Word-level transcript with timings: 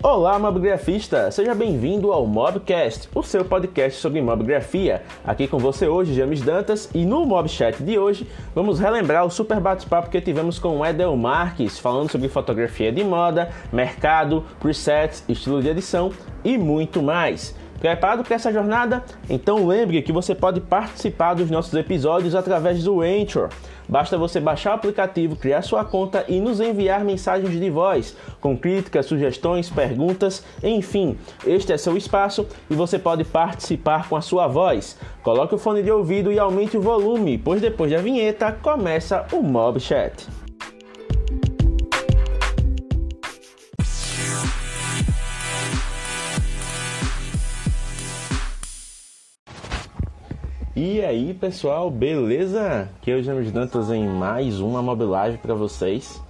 Olá, 0.00 0.38
mobgrafista! 0.38 1.28
Seja 1.32 1.56
bem-vindo 1.56 2.12
ao 2.12 2.24
Mobcast, 2.24 3.08
o 3.12 3.20
seu 3.20 3.44
podcast 3.44 4.00
sobre 4.00 4.22
mobgrafia. 4.22 5.02
Aqui 5.26 5.48
com 5.48 5.58
você 5.58 5.88
hoje, 5.88 6.14
James 6.14 6.40
Dantas, 6.40 6.88
e 6.94 7.04
no 7.04 7.26
Mobchat 7.26 7.82
de 7.82 7.98
hoje 7.98 8.24
vamos 8.54 8.78
relembrar 8.78 9.26
o 9.26 9.30
super 9.30 9.58
bate-papo 9.58 10.08
que 10.08 10.20
tivemos 10.20 10.56
com 10.56 10.78
o 10.78 10.86
Edel 10.86 11.16
Marques, 11.16 11.80
falando 11.80 12.12
sobre 12.12 12.28
fotografia 12.28 12.92
de 12.92 13.02
moda, 13.02 13.50
mercado, 13.72 14.44
presets, 14.60 15.24
estilo 15.28 15.60
de 15.60 15.68
edição 15.68 16.12
e 16.44 16.56
muito 16.56 17.02
mais. 17.02 17.56
Preparado 17.80 18.22
para 18.22 18.36
essa 18.36 18.52
jornada? 18.52 19.04
Então 19.28 19.66
lembre 19.66 20.02
que 20.02 20.12
você 20.12 20.32
pode 20.32 20.60
participar 20.60 21.34
dos 21.34 21.50
nossos 21.50 21.74
episódios 21.74 22.36
através 22.36 22.84
do 22.84 23.02
Anchor. 23.02 23.50
Basta 23.88 24.18
você 24.18 24.38
baixar 24.38 24.72
o 24.72 24.74
aplicativo, 24.74 25.36
criar 25.36 25.62
sua 25.62 25.84
conta 25.84 26.24
e 26.28 26.40
nos 26.40 26.60
enviar 26.60 27.04
mensagens 27.04 27.58
de 27.58 27.70
voz 27.70 28.16
com 28.40 28.56
críticas, 28.56 29.06
sugestões, 29.06 29.70
perguntas, 29.70 30.44
enfim. 30.62 31.16
Este 31.46 31.72
é 31.72 31.78
seu 31.78 31.96
espaço 31.96 32.46
e 32.68 32.74
você 32.74 32.98
pode 32.98 33.24
participar 33.24 34.08
com 34.08 34.16
a 34.16 34.20
sua 34.20 34.46
voz. 34.46 34.98
Coloque 35.22 35.54
o 35.54 35.58
fone 35.58 35.82
de 35.82 35.90
ouvido 35.90 36.30
e 36.30 36.38
aumente 36.38 36.76
o 36.76 36.82
volume, 36.82 37.38
pois 37.38 37.60
depois 37.60 37.90
da 37.90 37.98
vinheta 37.98 38.52
começa 38.52 39.26
o 39.32 39.42
Mob 39.42 39.80
Chat. 39.80 40.47
E 50.80 51.04
aí 51.04 51.34
pessoal, 51.34 51.90
beleza? 51.90 52.88
Aqui 53.00 53.10
é 53.10 53.16
o 53.16 53.22
James 53.24 53.50
Dantas 53.50 53.90
em 53.90 54.06
mais 54.06 54.60
uma 54.60 54.80
Mob 54.80 55.02
Live 55.02 55.38
para 55.38 55.52
vocês. 55.52 56.22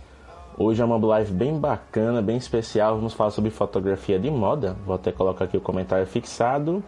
Hoje 0.56 0.80
é 0.80 0.84
uma 0.86 0.94
Mob 0.94 1.08
Live 1.08 1.34
bem 1.34 1.60
bacana, 1.60 2.22
bem 2.22 2.38
especial. 2.38 2.96
Vamos 2.96 3.12
falar 3.12 3.30
sobre 3.30 3.50
fotografia 3.50 4.18
de 4.18 4.30
moda. 4.30 4.74
Vou 4.86 4.94
até 4.94 5.12
colocar 5.12 5.44
aqui 5.44 5.58
o 5.58 5.60
comentário 5.60 6.06
fixado. 6.06 6.82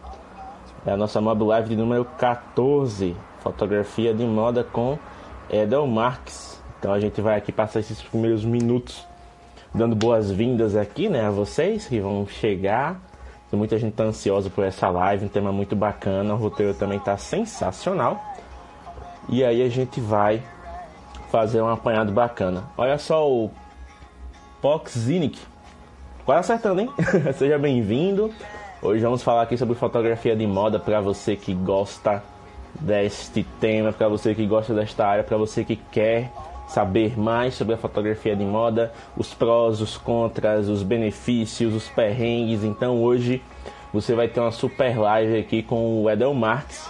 É 0.83 0.91
a 0.91 0.97
nossa 0.97 1.21
Mob 1.21 1.43
Live 1.43 1.69
de 1.69 1.75
número 1.75 2.03
14, 2.03 3.15
fotografia 3.41 4.11
de 4.11 4.25
moda 4.25 4.63
com 4.63 4.97
Edel 5.47 5.85
Marques. 5.85 6.59
Então 6.79 6.91
a 6.91 6.99
gente 6.99 7.21
vai 7.21 7.37
aqui 7.37 7.51
passar 7.51 7.81
esses 7.81 8.01
primeiros 8.01 8.43
minutos 8.43 9.05
dando 9.71 9.95
boas-vindas 9.95 10.75
aqui, 10.75 11.07
né, 11.09 11.27
a 11.27 11.29
vocês 11.29 11.87
que 11.87 11.99
vão 11.99 12.25
chegar 12.25 13.10
Muita 13.51 13.77
gente 13.77 13.93
tá 13.93 14.03
ansiosa 14.03 14.49
por 14.49 14.63
essa 14.63 14.89
live, 14.89 15.25
um 15.25 15.29
tema 15.29 15.51
muito 15.51 15.75
bacana, 15.75 16.33
o 16.33 16.37
roteiro 16.37 16.73
também 16.73 16.99
tá 16.99 17.17
sensacional. 17.17 18.19
E 19.27 19.43
aí 19.43 19.61
a 19.61 19.69
gente 19.69 19.99
vai 19.99 20.41
fazer 21.29 21.61
um 21.61 21.67
apanhado 21.67 22.11
bacana. 22.11 22.63
Olha 22.77 22.97
só 22.97 23.29
o 23.29 23.51
Pox 24.61 24.97
Zinic. 24.97 25.39
Quase 26.25 26.51
acertando, 26.51 26.81
hein? 26.81 26.89
Seja 27.35 27.57
bem-vindo. 27.57 28.33
Hoje 28.81 29.03
vamos 29.03 29.21
falar 29.21 29.43
aqui 29.43 29.57
sobre 29.57 29.75
fotografia 29.75 30.35
de 30.35 30.47
moda 30.47 30.79
para 30.79 31.01
você 31.01 31.35
que 31.35 31.53
gosta 31.53 32.23
deste 32.79 33.43
tema, 33.59 33.91
para 33.91 34.07
você 34.07 34.33
que 34.33 34.45
gosta 34.45 34.73
desta 34.73 35.05
área, 35.05 35.23
para 35.23 35.37
você 35.37 35.63
que 35.63 35.75
quer 35.75 36.31
saber 36.71 37.19
mais 37.19 37.53
sobre 37.55 37.75
a 37.75 37.77
fotografia 37.77 38.35
de 38.35 38.45
moda, 38.45 38.93
os 39.17 39.33
prós, 39.33 39.81
os 39.81 39.97
contras, 39.97 40.69
os 40.69 40.83
benefícios, 40.83 41.73
os 41.73 41.89
perrengues. 41.89 42.63
Então 42.63 43.01
hoje 43.01 43.41
você 43.93 44.15
vai 44.15 44.29
ter 44.29 44.39
uma 44.39 44.51
super 44.51 44.97
live 44.97 45.37
aqui 45.37 45.61
com 45.61 46.01
o 46.01 46.09
Edel 46.09 46.33
Marques, 46.33 46.89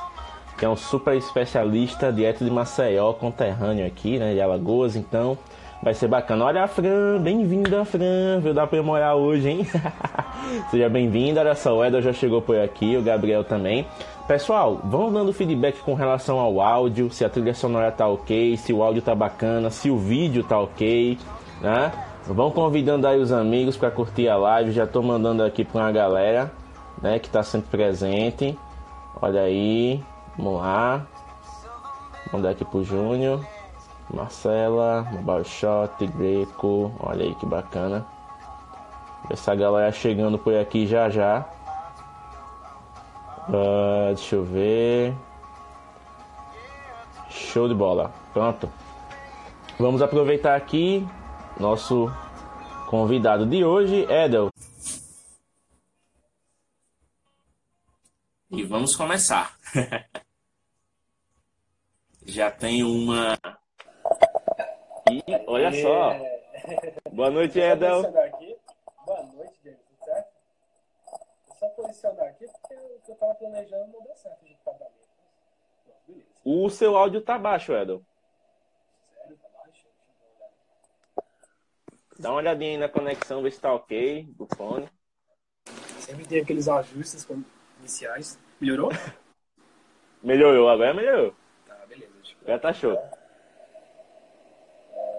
que 0.57 0.63
é 0.63 0.69
um 0.69 0.75
super 0.75 1.15
especialista 1.15 2.13
direto 2.13 2.45
de 2.45 2.51
Maceió, 2.51 3.11
conterrâneo 3.13 3.85
aqui, 3.85 4.19
né, 4.19 4.33
de 4.33 4.41
Alagoas. 4.41 4.95
Então 4.95 5.35
vai 5.81 5.95
ser 5.95 6.07
bacana. 6.07 6.45
Olha 6.45 6.63
a 6.63 6.67
Fran, 6.67 7.19
bem-vinda 7.19 7.83
Fran, 7.83 8.39
veio 8.39 8.53
dar 8.53 8.67
pra 8.67 8.83
morar 8.83 9.15
hoje, 9.15 9.49
hein? 9.49 9.67
Seja 10.69 10.89
bem-vinda, 10.89 11.39
olha 11.39 11.55
só, 11.55 11.77
o 11.77 11.85
Edel 11.85 12.01
já 12.01 12.11
chegou 12.11 12.41
por 12.41 12.59
aqui, 12.59 12.97
o 12.97 13.01
Gabriel 13.01 13.43
também. 13.43 13.87
Pessoal, 14.27 14.81
vão 14.83 15.11
dando 15.11 15.31
feedback 15.31 15.79
com 15.79 15.93
relação 15.93 16.39
ao 16.39 16.59
áudio, 16.59 17.09
se 17.09 17.23
a 17.23 17.29
trilha 17.29 17.53
sonora 17.53 17.91
tá 17.91 18.07
ok, 18.07 18.57
se 18.57 18.73
o 18.73 18.83
áudio 18.83 19.01
tá 19.01 19.15
bacana, 19.15 19.69
se 19.69 19.89
o 19.89 19.97
vídeo 19.97 20.43
tá 20.43 20.59
ok, 20.59 21.17
né? 21.61 21.91
Vão 22.25 22.51
convidando 22.51 23.07
aí 23.07 23.19
os 23.19 23.31
amigos 23.31 23.77
para 23.77 23.91
curtir 23.91 24.27
a 24.27 24.35
live, 24.35 24.71
já 24.71 24.85
tô 24.85 25.01
mandando 25.01 25.41
aqui 25.43 25.63
para 25.63 25.81
uma 25.81 25.91
galera, 25.91 26.51
né, 27.01 27.17
que 27.17 27.29
tá 27.29 27.43
sempre 27.43 27.69
presente. 27.69 28.57
Olha 29.21 29.41
aí, 29.41 30.03
vamos 30.37 30.61
lá. 30.61 31.05
Mandar 32.31 32.49
aqui 32.49 32.65
pro 32.65 32.83
Júnior, 32.83 33.45
Marcela, 34.13 35.07
Mobile 35.11 35.45
Shot, 35.45 36.05
Greco, 36.07 36.91
olha 36.99 37.23
aí 37.23 37.35
que 37.35 37.45
bacana. 37.45 38.05
Essa 39.29 39.55
galera 39.55 39.91
chegando 39.91 40.37
por 40.37 40.55
aqui 40.55 40.85
já 40.87 41.09
já. 41.09 41.45
Uh, 43.47 44.13
deixa 44.15 44.35
eu 44.35 44.43
ver. 44.43 45.13
Show 47.29 47.67
de 47.67 47.73
bola. 47.73 48.11
Pronto. 48.33 48.71
Vamos 49.79 50.01
aproveitar 50.01 50.55
aqui 50.55 51.07
nosso 51.59 52.11
convidado 52.87 53.45
de 53.45 53.63
hoje, 53.63 54.05
Edel. 54.09 54.49
E 58.49 58.63
vamos 58.63 58.95
começar. 58.95 59.57
Já 62.25 62.51
tem 62.51 62.83
uma. 62.83 63.37
E 65.09 65.23
olha 65.47 65.71
só. 65.81 66.15
Boa 67.11 67.31
noite, 67.31 67.59
Edel. 67.59 68.03
Boa 68.03 69.23
noite, 69.33 69.59
James. 69.63 69.79
Tudo 69.79 70.05
certo? 70.05 70.29
Só 71.61 71.69
posicionar 71.69 72.27
aqui 72.27 72.47
porque 72.47 72.73
o 72.73 72.99
que 73.05 73.11
eu 73.11 73.15
tava 73.15 73.35
planejando 73.35 73.91
não 73.93 74.01
deu 74.01 74.15
certo 74.15 74.43
de 74.43 74.55
pagamento. 74.65 75.07
beleza. 76.07 76.25
O 76.43 76.69
seu 76.71 76.97
áudio 76.97 77.21
tá 77.21 77.37
baixo, 77.37 77.71
Edel. 77.71 78.01
Sério, 79.13 79.37
tá 79.37 79.47
baixo? 79.49 79.87
Dá 82.17 82.29
uma 82.31 82.37
olhadinha 82.37 82.71
aí 82.71 82.77
na 82.77 82.89
conexão, 82.89 83.43
ver 83.43 83.51
se 83.51 83.61
tá 83.61 83.71
ok 83.71 84.23
do 84.35 84.47
fone. 84.55 84.89
Sempre 85.99 86.25
tem 86.25 86.41
aqueles 86.41 86.67
ajustes 86.67 87.27
iniciais. 87.77 88.39
Melhorou? 88.59 88.89
melhorou, 90.23 90.67
agora 90.67 90.95
melhorou. 90.95 91.35
Tá, 91.67 91.85
beleza. 91.85 92.11
Agora 92.41 92.59
tá 92.59 92.73
show. 92.73 92.97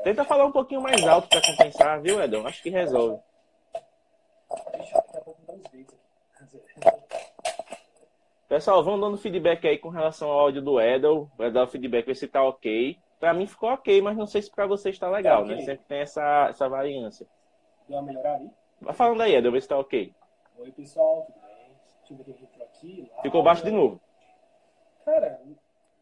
Tenta 0.02 0.24
falar 0.24 0.44
um 0.44 0.52
pouquinho 0.52 0.80
mais 0.80 1.00
alto 1.06 1.28
para 1.28 1.40
compensar, 1.40 2.02
viu, 2.02 2.20
Edel? 2.20 2.44
Acho 2.44 2.60
que 2.60 2.70
resolve. 2.70 3.22
Deixa 4.72 4.96
eu 4.96 5.02
daqui 5.02 5.16
a 5.16 5.20
pouco 5.20 5.40
dar 5.46 5.52
uns 5.52 5.70
dedos 5.70 5.94
aqui. 5.94 6.02
Pessoal, 8.48 8.84
vão 8.84 9.00
dando 9.00 9.16
feedback 9.16 9.66
aí 9.66 9.78
com 9.78 9.88
relação 9.88 10.28
ao 10.30 10.40
áudio 10.40 10.60
do 10.60 10.80
Edel. 10.80 11.30
Vai 11.38 11.50
dar 11.50 11.64
o 11.64 11.68
feedback 11.68 12.04
ver 12.04 12.14
se 12.14 12.28
tá 12.28 12.42
ok. 12.44 12.98
Pra 13.18 13.32
mim 13.32 13.46
ficou 13.46 13.70
ok, 13.70 14.02
mas 14.02 14.16
não 14.16 14.26
sei 14.26 14.42
se 14.42 14.50
pra 14.50 14.66
vocês 14.66 14.98
tá 14.98 15.08
legal, 15.08 15.38
tá 15.38 15.44
okay. 15.44 15.56
né? 15.56 15.62
Sempre 15.62 15.86
tem 15.86 16.00
essa, 16.00 16.48
essa 16.50 16.68
variância. 16.68 17.26
Deu 17.88 17.98
uma 17.98 18.02
melhorada 18.02 18.38
aí? 18.38 18.50
Vai 18.80 18.94
falando 18.94 19.22
aí, 19.22 19.34
Edel, 19.34 19.52
ver 19.52 19.62
se 19.62 19.68
tá 19.68 19.78
ok. 19.78 20.14
Oi, 20.58 20.72
pessoal, 20.72 21.24
tudo 21.26 21.40
bem? 21.40 21.76
Deixa 22.00 22.12
eu 22.12 22.16
ver 22.16 22.24
quem 22.24 22.34
entrou 22.44 22.66
aqui. 22.66 23.10
Lá, 23.16 23.22
ficou 23.22 23.42
baixo 23.42 23.64
de 23.64 23.70
novo. 23.70 24.00
Cara, 25.04 25.40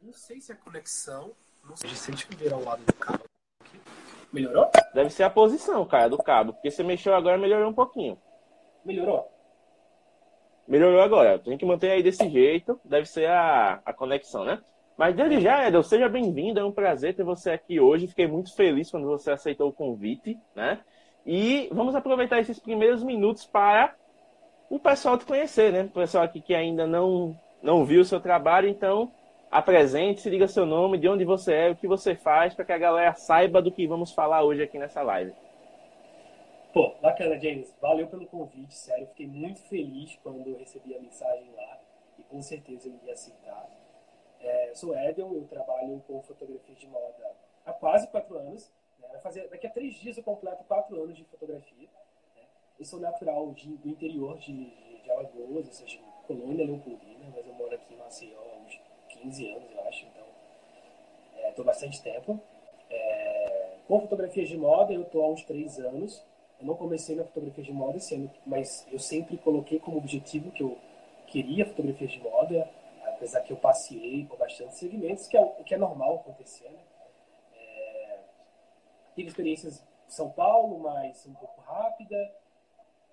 não 0.02 0.12
sei 0.12 0.40
se 0.40 0.50
é 0.50 0.54
conexão. 0.56 1.32
Não 1.64 1.76
sei 1.76 1.90
se 1.90 2.10
a 2.10 2.14
gente 2.16 2.34
ver 2.34 2.52
ao 2.52 2.64
lado 2.64 2.82
do 2.84 2.92
cabo. 2.94 3.22
Aqui. 3.60 3.80
Melhorou? 4.32 4.70
Deve 4.94 5.10
ser 5.10 5.22
a 5.22 5.30
posição, 5.30 5.86
cara, 5.86 6.08
do 6.08 6.18
cabo. 6.18 6.54
Porque 6.54 6.70
você 6.70 6.82
mexeu 6.82 7.14
agora, 7.14 7.38
melhorou 7.38 7.70
um 7.70 7.74
pouquinho. 7.74 8.18
Melhorou? 8.84 9.30
Melhorou 10.70 11.00
agora. 11.00 11.36
Tem 11.40 11.58
que 11.58 11.66
manter 11.66 11.90
aí 11.90 12.00
desse 12.00 12.28
jeito. 12.30 12.78
Deve 12.84 13.04
ser 13.04 13.28
a, 13.28 13.80
a 13.84 13.92
conexão, 13.92 14.44
né? 14.44 14.60
Mas 14.96 15.16
desde 15.16 15.40
já, 15.40 15.66
Edel, 15.66 15.82
seja 15.82 16.08
bem-vindo. 16.08 16.60
É 16.60 16.64
um 16.64 16.70
prazer 16.70 17.12
ter 17.12 17.24
você 17.24 17.50
aqui 17.50 17.80
hoje. 17.80 18.06
Fiquei 18.06 18.28
muito 18.28 18.54
feliz 18.54 18.88
quando 18.88 19.08
você 19.08 19.32
aceitou 19.32 19.70
o 19.70 19.72
convite, 19.72 20.38
né? 20.54 20.78
E 21.26 21.68
vamos 21.72 21.96
aproveitar 21.96 22.38
esses 22.38 22.60
primeiros 22.60 23.02
minutos 23.02 23.44
para 23.44 23.96
o 24.70 24.78
pessoal 24.78 25.18
te 25.18 25.26
conhecer, 25.26 25.72
né? 25.72 25.82
O 25.82 25.88
pessoal 25.88 26.22
aqui 26.22 26.40
que 26.40 26.54
ainda 26.54 26.86
não, 26.86 27.36
não 27.60 27.84
viu 27.84 28.02
o 28.02 28.04
seu 28.04 28.20
trabalho, 28.20 28.68
então 28.68 29.10
apresente-se, 29.50 30.30
diga 30.30 30.46
seu 30.46 30.64
nome, 30.64 30.98
de 30.98 31.08
onde 31.08 31.24
você 31.24 31.52
é, 31.52 31.70
o 31.70 31.74
que 31.76 31.88
você 31.88 32.14
faz, 32.14 32.54
para 32.54 32.64
que 32.64 32.72
a 32.72 32.78
galera 32.78 33.12
saiba 33.14 33.60
do 33.60 33.72
que 33.72 33.88
vamos 33.88 34.12
falar 34.12 34.44
hoje 34.44 34.62
aqui 34.62 34.78
nessa 34.78 35.02
live. 35.02 35.32
Pô, 36.72 36.94
bacana, 37.00 37.36
James. 37.40 37.74
Valeu 37.80 38.06
pelo 38.06 38.26
convite, 38.26 38.74
sério. 38.74 39.08
Fiquei 39.08 39.26
muito 39.26 39.60
feliz 39.62 40.16
quando 40.22 40.56
recebi 40.56 40.94
a 40.94 41.00
mensagem 41.00 41.50
lá 41.56 41.80
e 42.16 42.22
com 42.22 42.40
certeza 42.40 42.88
eu 42.88 42.94
iria 42.94 43.12
aceitar. 43.12 43.68
É, 44.40 44.70
eu 44.70 44.76
sou 44.76 44.96
Edel, 44.96 45.34
eu 45.34 45.46
trabalho 45.48 46.00
com 46.06 46.22
fotografia 46.22 46.74
de 46.76 46.86
moda 46.86 47.34
há 47.66 47.72
quase 47.72 48.06
quatro 48.06 48.38
anos. 48.38 48.70
Né? 49.00 49.08
Fazer, 49.18 49.48
daqui 49.48 49.66
a 49.66 49.70
três 49.70 49.94
dias 49.94 50.16
eu 50.16 50.22
completo 50.22 50.62
quatro 50.64 51.02
anos 51.02 51.16
de 51.16 51.24
fotografia. 51.24 51.88
Né? 52.36 52.42
Eu 52.78 52.84
sou 52.84 53.00
natural 53.00 53.50
de, 53.52 53.76
do 53.78 53.88
interior 53.88 54.38
de, 54.38 54.52
de, 54.52 55.02
de 55.02 55.10
Alagoas, 55.10 55.66
ou 55.66 55.72
seja, 55.72 55.98
colônia 56.28 56.64
Leopoldina, 56.64 57.26
mas 57.34 57.46
eu 57.48 57.54
moro 57.54 57.74
aqui 57.74 57.94
em 57.94 57.96
Maceió 57.96 58.38
há 58.38 58.58
uns 58.58 58.80
15 59.08 59.50
anos, 59.50 59.70
eu 59.72 59.88
acho. 59.88 60.06
Então, 60.06 61.48
estou 61.48 61.64
é, 61.64 61.66
bastante 61.66 62.00
tempo. 62.00 62.40
É, 62.88 63.76
com 63.88 64.00
fotografias 64.00 64.48
de 64.48 64.56
moda, 64.56 64.92
eu 64.92 65.02
estou 65.02 65.24
há 65.24 65.28
uns 65.30 65.42
três 65.42 65.80
anos. 65.80 66.24
Eu 66.60 66.66
não 66.66 66.74
comecei 66.74 67.16
na 67.16 67.24
fotografia 67.24 67.64
de 67.64 67.72
moda 67.72 67.96
esse 67.96 68.14
ano, 68.14 68.30
mas 68.44 68.86
eu 68.92 68.98
sempre 68.98 69.38
coloquei 69.38 69.78
como 69.78 69.96
objetivo 69.96 70.50
que 70.50 70.62
eu 70.62 70.76
queria 71.26 71.64
fotografia 71.64 72.06
de 72.06 72.20
moda, 72.20 72.68
apesar 73.06 73.40
que 73.40 73.52
eu 73.52 73.56
passei 73.56 74.26
por 74.26 74.38
bastante 74.38 74.76
segmentos, 74.76 75.26
que 75.26 75.36
é 75.36 75.40
o 75.40 75.64
que 75.64 75.74
é 75.74 75.78
normal 75.78 76.16
acontecer. 76.16 76.68
Né? 76.68 76.80
É, 77.56 78.18
tive 79.14 79.28
experiências 79.28 79.82
em 80.06 80.10
São 80.10 80.30
Paulo, 80.30 80.80
mas 80.80 81.26
um 81.26 81.34
pouco 81.34 81.60
rápida. 81.62 82.16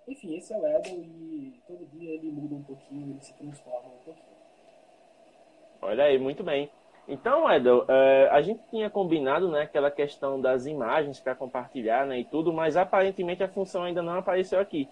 Enfim, 0.07 0.35
esse 0.35 0.53
é 0.53 0.57
o 0.57 0.67
Edel 0.67 0.99
e 1.03 1.61
todo 1.67 1.85
dia 1.85 2.15
ele 2.15 2.31
muda 2.31 2.55
um 2.55 2.63
pouquinho, 2.63 3.11
ele 3.11 3.21
se 3.21 3.33
transforma 3.33 3.87
um 3.87 4.03
pouquinho. 4.03 4.37
Olha 5.81 6.05
aí, 6.05 6.17
muito 6.17 6.43
bem. 6.43 6.69
Então, 7.07 7.49
Edel, 7.49 7.83
uh, 7.83 8.31
a 8.31 8.41
gente 8.41 8.59
tinha 8.69 8.89
combinado 8.89 9.49
né, 9.49 9.61
aquela 9.61 9.89
questão 9.89 10.41
das 10.41 10.65
imagens 10.65 11.19
para 11.19 11.33
compartilhar 11.33 12.05
né, 12.05 12.19
e 12.19 12.25
tudo, 12.25 12.51
mas 12.51 12.75
aparentemente 12.75 13.41
a 13.41 13.47
função 13.47 13.83
ainda 13.83 14.01
não 14.01 14.17
apareceu 14.17 14.59
aqui. 14.59 14.89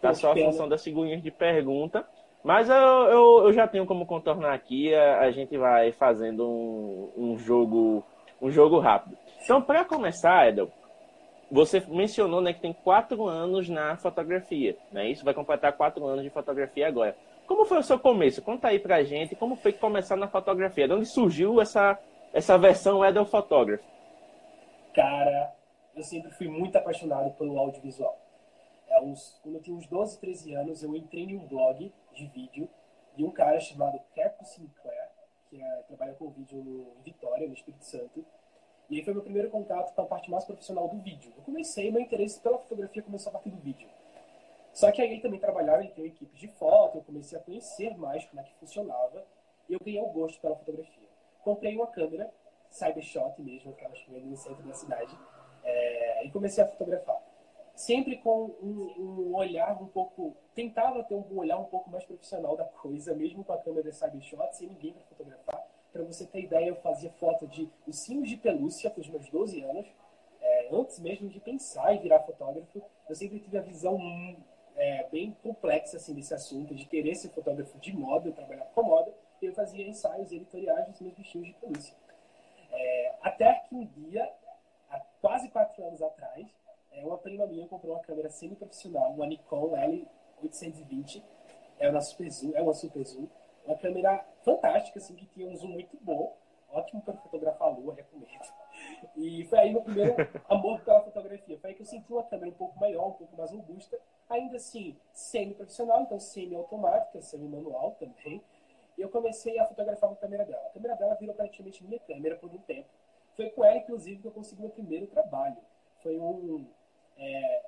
Tá 0.00 0.14
só 0.14 0.32
a 0.32 0.36
função 0.36 0.68
das 0.68 0.84
figurinhas 0.84 1.22
de 1.22 1.30
pergunta. 1.30 2.06
Mas 2.44 2.68
eu, 2.68 2.76
eu, 2.76 3.44
eu, 3.46 3.52
já 3.52 3.66
tenho 3.66 3.84
como 3.86 4.06
contornar 4.06 4.54
aqui, 4.54 4.94
a, 4.94 5.20
a 5.22 5.30
gente 5.32 5.58
vai 5.58 5.90
fazendo 5.90 6.48
um, 6.48 7.12
um, 7.16 7.38
jogo 7.38 8.04
um 8.40 8.48
jogo 8.50 8.78
rápido. 8.78 9.18
Então, 9.42 9.60
para 9.60 9.84
começar, 9.84 10.48
Edel, 10.48 10.70
você 11.50 11.82
mencionou 11.88 12.40
né, 12.40 12.52
que 12.52 12.60
tem 12.60 12.72
quatro 12.72 13.26
anos 13.26 13.68
na 13.68 13.96
fotografia, 13.96 14.76
né? 14.92 15.10
Isso 15.10 15.24
vai 15.24 15.34
completar 15.34 15.72
quatro 15.72 16.06
anos 16.06 16.22
de 16.22 16.30
fotografia 16.30 16.86
agora. 16.86 17.16
Como 17.46 17.64
foi 17.64 17.78
o 17.78 17.82
seu 17.82 17.98
começo? 17.98 18.42
Conta 18.42 18.68
aí 18.68 18.78
pra 18.78 19.04
gente 19.04 19.36
como 19.36 19.56
foi 19.56 19.72
começar 19.72 20.16
na 20.16 20.28
fotografia. 20.28 20.88
De 20.88 20.94
onde 20.94 21.06
surgiu 21.06 21.60
essa, 21.60 21.98
essa 22.32 22.58
versão 22.58 23.04
Edel 23.04 23.24
Photography? 23.24 23.84
Cara, 24.94 25.54
eu 25.94 26.02
sempre 26.02 26.30
fui 26.32 26.48
muito 26.48 26.76
apaixonado 26.76 27.30
pelo 27.32 27.58
audiovisual. 27.58 28.18
É, 28.88 29.00
uns, 29.00 29.38
quando 29.42 29.56
eu 29.56 29.62
tinha 29.62 29.76
uns 29.76 29.86
12, 29.86 30.18
13 30.20 30.54
anos, 30.54 30.82
eu 30.82 30.94
entrei 30.96 31.24
em 31.24 31.36
um 31.36 31.46
blog 31.46 31.92
de 32.14 32.26
vídeo 32.28 32.68
de 33.16 33.24
um 33.24 33.30
cara 33.30 33.58
chamado 33.60 33.98
Keco 34.14 34.44
Sinclair, 34.44 35.10
que 35.48 35.60
é, 35.60 35.82
trabalha 35.88 36.14
com 36.14 36.30
vídeo 36.30 36.62
no, 36.62 36.98
em 36.98 37.02
Vitória, 37.02 37.46
no 37.46 37.54
Espírito 37.54 37.84
Santo. 37.84 38.24
E 38.88 38.96
aí 38.96 39.04
foi 39.04 39.14
meu 39.14 39.22
primeiro 39.22 39.50
contato 39.50 39.94
com 39.94 40.02
a 40.02 40.06
parte 40.06 40.30
mais 40.30 40.44
profissional 40.44 40.88
do 40.88 40.98
vídeo. 40.98 41.32
Eu 41.36 41.42
comecei, 41.42 41.90
meu 41.90 42.00
interesse 42.00 42.40
pela 42.40 42.58
fotografia 42.58 43.02
começou 43.02 43.30
a 43.30 43.32
partir 43.34 43.50
do 43.50 43.56
vídeo. 43.58 43.88
Só 44.76 44.92
que 44.92 45.00
aí 45.00 45.10
ele 45.10 45.22
também 45.22 45.40
trabalhava, 45.40 45.82
ele 45.82 45.94
uma 45.96 46.06
equipe 46.06 46.36
de 46.36 46.48
foto, 46.48 46.98
eu 46.98 47.02
comecei 47.02 47.38
a 47.38 47.40
conhecer 47.40 47.96
mais 47.96 48.26
como 48.26 48.42
é 48.42 48.44
que 48.44 48.54
funcionava 48.56 49.24
e 49.70 49.72
eu 49.72 49.80
ganhei 49.82 50.02
o 50.02 50.08
gosto 50.08 50.38
pela 50.38 50.54
fotografia. 50.54 51.08
Comprei 51.42 51.74
uma 51.74 51.86
câmera, 51.86 52.30
Cybershot 52.70 53.40
mesmo, 53.40 53.70
aquelas 53.70 53.98
que 54.02 54.10
vendem 54.10 54.28
no 54.28 54.36
centro 54.36 54.62
da 54.64 54.74
cidade, 54.74 55.18
é, 55.64 56.26
e 56.26 56.30
comecei 56.30 56.62
a 56.62 56.66
fotografar. 56.66 57.16
Sempre 57.74 58.18
com 58.18 58.54
um, 58.62 59.30
um, 59.30 59.34
olhar 59.34 59.80
um 59.80 59.86
pouco. 59.86 60.36
Tentava 60.54 61.02
ter 61.04 61.14
um 61.14 61.24
olhar 61.38 61.56
um 61.56 61.64
pouco 61.64 61.88
mais 61.88 62.04
profissional 62.04 62.54
da 62.54 62.64
coisa, 62.64 63.14
mesmo 63.14 63.42
com 63.44 63.54
a 63.54 63.58
câmera 63.58 63.90
Cybershot, 63.90 64.54
sem 64.54 64.68
ninguém 64.68 64.92
para 64.92 65.04
fotografar. 65.04 65.66
Para 65.90 66.02
você 66.02 66.26
ter 66.26 66.42
ideia, 66.42 66.68
eu 66.68 66.76
fazia 66.76 67.10
foto 67.12 67.46
de 67.46 67.66
ursinhos 67.86 68.28
de 68.28 68.36
pelúcia 68.36 68.90
com 68.90 69.00
os 69.00 69.08
meus 69.08 69.26
12 69.30 69.62
anos. 69.62 69.86
É, 70.38 70.68
antes 70.70 71.00
mesmo 71.00 71.30
de 71.30 71.40
pensar 71.40 71.94
em 71.94 72.00
virar 72.02 72.20
fotógrafo, 72.20 72.82
eu 73.08 73.14
sempre 73.14 73.40
tive 73.40 73.56
a 73.56 73.62
visão 73.62 73.96
é, 74.76 75.08
bem 75.10 75.36
complexa 75.42 75.96
assim, 75.96 76.14
desse 76.14 76.34
assunto, 76.34 76.74
de 76.74 76.84
querer 76.84 77.14
ser 77.14 77.30
fotógrafo 77.30 77.78
de 77.78 77.96
moda, 77.96 78.30
trabalhar 78.32 78.66
com 78.66 78.82
moda, 78.82 79.12
eu 79.40 79.52
fazia 79.52 79.86
ensaios 79.86 80.32
editoriais 80.32 80.86
dos 80.88 81.00
meus 81.00 81.14
bichinhos 81.14 81.48
de 81.48 81.54
polícia. 81.54 81.94
É, 82.70 83.14
até 83.22 83.54
que 83.68 83.74
um 83.74 83.84
dia, 83.84 84.30
há 84.90 85.00
quase 85.20 85.48
quatro 85.48 85.84
anos 85.84 86.02
atrás, 86.02 86.46
é, 86.92 87.04
uma 87.04 87.18
prima 87.18 87.46
minha 87.46 87.66
comprou 87.68 87.94
uma 87.94 88.02
câmera 88.02 88.30
semi-profissional, 88.30 89.12
uma 89.12 89.26
Nikon 89.26 89.72
L820, 90.42 91.22
é 91.78 91.88
uma 91.88 92.00
super 92.00 92.30
zoom, 92.30 92.52
é 92.54 92.62
uma 92.62 92.74
super 92.74 93.04
zoom, 93.04 93.28
uma 93.66 93.76
câmera 93.76 94.24
fantástica, 94.44 94.98
assim, 94.98 95.14
que 95.14 95.26
tinha 95.26 95.48
um 95.48 95.56
zoom 95.56 95.68
muito 95.68 95.96
bom, 96.00 96.36
ótimo 96.70 97.02
para 97.02 97.14
fotografar 97.14 97.68
a 97.68 97.70
lua, 97.70 97.94
recomendo. 97.94 98.55
E 99.16 99.44
foi 99.44 99.58
aí 99.58 99.72
meu 99.72 99.82
primeiro 99.82 100.14
amor 100.48 100.80
pela 100.80 101.02
fotografia. 101.02 101.58
Foi 101.58 101.70
aí 101.70 101.76
que 101.76 101.82
eu 101.82 101.86
senti 101.86 102.12
uma 102.12 102.22
câmera 102.24 102.50
um 102.50 102.54
pouco 102.54 102.78
maior, 102.78 103.08
um 103.08 103.12
pouco 103.12 103.36
mais 103.36 103.50
robusta, 103.50 103.98
ainda 104.28 104.56
assim 104.56 104.96
semi-profissional, 105.12 106.02
então 106.02 106.18
semi-automática, 106.18 107.20
semi-manual 107.20 107.92
também. 107.92 108.42
E 108.96 109.02
eu 109.02 109.08
comecei 109.08 109.58
a 109.58 109.66
fotografar 109.66 110.08
com 110.08 110.14
a 110.14 110.18
câmera 110.18 110.44
dela. 110.44 110.66
A 110.66 110.70
câmera 110.70 110.96
dela 110.96 111.14
virou 111.14 111.34
praticamente 111.34 111.84
minha 111.84 111.98
câmera 112.00 112.36
por 112.36 112.50
um 112.50 112.58
tempo. 112.58 112.88
Foi 113.34 113.50
com 113.50 113.64
ela, 113.64 113.76
inclusive, 113.76 114.22
que 114.22 114.28
eu 114.28 114.32
consegui 114.32 114.62
meu 114.62 114.70
primeiro 114.70 115.06
trabalho. 115.06 115.58
Foi 116.02 116.18
um. 116.18 116.66
É, 117.18 117.62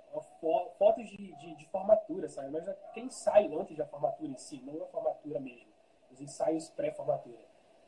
fotos 0.79 1.09
de, 1.09 1.35
de, 1.37 1.55
de, 1.55 1.67
formatura, 1.69 2.29
sabe? 2.29 2.51
Mas 2.51 2.69
aquele 2.69 3.07
ensaio 3.07 3.59
antes 3.59 3.77
da 3.77 3.87
formatura 3.87 4.31
em 4.31 4.37
si, 4.37 4.61
não 4.63 4.83
a 4.83 4.87
formatura 4.87 5.41
mesmo. 5.41 5.69
Os 6.11 6.21
ensaios 6.21 6.69
pré-formatura. 6.71 7.39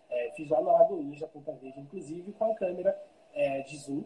É, 0.09 0.31
fiz 0.33 0.49
lá 0.49 0.61
na 0.61 0.73
Lagoinha, 0.73 1.19
da 1.21 1.29
Ponta 1.29 1.53
Verde, 1.53 1.81
inclusive, 1.81 2.33
com 2.33 2.51
a 2.51 2.55
câmera 2.55 2.99
é, 3.41 3.63
de 3.63 3.77
zoom. 3.79 4.05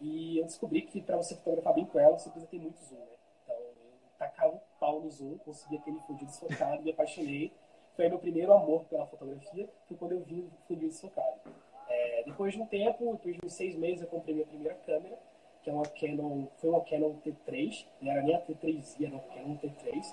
E 0.00 0.38
eu 0.38 0.44
descobri 0.44 0.82
que 0.82 1.00
para 1.00 1.16
você 1.16 1.34
fotografar 1.36 1.72
bem 1.72 1.86
com 1.86 1.98
ela, 1.98 2.18
você 2.18 2.28
precisa 2.28 2.50
ter 2.50 2.58
muito 2.58 2.78
zoom, 2.84 2.98
né? 2.98 3.16
Então, 3.44 3.56
eu 3.56 4.18
tacava 4.18 4.54
o 4.54 4.60
pau 4.78 5.00
no 5.00 5.10
zoom, 5.10 5.38
consegui 5.38 5.76
aquele 5.76 5.98
fundido 6.00 6.26
desfocado, 6.26 6.82
me 6.82 6.90
apaixonei. 6.90 7.52
Foi 7.96 8.08
meu 8.08 8.18
primeiro 8.18 8.52
amor 8.52 8.84
pela 8.86 9.06
fotografia, 9.06 9.68
foi 9.86 9.96
quando 9.96 10.12
eu 10.12 10.20
vi 10.20 10.40
o 10.40 10.50
fundido 10.66 10.88
desfocado. 10.88 11.40
É, 11.88 12.24
depois 12.24 12.52
de 12.52 12.60
um 12.60 12.66
tempo, 12.66 13.12
depois 13.12 13.36
de 13.36 13.46
uns 13.46 13.52
seis 13.52 13.76
meses, 13.76 14.02
eu 14.02 14.08
comprei 14.08 14.34
minha 14.34 14.46
primeira 14.46 14.74
câmera, 14.74 15.16
que 15.62 15.70
é 15.70 15.72
uma 15.72 15.84
Canon, 15.84 16.46
foi 16.56 16.70
uma 16.70 16.84
Canon 16.84 17.14
T3, 17.24 17.86
não 18.02 18.12
era 18.12 18.22
nem 18.22 18.34
a 18.34 18.40
T3i, 18.40 19.06
era 19.06 19.14
uma 19.14 19.22
Canon 19.22 19.56
T3. 19.56 20.04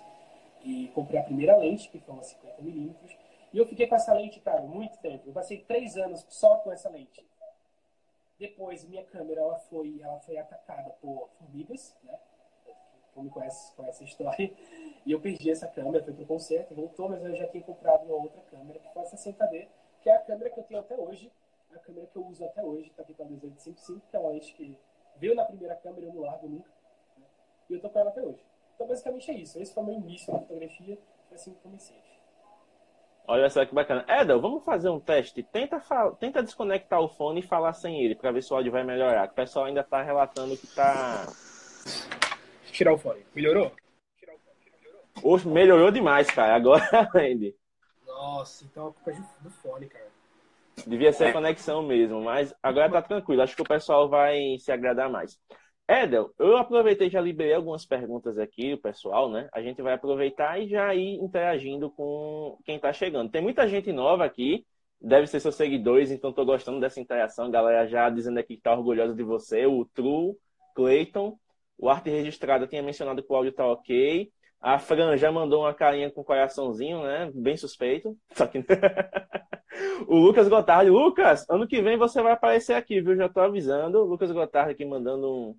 E 0.64 0.88
comprei 0.90 1.20
a 1.20 1.24
primeira 1.24 1.58
lente, 1.58 1.90
que 1.90 2.00
foi 2.00 2.14
uma 2.14 2.22
50mm. 2.22 2.94
E 3.52 3.58
eu 3.58 3.66
fiquei 3.66 3.88
com 3.88 3.96
essa 3.96 4.14
lente, 4.14 4.40
cara, 4.40 4.62
muito 4.62 4.98
tempo. 5.00 5.24
Eu 5.28 5.34
passei 5.34 5.58
três 5.58 5.98
anos 5.98 6.24
só 6.30 6.58
com 6.58 6.72
essa 6.72 6.88
lente. 6.88 7.26
Depois, 8.42 8.84
minha 8.86 9.06
câmera 9.06 9.40
ela 9.40 9.60
foi, 9.70 10.02
ela 10.02 10.20
foi 10.22 10.36
atacada 10.36 10.90
por 11.00 11.30
formigas, 11.38 11.96
né? 12.04 12.18
Quem 13.14 13.26
me 13.26 13.30
conhece, 13.30 13.72
conhece 13.76 14.04
a 14.04 14.08
história. 14.08 14.52
E 15.06 15.12
eu 15.12 15.22
perdi 15.22 15.52
essa 15.52 15.68
câmera, 15.68 16.04
foi 16.04 16.12
pro 16.12 16.26
concerto, 16.26 16.74
voltou, 16.74 17.08
mas 17.08 17.24
eu 17.24 17.36
já 17.36 17.48
tinha 17.50 17.64
comprado 17.64 18.04
uma 18.06 18.16
outra 18.16 18.42
câmera, 18.50 18.80
que 18.80 18.92
foi 18.92 19.04
essa 19.04 19.16
60D, 19.16 19.68
que 20.02 20.10
é 20.10 20.16
a 20.16 20.20
câmera 20.20 20.50
que 20.50 20.60
eu 20.60 20.64
tenho 20.64 20.80
até 20.80 20.98
hoje, 20.98 21.32
a 21.72 21.78
câmera 21.78 22.08
que 22.08 22.16
eu 22.16 22.26
uso 22.26 22.44
até 22.44 22.64
hoje, 22.64 22.92
tá 22.96 23.04
aqui 23.04 23.14
com 23.14 23.22
a 23.22 23.26
255, 23.28 24.08
que 24.10 24.16
é 24.16 24.20
uma 24.20 24.32
lente 24.32 24.56
que 24.56 24.76
veio 25.18 25.36
na 25.36 25.46
primeira 25.46 25.76
câmera, 25.76 26.08
eu 26.08 26.14
não 26.14 26.22
largo 26.22 26.48
nunca. 26.48 26.70
Né? 27.18 27.26
E 27.70 27.74
eu 27.74 27.80
tô 27.80 27.92
com 27.92 28.00
ela 28.00 28.10
até 28.10 28.24
hoje. 28.24 28.44
Então, 28.74 28.88
basicamente 28.88 29.30
é 29.30 29.36
isso. 29.36 29.60
Esse 29.60 29.72
foi 29.72 29.84
o 29.84 29.86
meu 29.86 29.96
início 29.96 30.34
na 30.34 30.40
fotografia, 30.40 30.98
foi 31.28 31.36
assim 31.36 31.54
que 31.54 31.60
comecei. 31.60 32.11
Olha 33.28 33.50
só 33.50 33.66
que 33.66 33.74
bacana. 33.74 34.06
Edel, 34.08 34.42
vamos 34.42 34.64
fazer 34.64 34.90
um 34.90 35.00
teste. 35.00 35.44
Tenta, 35.44 35.82
tenta 36.20 36.44
desconectar 36.44 37.00
o 37.00 37.08
fone 37.08 37.40
e 37.40 37.48
falar 37.48 37.74
sem 37.74 38.04
ele, 38.04 38.16
para 38.16 38.32
ver 38.32 38.44
se 38.44 38.52
o 38.52 38.56
áudio 38.56 38.72
vai 38.72 38.84
melhorar. 38.84 39.28
O 39.28 39.34
pessoal 39.34 39.66
ainda 39.66 39.82
está 39.82 40.02
relatando 40.02 40.58
que 40.58 40.66
está. 40.66 41.28
Tirar 42.72 42.94
o 42.94 42.98
fone. 42.98 43.26
Melhorou? 43.36 43.72
Oxe, 45.24 45.48
melhorou 45.48 45.92
demais, 45.92 46.30
cara. 46.30 46.56
Agora, 46.56 46.84
Andy. 47.16 47.56
Nossa, 48.06 48.66
então 48.66 48.88
a 48.88 48.94
culpa 48.94 49.12
é 49.12 49.44
do 49.44 49.50
fone, 49.50 49.88
cara. 49.88 50.12
Devia 50.88 51.14
ser 51.14 51.26
a 51.26 51.34
conexão 51.34 51.84
mesmo, 51.84 52.22
mas 52.22 52.54
agora 52.62 52.92
tá 52.92 53.02
tranquilo. 53.02 53.42
Acho 53.42 53.56
que 53.56 53.62
o 53.62 53.68
pessoal 53.68 54.10
vai 54.10 54.58
se 54.60 54.72
agradar 54.72 55.10
mais. 55.10 55.40
Edel, 55.92 56.34
eu 56.40 56.56
aproveitei 56.56 57.10
já 57.10 57.20
liberei 57.20 57.54
algumas 57.54 57.86
perguntas 57.86 58.38
aqui, 58.38 58.74
o 58.74 58.82
pessoal, 58.82 59.30
né? 59.30 59.50
A 59.52 59.62
gente 59.62 59.82
vai 59.82 59.94
aproveitar 59.94 60.58
e 60.58 60.70
já 60.70 60.96
ir 60.96 61.16
interagindo 61.16 61.92
com 61.92 62.58
quem 62.64 62.78
está 62.78 62.94
chegando. 62.94 63.30
Tem 63.30 63.42
muita 63.42 63.68
gente 63.68 63.92
nova 63.92 64.24
aqui, 64.24 64.66
deve 65.02 65.28
ser 65.28 65.42
seus 65.42 65.56
seguidores, 65.56 66.10
então 66.10 66.30
estou 66.30 66.46
gostando 66.46 66.80
dessa 66.80 67.02
interação. 67.02 67.48
A 67.48 67.50
galera 67.52 67.88
já 67.88 68.10
dizendo 68.10 68.38
aqui 68.38 68.54
que 68.54 68.62
está 68.62 68.72
orgulhosa 68.72 69.14
de 69.14 69.22
você. 69.22 69.66
O 69.66 69.84
True, 69.94 70.34
Clayton, 70.76 71.38
o 71.78 71.90
arte 71.90 72.10
registrado 72.10 72.68
tinha 72.68 72.82
mencionado 72.82 73.22
que 73.22 73.30
o 73.30 73.36
áudio 73.36 73.52
tá 73.52 73.68
ok. 73.68 74.32
A 74.62 74.80
Fran 74.80 75.18
já 75.18 75.30
mandou 75.30 75.64
uma 75.64 75.74
carinha 75.74 76.10
com 76.10 76.24
coraçãozinho, 76.24 77.04
né? 77.04 77.30
Bem 77.36 77.58
suspeito. 77.58 78.18
Só 78.34 78.48
que. 78.48 78.64
o 80.08 80.16
Lucas 80.16 80.48
Gotardi. 80.48 80.90
Lucas, 80.90 81.46
ano 81.50 81.68
que 81.68 81.82
vem 81.82 81.98
você 81.98 82.22
vai 82.22 82.32
aparecer 82.32 82.76
aqui, 82.76 83.02
viu? 83.02 83.18
Já 83.18 83.28
tô 83.28 83.42
avisando. 83.42 84.00
O 84.00 84.06
Lucas 84.06 84.32
Gotardi 84.32 84.72
aqui 84.72 84.86
mandando 84.86 85.28
um 85.28 85.56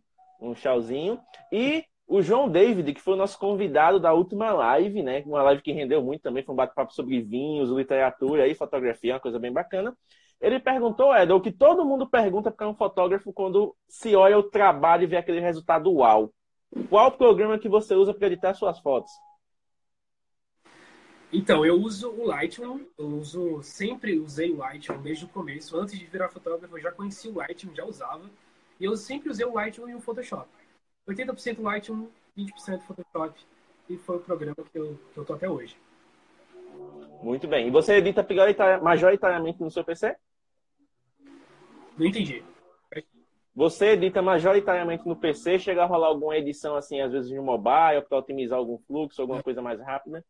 um 0.50 0.54
tchauzinho. 0.54 1.18
E 1.50 1.84
o 2.06 2.20
João 2.20 2.48
David, 2.48 2.92
que 2.92 3.00
foi 3.00 3.14
o 3.14 3.16
nosso 3.16 3.38
convidado 3.38 3.98
da 3.98 4.12
última 4.12 4.52
live, 4.52 5.02
né? 5.02 5.22
Uma 5.24 5.42
live 5.42 5.62
que 5.62 5.72
rendeu 5.72 6.02
muito 6.02 6.22
também, 6.22 6.44
foi 6.44 6.52
um 6.52 6.56
bate-papo 6.56 6.92
sobre 6.92 7.20
vinhos, 7.22 7.70
literatura 7.70 8.46
e 8.46 8.54
fotografia, 8.54 9.14
uma 9.14 9.20
coisa 9.20 9.38
bem 9.38 9.52
bacana. 9.52 9.96
Ele 10.40 10.58
perguntou, 10.58 11.14
Ed, 11.14 11.32
o 11.32 11.40
que 11.40 11.52
todo 11.52 11.84
mundo 11.84 12.06
pergunta 12.06 12.50
para 12.50 12.68
um 12.68 12.74
fotógrafo 12.74 13.32
quando 13.32 13.76
se 13.88 14.16
olha 14.16 14.36
o 14.36 14.42
trabalho 14.42 15.04
e 15.04 15.06
vê 15.06 15.16
aquele 15.16 15.40
resultado 15.40 15.92
uau. 15.92 16.32
Qual 16.88 17.08
o 17.08 17.12
programa 17.12 17.58
que 17.58 17.68
você 17.68 17.94
usa 17.94 18.12
para 18.12 18.26
editar 18.26 18.54
suas 18.54 18.78
fotos? 18.80 19.12
Então, 21.32 21.64
eu 21.64 21.80
uso 21.80 22.10
o 22.10 22.26
Lightroom, 22.26 22.80
eu 22.98 23.06
uso, 23.06 23.62
sempre 23.62 24.18
usei 24.18 24.52
o 24.52 24.58
Lightroom 24.58 25.00
desde 25.00 25.24
o 25.24 25.28
começo. 25.28 25.78
Antes 25.78 25.98
de 25.98 26.04
virar 26.04 26.28
fotógrafo, 26.28 26.76
eu 26.76 26.82
já 26.82 26.92
conhecia 26.92 27.30
o 27.30 27.36
Lightroom, 27.36 27.74
já 27.74 27.84
usava. 27.84 28.28
E 28.82 28.84
eu 28.84 28.96
sempre 28.96 29.30
usei 29.30 29.46
o 29.46 29.54
Lightroom 29.54 29.90
e 29.90 29.94
o 29.94 30.00
Photoshop. 30.00 30.48
80% 31.08 31.62
Lightroom, 31.62 32.08
20% 32.36 32.82
Photoshop. 32.82 33.40
E 33.88 33.96
foi 33.96 34.16
o 34.16 34.18
programa 34.18 34.56
que 34.56 34.76
eu, 34.76 34.98
que 35.14 35.18
eu 35.18 35.24
tô 35.24 35.34
até 35.34 35.48
hoje. 35.48 35.76
Muito 37.22 37.46
bem. 37.46 37.68
E 37.68 37.70
você 37.70 37.98
edita 37.98 38.26
majoritariamente 38.82 39.60
no 39.60 39.70
seu 39.70 39.84
PC? 39.84 40.16
Não 41.96 42.06
entendi. 42.06 42.44
Você 43.54 43.90
edita 43.90 44.20
majoritariamente 44.20 45.06
no 45.06 45.14
PC, 45.14 45.60
chega 45.60 45.84
a 45.84 45.86
rolar 45.86 46.08
alguma 46.08 46.36
edição 46.36 46.74
assim, 46.74 47.00
às 47.00 47.12
vezes 47.12 47.30
no 47.30 47.40
mobile, 47.40 48.02
para 48.08 48.18
otimizar 48.18 48.58
algum 48.58 48.78
fluxo, 48.78 49.22
alguma 49.22 49.44
coisa 49.44 49.62
mais 49.62 49.78
rápida? 49.78 50.24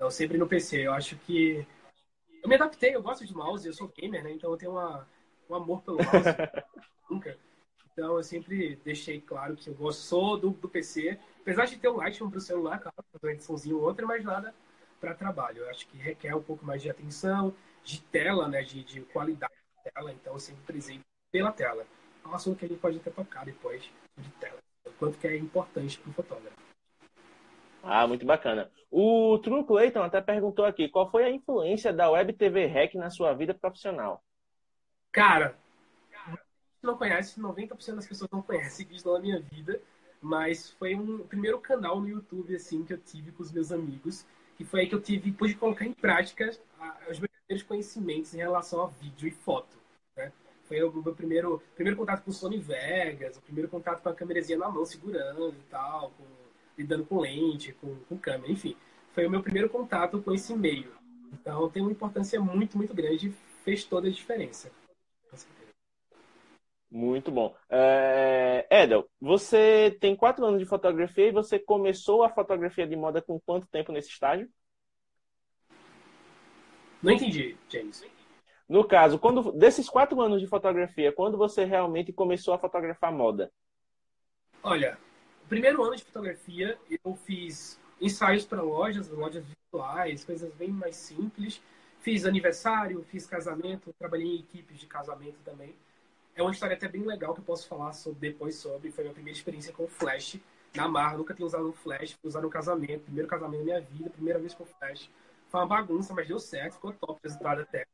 Não, 0.00 0.10
sempre 0.10 0.36
no 0.36 0.48
PC. 0.48 0.84
Eu 0.84 0.94
acho 0.94 1.16
que. 1.18 1.64
Eu 2.42 2.48
me 2.48 2.56
adaptei, 2.56 2.96
eu 2.96 3.02
gosto 3.02 3.24
de 3.24 3.32
mouse, 3.36 3.64
eu 3.64 3.72
sou 3.72 3.86
gamer, 3.96 4.24
né? 4.24 4.32
Então 4.32 4.50
eu 4.50 4.56
tenho 4.56 4.72
uma, 4.72 5.06
um 5.48 5.54
amor 5.54 5.80
pelo 5.82 5.98
mouse. 5.98 6.34
Nunca. 7.08 7.38
Então 7.98 8.16
eu 8.16 8.22
sempre 8.22 8.76
deixei 8.84 9.20
claro 9.20 9.56
que 9.56 9.68
eu 9.68 9.74
gosto 9.74 10.02
sou 10.02 10.38
do, 10.38 10.50
do 10.50 10.68
PC. 10.68 11.18
Apesar 11.40 11.64
de 11.64 11.76
ter 11.78 11.88
um 11.88 11.96
Lightroom 11.96 12.30
para 12.30 12.38
o 12.38 12.40
celular, 12.40 12.78
claro, 12.78 12.96
uma 13.20 13.32
ediçãozinha 13.32 13.74
ou 13.74 13.82
outra, 13.82 14.06
mas 14.06 14.24
nada 14.24 14.54
para 15.00 15.14
trabalho. 15.14 15.64
Eu 15.64 15.70
acho 15.70 15.84
que 15.88 15.98
requer 15.98 16.32
um 16.32 16.40
pouco 16.40 16.64
mais 16.64 16.80
de 16.80 16.88
atenção, 16.88 17.52
de 17.82 18.00
tela, 18.02 18.46
né? 18.46 18.62
De, 18.62 18.84
de 18.84 19.00
qualidade 19.00 19.52
da 19.84 19.90
tela. 19.90 20.12
Então 20.12 20.32
eu 20.32 20.38
sempre 20.38 20.62
presente 20.62 21.04
pela 21.32 21.50
tela 21.50 21.84
um 22.24 22.32
assunto 22.32 22.60
que 22.60 22.66
a 22.66 22.68
gente 22.68 22.78
pode 22.78 22.98
até 22.98 23.10
tocar 23.10 23.44
depois 23.44 23.82
de 24.16 24.30
tela. 24.38 24.58
O 24.86 24.92
quanto 24.92 25.18
que 25.18 25.26
é 25.26 25.36
importante 25.36 25.98
para 25.98 26.10
o 26.10 26.14
fotógrafo. 26.14 26.56
Ah, 27.82 28.06
muito 28.06 28.24
bacana. 28.24 28.70
O 28.92 29.40
True 29.42 29.64
Clayton 29.64 30.04
até 30.04 30.20
perguntou 30.20 30.64
aqui, 30.64 30.88
qual 30.88 31.10
foi 31.10 31.24
a 31.24 31.30
influência 31.30 31.92
da 31.92 32.08
Web 32.08 32.34
TV 32.34 32.66
Rec 32.66 32.94
na 32.94 33.10
sua 33.10 33.34
vida 33.34 33.54
profissional? 33.54 34.22
Cara, 35.10 35.58
não 36.82 36.96
conhece, 36.96 37.40
90% 37.40 37.94
das 37.96 38.06
pessoas 38.06 38.30
não 38.30 38.42
conhecem 38.42 38.86
isso 38.90 39.12
na 39.12 39.18
minha 39.18 39.40
vida, 39.40 39.80
mas 40.20 40.70
foi 40.70 40.94
um 40.94 41.18
primeiro 41.26 41.58
canal 41.60 42.00
no 42.00 42.08
YouTube 42.08 42.54
assim 42.54 42.84
que 42.84 42.92
eu 42.92 42.98
tive 42.98 43.32
com 43.32 43.42
os 43.42 43.52
meus 43.52 43.72
amigos, 43.72 44.26
que 44.56 44.64
foi 44.64 44.80
aí 44.80 44.88
que 44.88 44.94
eu 44.94 45.00
tive 45.00 45.32
pude 45.32 45.54
colocar 45.54 45.84
em 45.84 45.92
prática 45.92 46.50
os 47.08 47.18
meus 47.18 47.32
primeiros 47.46 47.62
conhecimentos 47.66 48.34
em 48.34 48.38
relação 48.38 48.82
a 48.82 48.86
vídeo 48.86 49.28
e 49.28 49.30
foto. 49.30 49.78
Foi 50.64 50.82
o 50.82 50.92
meu 51.02 51.14
primeiro, 51.14 51.62
primeiro 51.74 51.96
contato 51.96 52.22
com 52.22 52.30
o 52.30 52.34
Sony 52.34 52.58
Vegas, 52.58 53.38
o 53.38 53.40
primeiro 53.40 53.70
contato 53.70 54.02
com 54.02 54.10
a 54.10 54.14
câmerazinha 54.14 54.58
na 54.58 54.68
mão, 54.68 54.84
segurando 54.84 55.54
e 55.58 55.70
tal, 55.70 56.10
com, 56.10 56.24
lidando 56.76 57.06
com 57.06 57.20
lente, 57.20 57.72
com, 57.72 57.96
com 58.00 58.18
câmera, 58.18 58.52
enfim. 58.52 58.76
Foi 59.12 59.26
o 59.26 59.30
meu 59.30 59.42
primeiro 59.42 59.70
contato 59.70 60.20
com 60.20 60.30
esse 60.30 60.54
meio. 60.54 60.92
Então 61.32 61.70
tem 61.70 61.80
uma 61.80 61.90
importância 61.90 62.38
muito, 62.38 62.76
muito 62.76 62.92
grande, 62.92 63.34
fez 63.64 63.84
toda 63.84 64.08
a 64.08 64.10
diferença. 64.10 64.70
Muito 66.90 67.30
bom. 67.30 67.54
É... 67.68 68.66
Edel, 68.70 69.08
você 69.20 69.96
tem 70.00 70.16
quatro 70.16 70.44
anos 70.44 70.58
de 70.58 70.66
fotografia 70.66 71.28
e 71.28 71.32
você 71.32 71.58
começou 71.58 72.22
a 72.22 72.30
fotografia 72.30 72.86
de 72.86 72.96
moda 72.96 73.20
com 73.20 73.38
quanto 73.38 73.66
tempo 73.66 73.92
nesse 73.92 74.08
estágio? 74.08 74.48
Não 77.02 77.12
entendi, 77.12 77.56
James. 77.68 78.04
No 78.68 78.84
caso, 78.84 79.18
quando 79.18 79.52
desses 79.52 79.88
quatro 79.88 80.20
anos 80.20 80.40
de 80.40 80.46
fotografia, 80.46 81.12
quando 81.12 81.38
você 81.38 81.64
realmente 81.64 82.12
começou 82.12 82.52
a 82.52 82.58
fotografar 82.58 83.12
moda? 83.12 83.50
Olha, 84.62 84.98
o 85.44 85.48
primeiro 85.48 85.82
ano 85.82 85.96
de 85.96 86.04
fotografia 86.04 86.78
eu 87.04 87.14
fiz 87.14 87.80
ensaios 88.00 88.44
para 88.44 88.60
lojas, 88.60 89.08
lojas 89.08 89.44
virtuais, 89.44 90.24
coisas 90.24 90.52
bem 90.54 90.70
mais 90.70 90.96
simples. 90.96 91.62
Fiz 92.00 92.26
aniversário, 92.26 93.02
fiz 93.04 93.26
casamento, 93.26 93.94
trabalhei 93.98 94.36
em 94.36 94.40
equipes 94.40 94.78
de 94.78 94.86
casamento 94.86 95.38
também. 95.44 95.74
É 96.38 96.42
uma 96.42 96.52
história 96.52 96.76
até 96.76 96.86
bem 96.86 97.02
legal 97.02 97.34
que 97.34 97.40
eu 97.40 97.44
posso 97.44 97.66
falar 97.66 97.92
sobre, 97.92 98.30
depois 98.30 98.54
sobre. 98.54 98.92
Foi 98.92 99.02
a 99.02 99.06
minha 99.06 99.14
primeira 99.14 99.36
experiência 99.36 99.72
com 99.72 99.88
flash 99.88 100.38
na 100.72 100.86
Marra. 100.86 101.16
Nunca 101.18 101.34
tinha 101.34 101.44
usado 101.44 101.68
um 101.68 101.72
flash, 101.72 102.12
fui 102.12 102.28
usar 102.28 102.40
no 102.40 102.48
casamento, 102.48 103.00
primeiro 103.00 103.26
casamento 103.26 103.58
da 103.58 103.64
minha 103.64 103.80
vida, 103.80 104.08
primeira 104.08 104.38
vez 104.38 104.54
com 104.54 104.64
flash. 104.64 105.10
Foi 105.48 105.60
uma 105.60 105.66
bagunça, 105.66 106.14
mas 106.14 106.28
deu 106.28 106.38
certo, 106.38 106.74
ficou 106.74 106.92
top 106.92 107.18
o 107.18 107.20
resultado 107.24 107.62
até. 107.62 107.84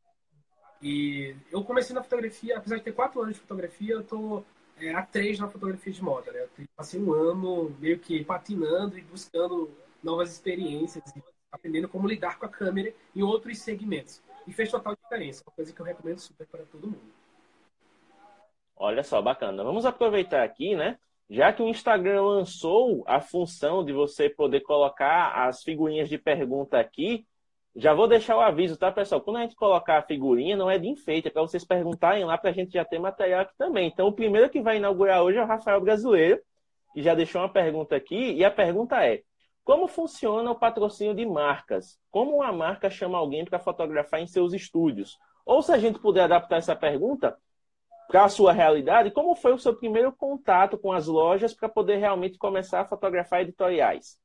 E 0.82 1.34
eu 1.50 1.64
comecei 1.64 1.94
na 1.94 2.02
fotografia, 2.02 2.58
apesar 2.58 2.76
de 2.76 2.82
ter 2.82 2.92
quatro 2.92 3.22
anos 3.22 3.36
de 3.36 3.40
fotografia, 3.40 3.94
eu 3.94 4.04
tô 4.04 4.44
é, 4.76 4.94
há 4.94 5.00
três 5.00 5.38
na 5.38 5.48
fotografia 5.48 5.90
de 5.90 6.02
moda, 6.04 6.30
né? 6.30 6.40
Eu 6.58 6.66
passei 6.76 7.00
um 7.00 7.14
ano 7.14 7.74
meio 7.80 7.98
que 7.98 8.22
patinando 8.26 8.98
e 8.98 9.00
buscando 9.00 9.70
novas 10.02 10.30
experiências, 10.30 11.02
aprendendo 11.50 11.88
como 11.88 12.06
lidar 12.06 12.38
com 12.38 12.44
a 12.44 12.50
câmera 12.50 12.92
em 13.16 13.22
outros 13.22 13.58
segmentos. 13.60 14.20
E 14.46 14.52
fez 14.52 14.70
total 14.70 14.94
diferença, 14.94 15.42
uma 15.46 15.54
coisa 15.54 15.72
que 15.72 15.80
eu 15.80 15.86
recomendo 15.86 16.18
super 16.18 16.46
para 16.46 16.66
todo 16.66 16.88
mundo. 16.88 17.23
Olha 18.76 19.02
só, 19.02 19.22
bacana. 19.22 19.62
Vamos 19.62 19.86
aproveitar 19.86 20.42
aqui, 20.42 20.74
né? 20.74 20.98
Já 21.28 21.52
que 21.52 21.62
o 21.62 21.68
Instagram 21.68 22.22
lançou 22.22 23.02
a 23.06 23.20
função 23.20 23.84
de 23.84 23.92
você 23.92 24.28
poder 24.28 24.60
colocar 24.60 25.46
as 25.46 25.62
figurinhas 25.62 26.08
de 26.08 26.18
pergunta 26.18 26.78
aqui, 26.78 27.26
já 27.76 27.92
vou 27.92 28.06
deixar 28.06 28.36
o 28.36 28.40
aviso, 28.40 28.76
tá, 28.76 28.92
pessoal? 28.92 29.20
Quando 29.20 29.38
a 29.38 29.40
gente 29.40 29.56
colocar 29.56 29.98
a 29.98 30.02
figurinha, 30.02 30.56
não 30.56 30.70
é 30.70 30.78
de 30.78 30.86
enfeite, 30.86 31.28
é 31.28 31.30
para 31.30 31.42
vocês 31.42 31.64
perguntarem 31.64 32.24
lá 32.24 32.38
para 32.38 32.50
a 32.50 32.52
gente 32.52 32.72
já 32.72 32.84
ter 32.84 32.98
material 32.98 33.40
aqui 33.40 33.56
também. 33.56 33.88
Então, 33.88 34.06
o 34.06 34.12
primeiro 34.12 34.48
que 34.48 34.60
vai 34.60 34.76
inaugurar 34.76 35.22
hoje 35.22 35.38
é 35.38 35.42
o 35.42 35.46
Rafael 35.46 35.80
Brasileiro, 35.80 36.40
que 36.92 37.02
já 37.02 37.14
deixou 37.14 37.40
uma 37.40 37.48
pergunta 37.48 37.96
aqui, 37.96 38.32
e 38.32 38.44
a 38.44 38.50
pergunta 38.50 39.04
é: 39.04 39.22
como 39.64 39.88
funciona 39.88 40.50
o 40.50 40.54
patrocínio 40.54 41.14
de 41.14 41.26
marcas? 41.26 41.98
Como 42.10 42.36
uma 42.36 42.52
marca 42.52 42.90
chama 42.90 43.18
alguém 43.18 43.44
para 43.44 43.58
fotografar 43.58 44.20
em 44.20 44.26
seus 44.26 44.52
estúdios? 44.52 45.18
Ou 45.44 45.62
se 45.62 45.72
a 45.72 45.78
gente 45.78 45.98
puder 45.98 46.24
adaptar 46.24 46.58
essa 46.58 46.76
pergunta 46.76 47.36
para 48.08 48.24
a 48.24 48.28
sua 48.28 48.52
realidade, 48.52 49.10
como 49.10 49.34
foi 49.34 49.52
o 49.52 49.58
seu 49.58 49.74
primeiro 49.74 50.12
contato 50.12 50.78
com 50.78 50.92
as 50.92 51.06
lojas 51.06 51.54
para 51.54 51.68
poder 51.68 51.96
realmente 51.96 52.38
começar 52.38 52.80
a 52.80 52.84
fotografar 52.84 53.40
editoriais? 53.40 54.18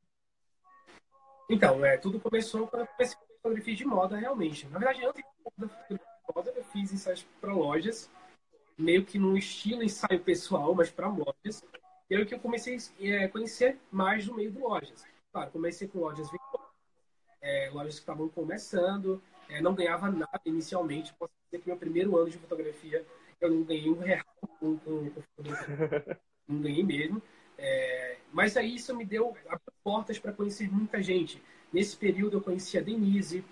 Então, 1.50 1.84
é, 1.84 1.98
tudo 1.98 2.20
começou 2.20 2.68
quando 2.68 2.84
eu 2.84 2.88
comecei 2.88 3.18
fotografia 3.42 3.76
de 3.76 3.86
moda 3.86 4.18
realmente. 4.18 4.68
Na 4.68 4.80
verdade, 4.80 5.06
antes 5.06 5.24
da 5.24 5.68
fotografia 5.68 5.98
de 5.98 6.36
moda, 6.36 6.54
eu 6.56 6.64
fiz 6.66 6.94
ensaios 6.94 7.26
para 7.42 7.54
lojas, 7.54 8.10
meio 8.78 9.06
que 9.06 9.18
num 9.18 9.36
estilo 9.36 9.84
ensaio 9.84 10.20
pessoal, 10.20 10.76
mas 10.76 10.90
para 10.90 11.08
lojas. 11.08 11.64
E 12.10 12.16
aí 12.16 12.26
que 12.26 12.36
eu 12.36 12.40
comecei 12.40 12.78
a 12.78 13.24
é, 13.24 13.28
conhecer 13.28 13.80
mais 13.92 14.28
no 14.28 14.36
meio 14.36 14.52
de 14.52 14.60
lojas. 14.60 15.06
Claro, 15.32 15.52
comecei 15.52 15.88
com 15.88 16.00
lojas 16.00 16.28
é, 17.42 17.70
lojas 17.72 17.96
que 17.96 18.02
estavam 18.02 18.28
começando, 18.30 19.22
é, 19.48 19.62
não 19.62 19.74
ganhava 19.74 20.10
nada 20.12 20.42
inicialmente. 20.46 21.14
Posso 21.14 21.34
dizer 21.46 21.62
que 21.62 21.70
meu 21.70 21.78
primeiro 21.78 22.18
ano 22.18 22.30
de 22.30 22.38
fotografia 22.38 23.06
eu 23.42 23.50
não 23.52 23.64
ganhei 23.64 23.90
um 23.90 24.00
real 24.00 24.26
com, 24.60 24.78
com, 24.78 25.12
não 26.48 26.62
ganhei 26.62 26.84
mesmo. 26.84 27.22
É, 27.58 28.18
mas 28.32 28.56
aí 28.56 28.76
isso 28.76 28.96
me 28.96 29.06
deu 29.06 29.36
portas 29.84 30.18
para 30.18 30.32
conhecer 30.32 30.72
muita 30.72 31.02
gente. 31.02 31.42
Nesse 31.72 31.96
período 31.96 32.38
eu 32.38 32.42
conheci 32.42 32.78
a 32.78 32.82
Denise, 32.82 33.44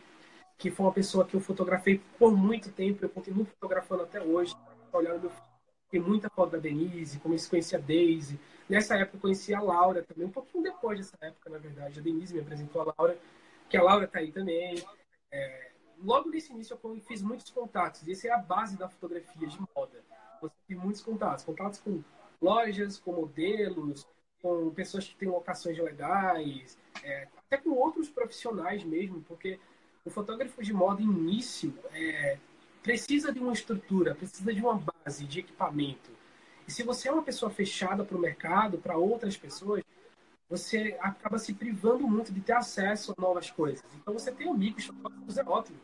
que 0.57 0.71
foi 0.71 0.85
uma 0.85 0.93
pessoa 0.93 1.25
que 1.25 1.35
eu 1.35 1.41
fotografei 1.41 2.01
por 2.17 2.35
muito 2.35 2.71
tempo, 2.71 3.03
eu 3.03 3.09
continuo 3.09 3.45
fotografando 3.45 4.03
até 4.03 4.21
hoje. 4.21 4.55
Olhando 4.93 5.23
meu 5.23 5.31
tem 5.89 6.01
muita 6.01 6.29
foto 6.29 6.51
da 6.51 6.57
Denise, 6.57 7.19
comecei 7.19 7.47
a 7.47 7.49
conhecer 7.49 7.75
a 7.77 7.79
Daisy. 7.79 8.39
Nessa 8.67 8.95
época 8.95 9.17
eu 9.17 9.21
conheci 9.21 9.53
a 9.53 9.61
Laura 9.61 10.03
também, 10.03 10.27
um 10.27 10.31
pouquinho 10.31 10.63
depois 10.63 10.99
dessa 10.99 11.17
época, 11.21 11.49
na 11.49 11.57
verdade. 11.57 11.99
A 11.99 12.03
Denise 12.03 12.33
me 12.33 12.41
apresentou 12.41 12.81
a 12.81 12.93
Laura, 12.97 13.17
que 13.69 13.77
a 13.77 13.83
Laura 13.83 14.05
está 14.05 14.19
aí 14.19 14.31
também. 14.31 14.83
É, 15.31 15.71
logo 16.03 16.29
nesse 16.29 16.51
início 16.51 16.77
eu 16.83 17.01
fiz 17.01 17.21
muitos 17.21 17.49
contatos, 17.51 18.05
e 18.05 18.11
essa 18.11 18.27
é 18.27 18.31
a 18.31 18.37
base 18.37 18.77
da 18.77 18.89
fotografia 18.89 19.47
de 19.47 19.57
muitos 20.77 21.01
contatos, 21.01 21.43
contatos 21.43 21.79
com 21.79 22.01
lojas, 22.41 22.99
com 22.99 23.13
modelos, 23.13 24.07
com 24.41 24.69
pessoas 24.71 25.07
que 25.07 25.15
têm 25.15 25.27
locações 25.27 25.77
legais, 25.77 26.77
é, 27.03 27.27
até 27.37 27.57
com 27.57 27.71
outros 27.71 28.09
profissionais 28.09 28.83
mesmo, 28.83 29.21
porque 29.21 29.59
o 30.05 30.09
fotógrafo 30.09 30.63
de 30.63 30.73
moda 30.73 31.01
início 31.01 31.73
é, 31.91 32.37
precisa 32.81 33.33
de 33.33 33.39
uma 33.39 33.53
estrutura, 33.53 34.15
precisa 34.15 34.53
de 34.53 34.61
uma 34.61 34.81
base 35.05 35.25
de 35.25 35.39
equipamento. 35.39 36.11
E 36.67 36.71
se 36.71 36.83
você 36.83 37.09
é 37.09 37.11
uma 37.11 37.23
pessoa 37.23 37.49
fechada 37.49 38.03
para 38.03 38.17
o 38.17 38.19
mercado, 38.19 38.77
para 38.77 38.97
outras 38.97 39.35
pessoas, 39.37 39.83
você 40.49 40.97
acaba 41.01 41.37
se 41.37 41.53
privando 41.53 42.07
muito 42.07 42.31
de 42.31 42.39
ter 42.39 42.53
acesso 42.53 43.13
a 43.17 43.21
novas 43.21 43.51
coisas. 43.51 43.83
Então, 43.95 44.13
você 44.13 44.31
tem 44.31 44.49
amigos 44.49 44.85
fotógrafos, 44.85 45.37
é 45.37 45.43
ótimo. 45.43 45.79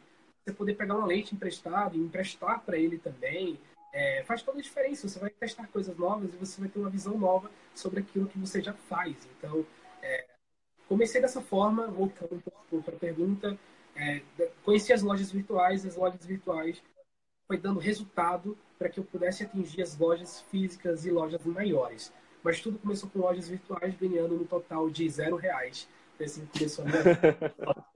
Você 0.46 0.54
poder 0.54 0.76
pegar 0.76 0.96
uma 0.96 1.08
lente 1.08 1.36
emprestada 1.36 1.96
e 1.96 2.00
emprestar 2.00 2.62
para 2.62 2.78
ele 2.78 2.98
também, 2.98 3.60
é, 3.94 4.24
faz 4.24 4.42
toda 4.42 4.60
a 4.60 4.62
diferença. 4.62 5.08
Você 5.08 5.20
vai 5.20 5.30
testar 5.30 5.68
coisas 5.68 5.96
novas 5.96 6.34
e 6.34 6.38
você 6.38 6.60
vai 6.60 6.70
ter 6.70 6.80
uma 6.80 6.90
visão 6.90 7.18
nova 7.18 7.52
sobre 7.76 8.00
aquilo 8.00 8.28
que 8.28 8.40
você 8.40 8.62
já 8.62 8.74
faz. 8.74 9.16
Então, 9.38 9.66
é, 10.02 10.26
comecei 10.90 11.22
dessa 11.22 11.42
forma, 11.42 11.88
voltando 11.88 12.36
um 12.36 12.40
pouco 12.40 12.84
para 12.84 12.96
a 12.96 13.00
pergunta, 13.00 13.58
é, 13.96 14.22
conheci 14.64 14.92
as 14.92 15.04
lojas 15.04 15.32
virtuais, 15.32 15.86
as 15.86 15.96
lojas 15.96 16.26
virtuais 16.26 16.82
foi 17.48 17.58
dando 17.58 17.80
resultado 17.80 18.58
para 18.80 18.90
que 18.90 19.00
eu 19.00 19.04
pudesse 19.04 19.44
atingir 19.44 19.82
as 19.82 19.98
lojas 19.98 20.42
físicas 20.50 21.06
e 21.06 21.12
lojas 21.12 21.46
maiores. 21.46 22.12
Mas 22.42 22.60
tudo 22.60 22.80
começou 22.80 23.10
com 23.10 23.20
lojas 23.20 23.48
virtuais, 23.48 23.96
ganhando 23.96 24.36
no 24.36 24.46
total 24.46 24.90
de 24.90 25.08
zero 25.10 25.36
reais. 25.36 25.88
Assim 26.20 26.46
começou 26.48 26.86
a 26.86 26.88
minha 26.88 27.04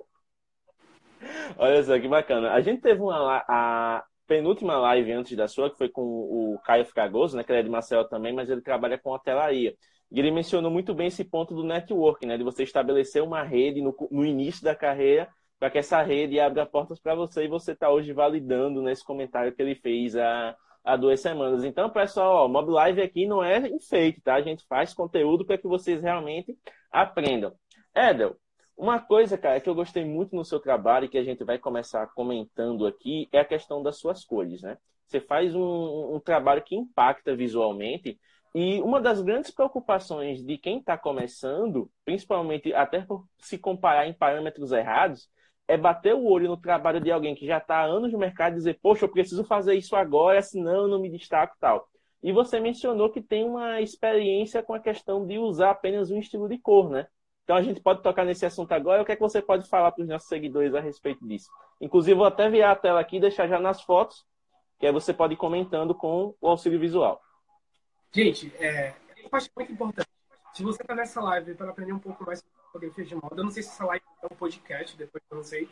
Olha 1.58 1.84
só 1.84 2.00
que 2.00 2.08
bacana. 2.08 2.54
A 2.54 2.62
gente 2.62 2.82
teve 2.82 3.02
uma 3.02 3.44
a 3.48 4.06
penúltima 4.28 4.78
live 4.78 5.12
antes 5.14 5.36
da 5.36 5.48
sua, 5.48 5.70
que 5.70 5.78
foi 5.78 5.90
com 5.90 6.02
o 6.02 6.60
Caio 6.64 6.86
Fragoso, 6.86 7.38
né, 7.38 7.44
que 7.44 7.52
ele 7.52 7.60
é 7.60 7.64
de 7.64 7.70
Marcel 7.70 8.08
também, 8.08 8.34
mas 8.34 8.50
ele 8.50 8.62
trabalha 8.62 8.98
com 8.98 9.12
hotelaria. 9.12 9.76
E 10.12 10.20
ele 10.20 10.32
mencionou 10.32 10.72
muito 10.72 10.94
bem 10.94 11.08
esse 11.08 11.24
ponto 11.24 11.54
do 11.54 11.64
network, 11.64 12.26
né? 12.26 12.38
De 12.38 12.44
você 12.44 12.64
estabelecer 12.64 13.22
uma 13.22 13.44
rede 13.44 13.82
no, 13.82 13.96
no 14.10 14.26
início 14.26 14.64
da 14.64 14.76
carreira 14.76 15.28
para 15.60 15.70
que 15.70 15.78
essa 15.80 16.02
rede 16.02 16.40
abra 16.40 16.66
portas 16.66 17.00
para 17.00 17.16
você 17.16 17.46
e 17.46 17.48
você 17.48 17.72
está 17.72 17.90
hoje 17.90 18.14
validando 18.14 18.82
nesse 18.82 19.04
comentário 19.04 19.54
que 19.54 19.62
ele 19.62 19.76
fez 19.76 20.16
há, 20.16 20.56
há 20.84 20.96
duas 20.96 21.20
semanas. 21.20 21.64
Então, 21.64 21.90
pessoal, 21.90 22.46
o 22.46 22.50
Mob 22.50 22.72
Live 22.72 23.02
aqui 23.02 23.26
não 23.26 23.44
é 23.44 23.68
enfeite, 23.68 24.22
tá? 24.22 24.36
A 24.36 24.42
gente 24.42 24.66
faz 24.68 24.94
conteúdo 24.94 25.46
para 25.46 25.58
que 25.58 25.68
vocês 25.68 26.02
realmente 26.02 26.56
aprendam. 26.92 27.54
Edel, 27.96 28.38
uma 28.78 29.00
coisa, 29.00 29.38
cara, 29.38 29.60
que 29.60 29.68
eu 29.68 29.76
gostei 29.76 30.06
muito 30.06 30.36
no 30.36 30.46
seu 30.46 30.60
trabalho 30.60 31.06
e 31.06 31.10
que 31.10 31.18
a 31.18 31.24
gente 31.24 31.44
vai 31.44 31.58
começar 31.58 32.06
comentando 32.14 32.86
aqui 32.86 33.28
é 33.32 33.40
a 33.40 33.46
questão 33.46 33.82
das 33.82 33.98
suas 33.98 34.24
cores, 34.24 34.62
né? 34.62 34.78
Você 35.08 35.20
faz 35.20 35.56
um, 35.56 36.16
um 36.16 36.20
trabalho 36.20 36.64
que 36.64 36.76
impacta 36.76 37.36
visualmente 37.36 38.20
e 38.54 38.82
uma 38.82 39.02
das 39.02 39.22
grandes 39.22 39.52
preocupações 39.52 40.44
de 40.44 40.58
quem 40.58 40.80
está 40.80 40.98
começando, 40.98 41.90
principalmente 42.06 42.74
até 42.74 43.02
por 43.02 43.26
se 43.40 43.58
comparar 43.58 44.08
em 44.08 44.14
parâmetros 44.14 44.72
errados, 44.72 45.30
é 45.68 45.78
bater 45.78 46.14
o 46.14 46.26
olho 46.26 46.48
no 46.48 46.58
trabalho 46.58 47.02
de 47.02 47.12
alguém 47.12 47.36
que 47.36 47.46
já 47.46 47.58
está 47.58 47.78
há 47.78 47.86
anos 47.86 48.12
no 48.14 48.20
mercado 48.20 48.54
e 48.54 48.58
dizer, 48.58 48.80
poxa, 48.82 49.06
eu 49.06 49.12
preciso 49.12 49.44
fazer 49.44 49.74
isso 49.76 49.96
agora, 49.96 50.42
senão 50.42 50.84
eu 50.84 50.88
não 50.88 51.00
me 51.00 51.10
destaco 51.10 51.56
tal. 51.60 51.88
E 52.24 52.32
você 52.32 52.60
mencionou 52.60 53.12
que 53.12 53.22
tem 53.22 53.44
uma 53.44 53.82
experiência 53.82 54.64
com 54.64 54.74
a 54.74 54.80
questão 54.80 55.26
de 55.26 55.38
usar 55.38 55.72
apenas 55.72 56.10
um 56.10 56.18
estilo 56.20 56.48
de 56.48 56.58
cor, 56.58 56.90
né? 56.90 57.08
Então 57.48 57.56
a 57.56 57.62
gente 57.62 57.80
pode 57.80 58.04
tocar 58.04 58.26
nesse 58.26 58.46
assunto 58.46 58.74
agora. 58.74 59.02
O 59.02 59.06
que 59.06 59.14
é 59.14 59.16
que 59.16 59.22
você 59.22 59.42
pode 59.42 59.70
falar 59.70 59.94
para 59.94 60.02
os 60.02 60.10
nossos 60.10 60.28
seguidores 60.28 60.76
a 60.76 60.82
respeito 60.82 61.26
disso? 61.26 61.50
Inclusive, 61.80 62.14
vou 62.14 62.26
até 62.26 62.50
virar 62.50 62.72
a 62.72 62.76
tela 62.76 63.00
aqui 63.00 63.16
e 63.16 63.20
deixar 63.22 63.48
já 63.48 63.58
nas 63.58 63.82
fotos, 63.82 64.26
que 64.78 64.86
aí 64.86 64.92
você 64.92 65.14
pode 65.14 65.36
ir 65.36 65.38
comentando 65.38 65.96
com 65.96 66.36
o 66.42 66.48
auxílio 66.50 66.78
visual. 66.78 67.22
Gente, 68.12 68.54
é, 68.60 68.94
eu 69.24 69.30
acho 69.32 69.50
muito 69.56 69.72
importante. 69.72 70.10
Se 70.54 70.62
você 70.62 70.82
está 70.82 70.94
nessa 70.94 71.22
live 71.22 71.56
para 71.56 71.70
aprender 71.70 71.94
um 71.94 72.00
pouco 72.00 72.22
mais 72.26 72.40
sobre 72.40 72.60
fotografia 72.66 73.06
de 73.06 73.16
moda, 73.16 73.36
eu 73.38 73.46
não 73.46 73.52
sei 73.52 73.64
se 73.64 73.70
essa 73.70 73.86
live 73.86 74.04
é 74.24 74.26
um 74.26 74.36
podcast, 74.36 74.98
depois 74.98 75.24
eu 75.32 75.38
não 75.38 75.44
sei. 75.46 75.70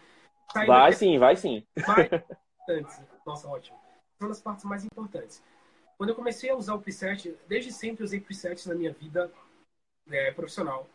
vai 0.54 0.94
sim, 0.94 1.20
vai 1.20 1.36
sim. 1.36 1.68
Mais 1.86 2.08
importantes. 2.64 3.02
Nossa, 3.26 3.50
ótimo. 3.50 3.78
São 4.18 4.30
das 4.30 4.42
partes 4.42 4.64
mais 4.64 4.86
importantes. 4.86 5.44
Quando 5.98 6.12
eu 6.12 6.16
comecei 6.16 6.50
a 6.50 6.56
usar 6.56 6.76
o 6.76 6.82
preset, 6.82 7.38
desde 7.50 7.74
sempre 7.74 8.06
usei 8.06 8.22
presets 8.22 8.66
na 8.66 8.76
minha 8.76 8.94
vida 8.94 9.30
é, 10.10 10.32
profissional. 10.32 10.88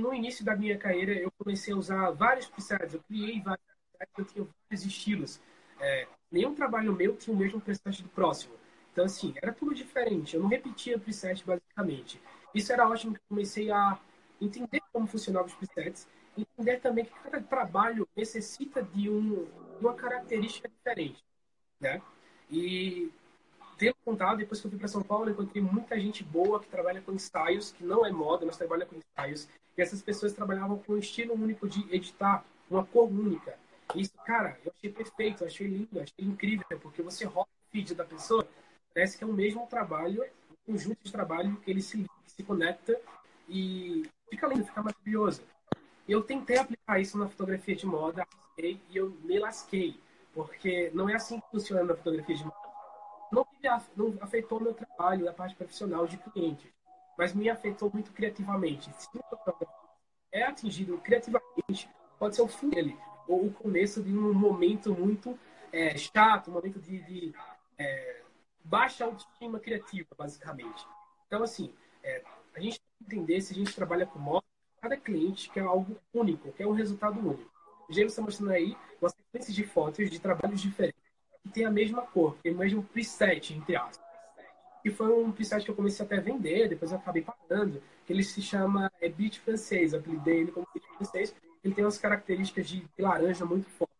No 0.00 0.14
início 0.14 0.44
da 0.44 0.56
minha 0.56 0.76
carreira, 0.76 1.12
eu 1.12 1.30
comecei 1.32 1.72
a 1.72 1.76
usar 1.76 2.10
vários 2.10 2.46
presets. 2.46 2.94
Eu 2.94 3.00
criei 3.02 3.40
vários 3.40 3.64
presets, 3.92 4.18
eu 4.18 4.24
tinha 4.24 4.48
vários 4.68 4.86
estilos. 4.86 5.40
É, 5.80 6.06
nenhum 6.30 6.54
trabalho 6.54 6.92
meu 6.92 7.16
tinha 7.16 7.34
o 7.34 7.38
mesmo 7.38 7.60
preset 7.60 8.02
do 8.02 8.08
próximo. 8.08 8.54
Então, 8.92 9.04
assim, 9.04 9.34
era 9.40 9.52
tudo 9.52 9.74
diferente. 9.74 10.36
Eu 10.36 10.42
não 10.42 10.48
repetia 10.48 10.98
preset, 10.98 11.44
basicamente. 11.44 12.20
Isso 12.54 12.72
era 12.72 12.88
ótimo 12.88 13.14
que 13.14 13.18
eu 13.18 13.28
comecei 13.28 13.70
a 13.70 13.98
entender 14.40 14.80
como 14.92 15.06
funcionavam 15.06 15.48
os 15.48 15.54
presets, 15.54 16.08
entender 16.36 16.80
também 16.80 17.04
que 17.04 17.12
cada 17.22 17.40
trabalho 17.40 18.08
necessita 18.16 18.82
de, 18.82 19.10
um, 19.10 19.44
de 19.78 19.84
uma 19.84 19.94
característica 19.94 20.68
diferente, 20.68 21.24
né? 21.80 22.00
E 22.50 23.10
tendo 23.78 23.94
contato, 24.04 24.38
depois 24.38 24.60
que 24.60 24.66
eu 24.66 24.70
fui 24.70 24.78
para 24.78 24.88
São 24.88 25.02
Paulo, 25.02 25.30
encontrei 25.30 25.62
muita 25.62 25.98
gente 25.98 26.24
boa 26.24 26.58
que 26.58 26.68
trabalha 26.68 27.00
com 27.00 27.12
ensaios, 27.12 27.70
que 27.70 27.84
não 27.84 28.04
é 28.04 28.10
moda, 28.10 28.44
mas 28.44 28.56
trabalha 28.56 28.84
com 28.84 28.96
ensaios. 28.96 29.48
E 29.76 29.80
essas 29.80 30.02
pessoas 30.02 30.32
trabalhavam 30.32 30.78
com 30.78 30.94
um 30.94 30.98
estilo 30.98 31.32
único 31.34 31.68
de 31.68 31.86
editar, 31.94 32.44
uma 32.68 32.84
cor 32.84 33.08
única. 33.08 33.56
E 33.94 34.00
isso, 34.00 34.12
cara, 34.26 34.58
eu 34.64 34.72
achei 34.76 34.92
perfeito, 34.92 35.44
eu 35.44 35.46
achei 35.46 35.66
lindo, 35.68 36.00
achei 36.00 36.24
incrível, 36.26 36.66
porque 36.82 37.00
você 37.00 37.24
roda 37.24 37.48
o 37.48 37.70
feed 37.70 37.94
da 37.94 38.04
pessoa, 38.04 38.46
parece 38.92 39.16
que 39.16 39.22
é 39.22 39.26
o 39.26 39.32
mesmo 39.32 39.66
trabalho, 39.68 40.24
um 40.50 40.72
conjunto 40.72 40.98
de 41.02 41.12
trabalho 41.12 41.56
que 41.64 41.70
ele 41.70 41.80
se, 41.80 42.04
se 42.26 42.42
conecta 42.42 43.00
e 43.48 44.02
fica 44.28 44.48
lindo, 44.48 44.66
fica 44.66 44.82
maravilhoso. 44.82 45.42
Eu 46.08 46.22
tentei 46.22 46.58
aplicar 46.58 47.00
isso 47.00 47.16
na 47.16 47.28
fotografia 47.28 47.76
de 47.76 47.86
moda 47.86 48.26
e 48.58 48.80
eu 48.92 49.10
me 49.22 49.38
lasquei, 49.38 50.00
porque 50.34 50.90
não 50.92 51.08
é 51.08 51.14
assim 51.14 51.38
que 51.38 51.50
funciona 51.50 51.84
na 51.84 51.94
fotografia 51.94 52.34
de 52.34 52.44
moda. 52.44 52.67
Não, 53.30 53.46
não 53.96 54.14
afetou 54.20 54.60
meu 54.60 54.74
trabalho 54.74 55.24
da 55.24 55.32
parte 55.32 55.54
profissional 55.54 56.06
de 56.06 56.16
cliente, 56.18 56.72
mas 57.16 57.34
me 57.34 57.48
afetou 57.50 57.90
muito 57.92 58.12
criativamente. 58.12 58.90
Se 58.94 59.08
o 59.14 59.22
fotógrafo 59.22 59.66
é 60.32 60.42
atingido 60.42 60.98
criativamente, 60.98 61.88
pode 62.18 62.36
ser 62.36 62.42
o 62.42 62.48
fim 62.48 62.70
dele, 62.70 62.96
ou 63.26 63.46
o 63.46 63.52
começo 63.52 64.02
de 64.02 64.16
um 64.16 64.32
momento 64.32 64.94
muito 64.94 65.38
é, 65.72 65.96
chato, 65.96 66.50
um 66.50 66.54
momento 66.54 66.80
de, 66.80 67.02
de 67.02 67.34
é, 67.78 68.22
baixa 68.64 69.04
autoestima 69.04 69.60
criativa, 69.60 70.08
basicamente. 70.16 70.86
Então, 71.26 71.42
assim, 71.42 71.72
é, 72.02 72.22
a 72.54 72.60
gente 72.60 72.80
tem 72.80 72.88
que 72.98 73.16
entender 73.16 73.40
se 73.40 73.52
a 73.52 73.56
gente 73.56 73.74
trabalha 73.74 74.06
com 74.06 74.18
moda, 74.18 74.44
cada 74.80 74.96
cliente 74.96 75.50
quer 75.50 75.60
algo 75.60 75.96
único, 76.12 76.52
quer 76.52 76.66
um 76.66 76.72
resultado 76.72 77.18
único. 77.18 77.50
O 77.88 77.92
James 77.92 78.12
está 78.12 78.22
mostrando 78.22 78.52
aí 78.52 78.76
uma 79.00 79.08
sequência 79.10 79.52
de 79.52 79.64
fotos 79.64 80.10
de 80.10 80.18
trabalhos 80.18 80.60
diferentes, 80.60 80.97
tem 81.48 81.64
a 81.64 81.70
mesma 81.70 82.02
cor, 82.02 82.36
tem 82.42 82.52
o 82.52 82.58
mesmo 82.58 82.82
preset, 82.82 83.54
entre 83.54 83.76
aspas. 83.76 84.06
E 84.84 84.90
foi 84.90 85.12
um 85.12 85.32
preset 85.32 85.64
que 85.64 85.70
eu 85.70 85.74
comecei 85.74 86.04
até 86.04 86.16
a 86.16 86.20
vender, 86.20 86.68
depois 86.68 86.92
eu 86.92 86.98
acabei 86.98 87.22
pagando, 87.22 87.82
que 88.06 88.12
ele 88.12 88.22
se 88.22 88.40
chama 88.40 88.90
é 89.00 89.08
Beach 89.08 89.40
Francês, 89.40 89.92
apelidei 89.92 90.40
ele 90.40 90.52
como 90.52 90.66
Beach 90.72 90.86
Francês, 90.96 91.34
ele 91.62 91.74
tem 91.74 91.84
umas 91.84 91.98
características 91.98 92.68
de 92.68 92.86
laranja 92.98 93.44
muito 93.44 93.68
fortes. 93.70 93.96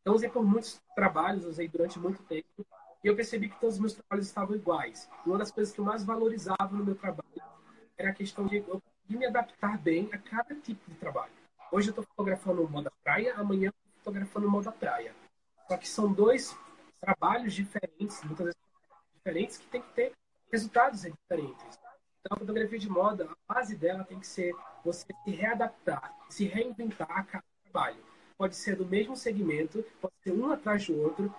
Então, 0.00 0.14
usei 0.14 0.28
por 0.28 0.44
muitos 0.44 0.80
trabalhos, 0.94 1.44
usei 1.44 1.68
durante 1.68 1.98
muito 1.98 2.22
tempo, 2.22 2.66
e 3.04 3.06
eu 3.06 3.14
percebi 3.14 3.48
que 3.48 3.60
todos 3.60 3.76
os 3.76 3.80
meus 3.80 3.92
trabalhos 3.92 4.26
estavam 4.26 4.56
iguais. 4.56 5.08
Uma 5.24 5.38
das 5.38 5.50
coisas 5.50 5.72
que 5.72 5.80
eu 5.80 5.84
mais 5.84 6.02
valorizava 6.02 6.70
no 6.72 6.84
meu 6.84 6.94
trabalho 6.94 7.42
era 7.96 8.10
a 8.10 8.14
questão 8.14 8.46
de 8.46 8.64
me 9.08 9.26
adaptar 9.26 9.78
bem 9.78 10.08
a 10.12 10.18
cada 10.18 10.54
tipo 10.54 10.90
de 10.90 10.96
trabalho. 10.96 11.32
Hoje 11.70 11.88
eu 11.88 11.92
estou 11.92 12.04
fotografando 12.04 12.66
moda 12.68 12.90
praia, 13.04 13.34
amanhã 13.36 13.66
eu 13.66 13.70
estou 13.70 14.04
fotografando 14.04 14.50
moda 14.50 14.72
praia. 14.72 15.14
Só 15.68 15.76
que 15.76 15.88
são 15.88 16.12
dois 16.12 16.56
trabalhos 17.00 17.54
diferentes, 17.54 18.22
muitas 18.24 18.46
vezes 18.46 18.60
diferentes, 19.14 19.58
que 19.58 19.66
tem 19.66 19.82
que 19.82 19.92
ter 19.92 20.12
resultados 20.50 21.02
diferentes. 21.02 21.78
Então, 22.20 22.36
a 22.36 22.38
fotografia 22.38 22.78
de 22.78 22.88
moda, 22.88 23.28
a 23.30 23.54
base 23.54 23.76
dela 23.76 24.04
tem 24.04 24.18
que 24.18 24.26
ser 24.26 24.54
você 24.84 25.06
se 25.24 25.30
readaptar, 25.30 26.14
se 26.28 26.46
reinventar 26.46 27.10
a 27.10 27.24
cada 27.24 27.44
trabalho. 27.64 28.02
Pode 28.36 28.56
ser 28.56 28.76
do 28.76 28.86
mesmo 28.86 29.16
segmento, 29.16 29.84
pode 30.00 30.14
ser 30.22 30.32
um 30.32 30.50
atrás 30.50 30.86
do 30.86 31.00
outro, 31.00 31.34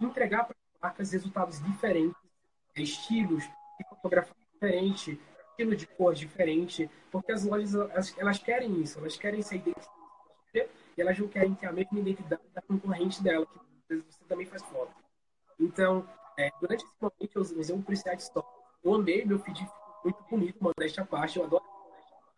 entregar 0.00 0.44
para 0.44 0.56
as 0.56 0.80
marcas 0.80 1.12
resultados 1.12 1.62
diferentes, 1.62 2.16
estilos 2.76 3.44
de 3.44 3.88
fotografia 3.88 4.34
diferente, 4.52 5.20
estilo 5.50 5.76
de 5.76 5.86
cor 5.86 6.14
diferente, 6.14 6.90
porque 7.10 7.32
as 7.32 7.44
lojas 7.44 7.74
elas, 7.74 8.18
elas 8.18 8.38
querem 8.38 8.80
isso, 8.80 8.98
elas 8.98 9.16
querem 9.16 9.42
ser 9.42 9.56
identificadas 9.56 9.92
e 10.54 11.00
elas 11.00 11.18
não 11.18 11.28
querem 11.28 11.54
ter 11.54 11.66
a 11.66 11.72
mesma 11.72 11.98
identidade 11.98 12.42
da 12.54 12.62
concorrente 12.62 13.22
dela, 13.22 13.46
que 13.46 13.58
vezes 13.98 14.16
você 14.16 14.24
também 14.24 14.46
faz 14.46 14.62
foto. 14.62 14.92
Então, 15.58 16.08
é, 16.36 16.50
durante 16.60 16.84
esse 16.84 16.94
momento 17.00 17.30
eu 17.34 17.42
usei 17.42 17.74
um 17.74 17.82
preset. 17.82 18.30
Eu 18.84 18.94
amei, 18.94 19.24
meu 19.24 19.38
feed 19.38 19.66
muito 20.04 20.22
bonito, 20.28 20.58
modéstia 20.60 21.02
à 21.02 21.06
parte, 21.06 21.38
eu 21.38 21.44
adoro. 21.44 21.64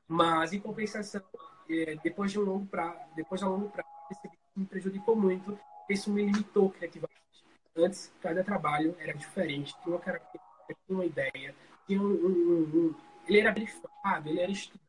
Mas, 0.07 0.53
em 0.53 0.61
compensação, 0.61 1.23
é, 1.69 1.97
depois 2.03 2.31
de 2.31 2.39
um 2.39 2.45
longo 2.45 2.67
prazo, 2.67 3.01
depois 3.17 3.41
de 3.41 3.47
um 3.47 3.51
longo 3.51 3.71
prazo, 3.71 3.89
percebi 4.09 4.37
que 4.37 4.61
me 4.61 4.67
prejudicou 4.67 5.17
muito, 5.17 5.59
isso 5.89 6.11
me 6.11 6.25
limitou 6.25 6.71
criativamente. 6.71 7.15
Antes, 7.77 8.13
cada 8.21 8.45
trabalho 8.45 8.95
era 8.99 9.15
diferente, 9.15 9.75
tinha 9.83 9.97
uma 9.97 10.01
característica, 10.01 10.77
tinha 10.87 10.99
uma 10.99 11.07
ideia, 11.07 11.55
tinha 11.87 12.01
um, 12.01 12.05
um, 12.05 12.63
um, 12.75 12.95
ele 13.27 13.41
era 13.41 13.51
brifado, 13.51 14.29
ele 14.29 14.41
era 14.41 14.53
estudado. 14.53 14.85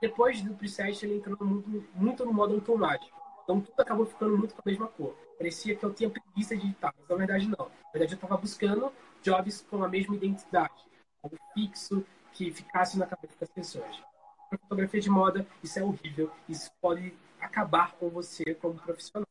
Depois 0.00 0.42
do 0.42 0.54
preset, 0.54 1.04
ele 1.04 1.16
entrou 1.16 1.36
muito, 1.40 1.88
muito 1.94 2.24
no 2.24 2.32
modo 2.32 2.54
automático. 2.54 3.18
Então, 3.42 3.60
tudo 3.60 3.80
acabou 3.80 4.04
ficando 4.04 4.36
muito 4.36 4.54
com 4.54 4.60
a 4.60 4.70
mesma 4.70 4.88
cor. 4.88 5.16
Parecia 5.38 5.76
que 5.76 5.84
eu 5.84 5.92
tinha 5.92 6.08
preguiça 6.08 6.56
de 6.56 6.66
editar, 6.66 6.94
mas 6.98 7.08
na 7.08 7.16
verdade 7.16 7.46
não. 7.46 7.66
Na 7.66 7.92
verdade, 7.92 8.12
eu 8.12 8.16
estava 8.16 8.36
buscando 8.36 8.92
jobs 9.22 9.60
com 9.68 9.82
a 9.82 9.88
mesma 9.88 10.16
identidade, 10.16 10.74
algo 11.22 11.36
fixo, 11.52 12.04
que 12.32 12.50
ficasse 12.50 12.98
na 12.98 13.06
cabeça 13.06 13.34
das 13.40 13.50
pessoas. 13.50 14.02
Para 14.48 14.58
fotografia 14.58 15.00
de 15.00 15.10
moda, 15.10 15.46
isso 15.62 15.78
é 15.78 15.82
horrível. 15.82 16.30
Isso 16.48 16.70
pode 16.80 17.12
acabar 17.40 17.92
com 17.96 18.08
você 18.08 18.54
como 18.54 18.74
profissional. 18.74 19.26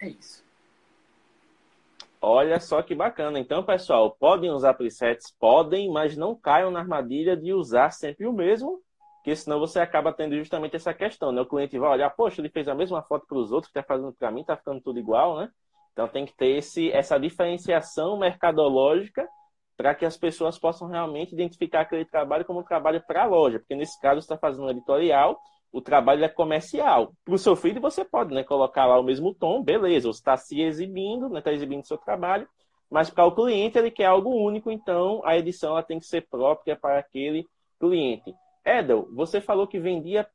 É 0.00 0.08
isso. 0.08 0.44
Olha 2.20 2.58
só 2.58 2.82
que 2.82 2.94
bacana. 2.94 3.38
Então, 3.38 3.62
pessoal, 3.62 4.10
podem 4.10 4.50
usar 4.50 4.74
presets? 4.74 5.30
Podem, 5.38 5.90
mas 5.90 6.16
não 6.16 6.34
caiam 6.34 6.70
na 6.70 6.80
armadilha 6.80 7.36
de 7.36 7.52
usar 7.52 7.90
sempre 7.90 8.26
o 8.26 8.32
mesmo, 8.32 8.82
porque 9.26 9.34
senão 9.34 9.58
você 9.58 9.80
acaba 9.80 10.12
tendo 10.12 10.36
justamente 10.36 10.76
essa 10.76 10.94
questão, 10.94 11.32
né? 11.32 11.40
O 11.40 11.46
cliente 11.46 11.76
vai 11.76 11.90
olhar, 11.90 12.08
poxa, 12.10 12.40
ele 12.40 12.48
fez 12.48 12.68
a 12.68 12.76
mesma 12.76 13.02
foto 13.02 13.26
para 13.26 13.36
os 13.36 13.50
outros, 13.50 13.70
está 13.70 13.82
fazendo 13.82 14.12
para 14.12 14.30
mim, 14.30 14.42
está 14.42 14.56
ficando 14.56 14.80
tudo 14.80 15.00
igual, 15.00 15.38
né? 15.38 15.50
Então 15.92 16.06
tem 16.06 16.24
que 16.24 16.32
ter 16.32 16.58
esse, 16.58 16.92
essa 16.92 17.18
diferenciação 17.18 18.16
mercadológica 18.16 19.28
para 19.76 19.96
que 19.96 20.04
as 20.04 20.16
pessoas 20.16 20.56
possam 20.56 20.86
realmente 20.86 21.32
identificar 21.34 21.80
aquele 21.80 22.04
trabalho 22.04 22.44
como 22.44 22.60
um 22.60 22.62
trabalho 22.62 23.02
para 23.04 23.24
a 23.24 23.26
loja, 23.26 23.58
porque 23.58 23.74
nesse 23.74 24.00
caso 24.00 24.20
você 24.20 24.26
está 24.26 24.38
fazendo 24.38 24.66
um 24.66 24.70
editorial 24.70 25.36
o 25.72 25.80
trabalho 25.80 26.24
é 26.24 26.28
comercial. 26.28 27.12
Para 27.24 27.34
o 27.34 27.38
seu 27.38 27.56
filho, 27.56 27.80
você 27.80 28.04
pode 28.04 28.32
né, 28.32 28.44
colocar 28.44 28.86
lá 28.86 28.96
o 28.98 29.02
mesmo 29.02 29.34
tom, 29.34 29.60
beleza, 29.60 30.06
você 30.06 30.20
está 30.20 30.36
se 30.36 30.62
exibindo, 30.62 31.26
está 31.26 31.34
né, 31.34 31.40
tá 31.40 31.52
exibindo 31.52 31.84
seu 31.84 31.98
trabalho, 31.98 32.48
mas 32.88 33.10
para 33.10 33.26
o 33.26 33.34
cliente 33.34 33.76
ele 33.76 33.90
quer 33.90 34.06
algo 34.06 34.30
único, 34.30 34.70
então 34.70 35.20
a 35.24 35.36
edição 35.36 35.72
ela 35.72 35.82
tem 35.82 35.98
que 35.98 36.06
ser 36.06 36.28
própria 36.28 36.76
para 36.76 37.00
aquele 37.00 37.44
cliente. 37.80 38.32
Edel, 38.66 39.08
você 39.12 39.40
falou 39.40 39.68
que 39.68 39.78
vendia 39.78 40.28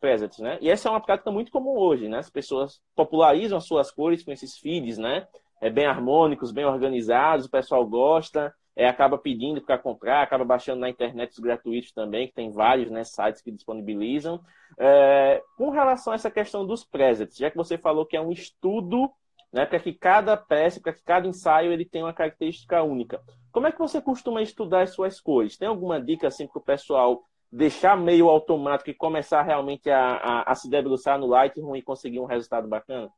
presets, 0.00 0.40
né? 0.40 0.58
E 0.60 0.68
essa 0.68 0.88
é 0.88 0.90
uma 0.90 1.00
prática 1.00 1.30
muito 1.30 1.52
comum 1.52 1.78
hoje, 1.78 2.08
né? 2.08 2.18
As 2.18 2.28
pessoas 2.28 2.82
popularizam 2.96 3.56
as 3.56 3.66
suas 3.66 3.88
cores 3.92 4.24
com 4.24 4.32
esses 4.32 4.58
feeds, 4.58 4.98
né? 4.98 5.28
É 5.60 5.70
bem 5.70 5.86
harmônicos, 5.86 6.50
bem 6.50 6.64
organizados, 6.64 7.46
o 7.46 7.50
pessoal 7.50 7.86
gosta, 7.86 8.52
é, 8.74 8.88
acaba 8.88 9.16
pedindo 9.16 9.62
para 9.62 9.78
comprar, 9.78 10.22
acaba 10.22 10.44
baixando 10.44 10.80
na 10.80 10.88
internet 10.88 11.32
os 11.32 11.38
gratuitos 11.38 11.92
também, 11.92 12.26
que 12.26 12.34
tem 12.34 12.50
vários 12.50 12.90
né, 12.90 13.04
sites 13.04 13.42
que 13.42 13.52
disponibilizam. 13.52 14.40
É, 14.76 15.40
com 15.56 15.70
relação 15.70 16.12
a 16.12 16.16
essa 16.16 16.30
questão 16.30 16.66
dos 16.66 16.84
presets, 16.84 17.36
já 17.36 17.48
que 17.48 17.56
você 17.56 17.78
falou 17.78 18.04
que 18.04 18.16
é 18.16 18.20
um 18.20 18.32
estudo 18.32 19.08
né, 19.52 19.64
para 19.66 19.78
que 19.78 19.92
cada 19.92 20.36
peça, 20.36 20.80
para 20.80 20.92
que 20.92 21.02
cada 21.02 21.28
ensaio 21.28 21.72
ele 21.72 21.84
tenha 21.84 22.04
uma 22.04 22.12
característica 22.12 22.82
única. 22.82 23.20
Como 23.52 23.66
é 23.66 23.72
que 23.72 23.78
você 23.78 24.00
costuma 24.00 24.42
estudar 24.42 24.82
as 24.82 24.90
suas 24.90 25.20
cores? 25.20 25.56
Tem 25.56 25.68
alguma 25.68 26.00
dica 26.00 26.26
assim 26.26 26.46
para 26.46 26.58
o 26.58 26.64
pessoal 26.64 27.24
deixar 27.50 27.96
meio 27.96 28.28
automático 28.28 28.90
e 28.90 28.94
começar 28.94 29.42
realmente 29.42 29.90
a, 29.90 30.16
a, 30.16 30.52
a 30.52 30.54
se 30.54 30.68
debruçar 30.68 31.18
no 31.18 31.26
Lightroom 31.26 31.76
e 31.76 31.82
conseguir 31.82 32.20
um 32.20 32.26
resultado 32.26 32.68
bacana? 32.68 33.10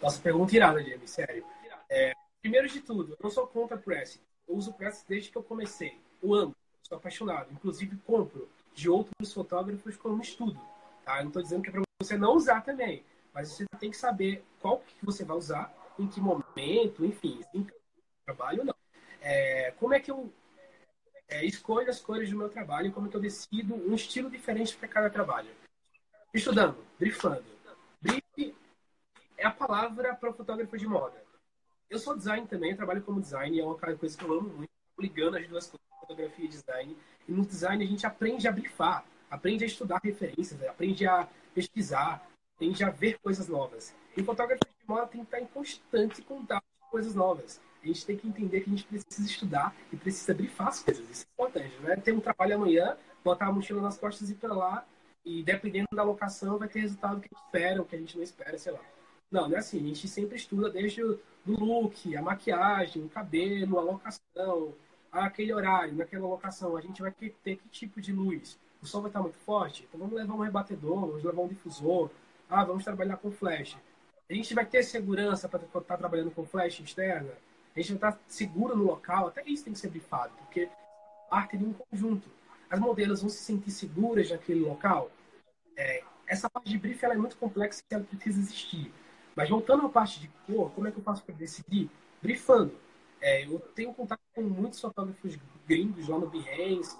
Nossa, 0.00 0.20
pergunta 0.20 0.54
irada, 0.54 0.82
James, 0.82 1.10
sério. 1.10 1.44
É, 1.90 2.12
primeiro 2.40 2.68
de 2.68 2.80
tudo, 2.80 3.12
eu 3.12 3.18
não 3.22 3.30
sou 3.30 3.46
contra 3.46 3.76
Press. 3.76 4.20
Eu 4.46 4.54
uso 4.54 4.72
Press 4.72 5.04
desde 5.08 5.30
que 5.30 5.36
eu 5.36 5.42
comecei. 5.42 5.98
Eu 6.22 6.34
amo, 6.34 6.54
sou 6.82 6.98
apaixonado. 6.98 7.52
Inclusive, 7.52 7.96
compro 8.06 8.48
de 8.74 8.88
outros 8.88 9.32
fotógrafos 9.32 9.96
como 9.96 10.22
estudo. 10.22 10.60
Tá? 11.04 11.18
Eu 11.18 11.22
não 11.22 11.28
estou 11.28 11.42
dizendo 11.42 11.62
que 11.62 11.70
é 11.70 11.72
para 11.72 11.82
você 12.00 12.16
não 12.16 12.36
usar 12.36 12.60
também, 12.60 13.02
mas 13.34 13.48
você 13.48 13.64
tem 13.80 13.90
que 13.90 13.96
saber 13.96 14.44
qual 14.60 14.78
que 14.78 15.04
você 15.04 15.24
vai 15.24 15.36
usar, 15.36 15.74
em 15.98 16.06
que 16.06 16.20
momento, 16.20 17.04
enfim. 17.04 17.40
Trabalho 18.24 18.64
não. 18.64 18.74
É, 19.20 19.72
como 19.80 19.94
é 19.94 20.00
que 20.00 20.10
eu 20.10 20.32
é, 21.28 21.44
escolho 21.44 21.90
as 21.90 22.00
cores 22.00 22.30
do 22.30 22.36
meu 22.36 22.48
trabalho, 22.48 22.90
como 22.90 23.10
eu 23.12 23.20
decido 23.20 23.74
um 23.74 23.94
estilo 23.94 24.30
diferente 24.30 24.74
para 24.76 24.88
cada 24.88 25.10
trabalho. 25.10 25.50
Estudando, 26.32 26.76
briefando. 26.98 27.44
Brief 28.00 28.54
é 29.36 29.46
a 29.46 29.50
palavra 29.50 30.14
para 30.14 30.32
fotógrafo 30.32 30.76
de 30.76 30.86
moda. 30.86 31.22
Eu 31.88 31.98
sou 31.98 32.16
design 32.16 32.46
também, 32.46 32.74
trabalho 32.74 33.02
como 33.02 33.20
design, 33.20 33.58
é 33.60 33.64
uma 33.64 33.76
coisa 33.76 34.16
que 34.16 34.24
eu 34.24 34.32
amo 34.32 34.48
muito, 34.48 34.70
ligando 34.98 35.36
as 35.36 35.46
duas 35.46 35.66
coisas, 35.66 35.86
fotografia 36.00 36.44
e 36.44 36.48
design. 36.48 36.96
E 37.26 37.32
no 37.32 37.44
design 37.44 37.84
a 37.84 37.86
gente 37.86 38.06
aprende 38.06 38.48
a 38.48 38.52
briefar, 38.52 39.04
aprende 39.30 39.64
a 39.64 39.66
estudar 39.66 40.00
referências, 40.02 40.62
aprende 40.64 41.06
a 41.06 41.28
pesquisar, 41.54 42.26
aprende 42.56 42.84
a 42.84 42.90
ver 42.90 43.18
coisas 43.18 43.48
novas. 43.48 43.94
E 44.16 44.20
o 44.20 44.24
fotógrafo 44.24 44.64
de 44.64 44.88
moda 44.88 45.06
tem 45.06 45.20
que 45.20 45.26
estar 45.26 45.40
em 45.40 45.46
constante 45.46 46.22
contato 46.22 46.64
com 46.80 46.88
coisas 46.88 47.14
novas 47.14 47.60
a 47.82 47.86
gente 47.86 48.06
tem 48.06 48.16
que 48.16 48.28
entender 48.28 48.60
que 48.60 48.70
a 48.70 48.76
gente 48.76 48.84
precisa 48.84 49.26
estudar 49.26 49.74
e 49.92 49.96
precisa 49.96 50.34
brifar 50.34 50.68
as 50.68 50.82
coisas. 50.82 51.08
Isso 51.08 51.24
é 51.26 51.32
importante, 51.32 51.80
né? 51.80 51.96
Ter 51.96 52.12
um 52.12 52.20
trabalho 52.20 52.56
amanhã, 52.56 52.96
botar 53.24 53.46
a 53.46 53.52
mochila 53.52 53.80
nas 53.80 53.98
costas 53.98 54.28
e 54.28 54.32
ir 54.32 54.36
para 54.36 54.54
lá, 54.54 54.86
e 55.24 55.42
dependendo 55.42 55.88
da 55.92 56.02
locação, 56.02 56.58
vai 56.58 56.68
ter 56.68 56.80
resultado 56.80 57.20
que 57.20 57.28
a 57.30 57.36
gente 57.36 57.44
espera, 57.46 57.80
ou 57.80 57.86
que 57.86 57.94
a 57.94 57.98
gente 57.98 58.16
não 58.16 58.22
espera, 58.22 58.56
sei 58.56 58.72
lá. 58.72 58.80
Não, 59.30 59.48
não 59.48 59.56
é 59.56 59.58
assim. 59.58 59.78
A 59.78 59.88
gente 59.88 60.08
sempre 60.08 60.36
estuda 60.36 60.70
desde 60.70 61.02
o 61.02 61.20
look, 61.46 62.16
a 62.16 62.22
maquiagem, 62.22 63.04
o 63.04 63.08
cabelo, 63.08 63.78
a 63.78 63.82
locação, 63.82 64.74
aquele 65.12 65.52
horário, 65.52 65.94
naquela 65.94 66.26
locação. 66.26 66.76
A 66.76 66.80
gente 66.80 67.02
vai 67.02 67.12
ter, 67.12 67.34
que 67.44 67.68
tipo 67.70 68.00
de 68.00 68.12
luz? 68.12 68.58
O 68.82 68.86
sol 68.86 69.02
vai 69.02 69.10
estar 69.10 69.20
muito 69.20 69.38
forte? 69.38 69.84
Então 69.86 70.00
vamos 70.00 70.14
levar 70.14 70.34
um 70.34 70.40
rebatedor, 70.40 71.00
vamos 71.00 71.22
levar 71.22 71.42
um 71.42 71.48
difusor. 71.48 72.10
Ah, 72.48 72.64
vamos 72.64 72.84
trabalhar 72.84 73.18
com 73.18 73.30
flash. 73.30 73.76
A 74.30 74.34
gente 74.34 74.54
vai 74.54 74.64
ter 74.64 74.82
segurança 74.82 75.48
para 75.48 75.62
estar 75.62 75.80
tá 75.80 75.96
trabalhando 75.96 76.30
com 76.30 76.44
flash 76.44 76.80
externa? 76.80 77.32
A 77.78 77.80
gente 77.80 77.90
não 77.90 78.08
está 78.08 78.18
seguro 78.26 78.76
no 78.76 78.82
local, 78.82 79.28
até 79.28 79.42
isso 79.46 79.62
tem 79.62 79.72
que 79.72 79.78
ser 79.78 79.88
brifado, 79.88 80.32
porque 80.38 80.68
parte 81.30 81.56
de 81.56 81.64
um 81.64 81.72
conjunto. 81.72 82.28
As 82.68 82.80
modelos 82.80 83.20
vão 83.20 83.30
se 83.30 83.38
sentir 83.38 83.70
seguras 83.70 84.30
naquele 84.30 84.60
local. 84.60 85.10
É, 85.76 86.02
essa 86.26 86.50
parte 86.50 86.68
de 86.68 86.76
brief 86.76 87.04
é 87.04 87.16
muito 87.16 87.36
complexa 87.36 87.80
e 87.88 87.94
ela 87.94 88.02
precisa 88.02 88.40
existir. 88.40 88.92
Mas 89.36 89.48
voltando 89.48 89.86
à 89.86 89.88
parte 89.88 90.20
de 90.20 90.28
cor, 90.44 90.72
como 90.72 90.88
é 90.88 90.90
que 90.90 90.98
eu 90.98 91.02
faço 91.04 91.22
para 91.22 91.34
decidir? 91.36 91.88
Brifando. 92.20 92.74
É, 93.20 93.46
eu 93.46 93.60
tenho 93.60 93.94
contato 93.94 94.20
com 94.34 94.42
muitos 94.42 94.80
fotógrafos 94.80 95.38
gringos 95.66 96.08
lá 96.08 96.18
no 96.18 96.28
Behance, 96.28 96.96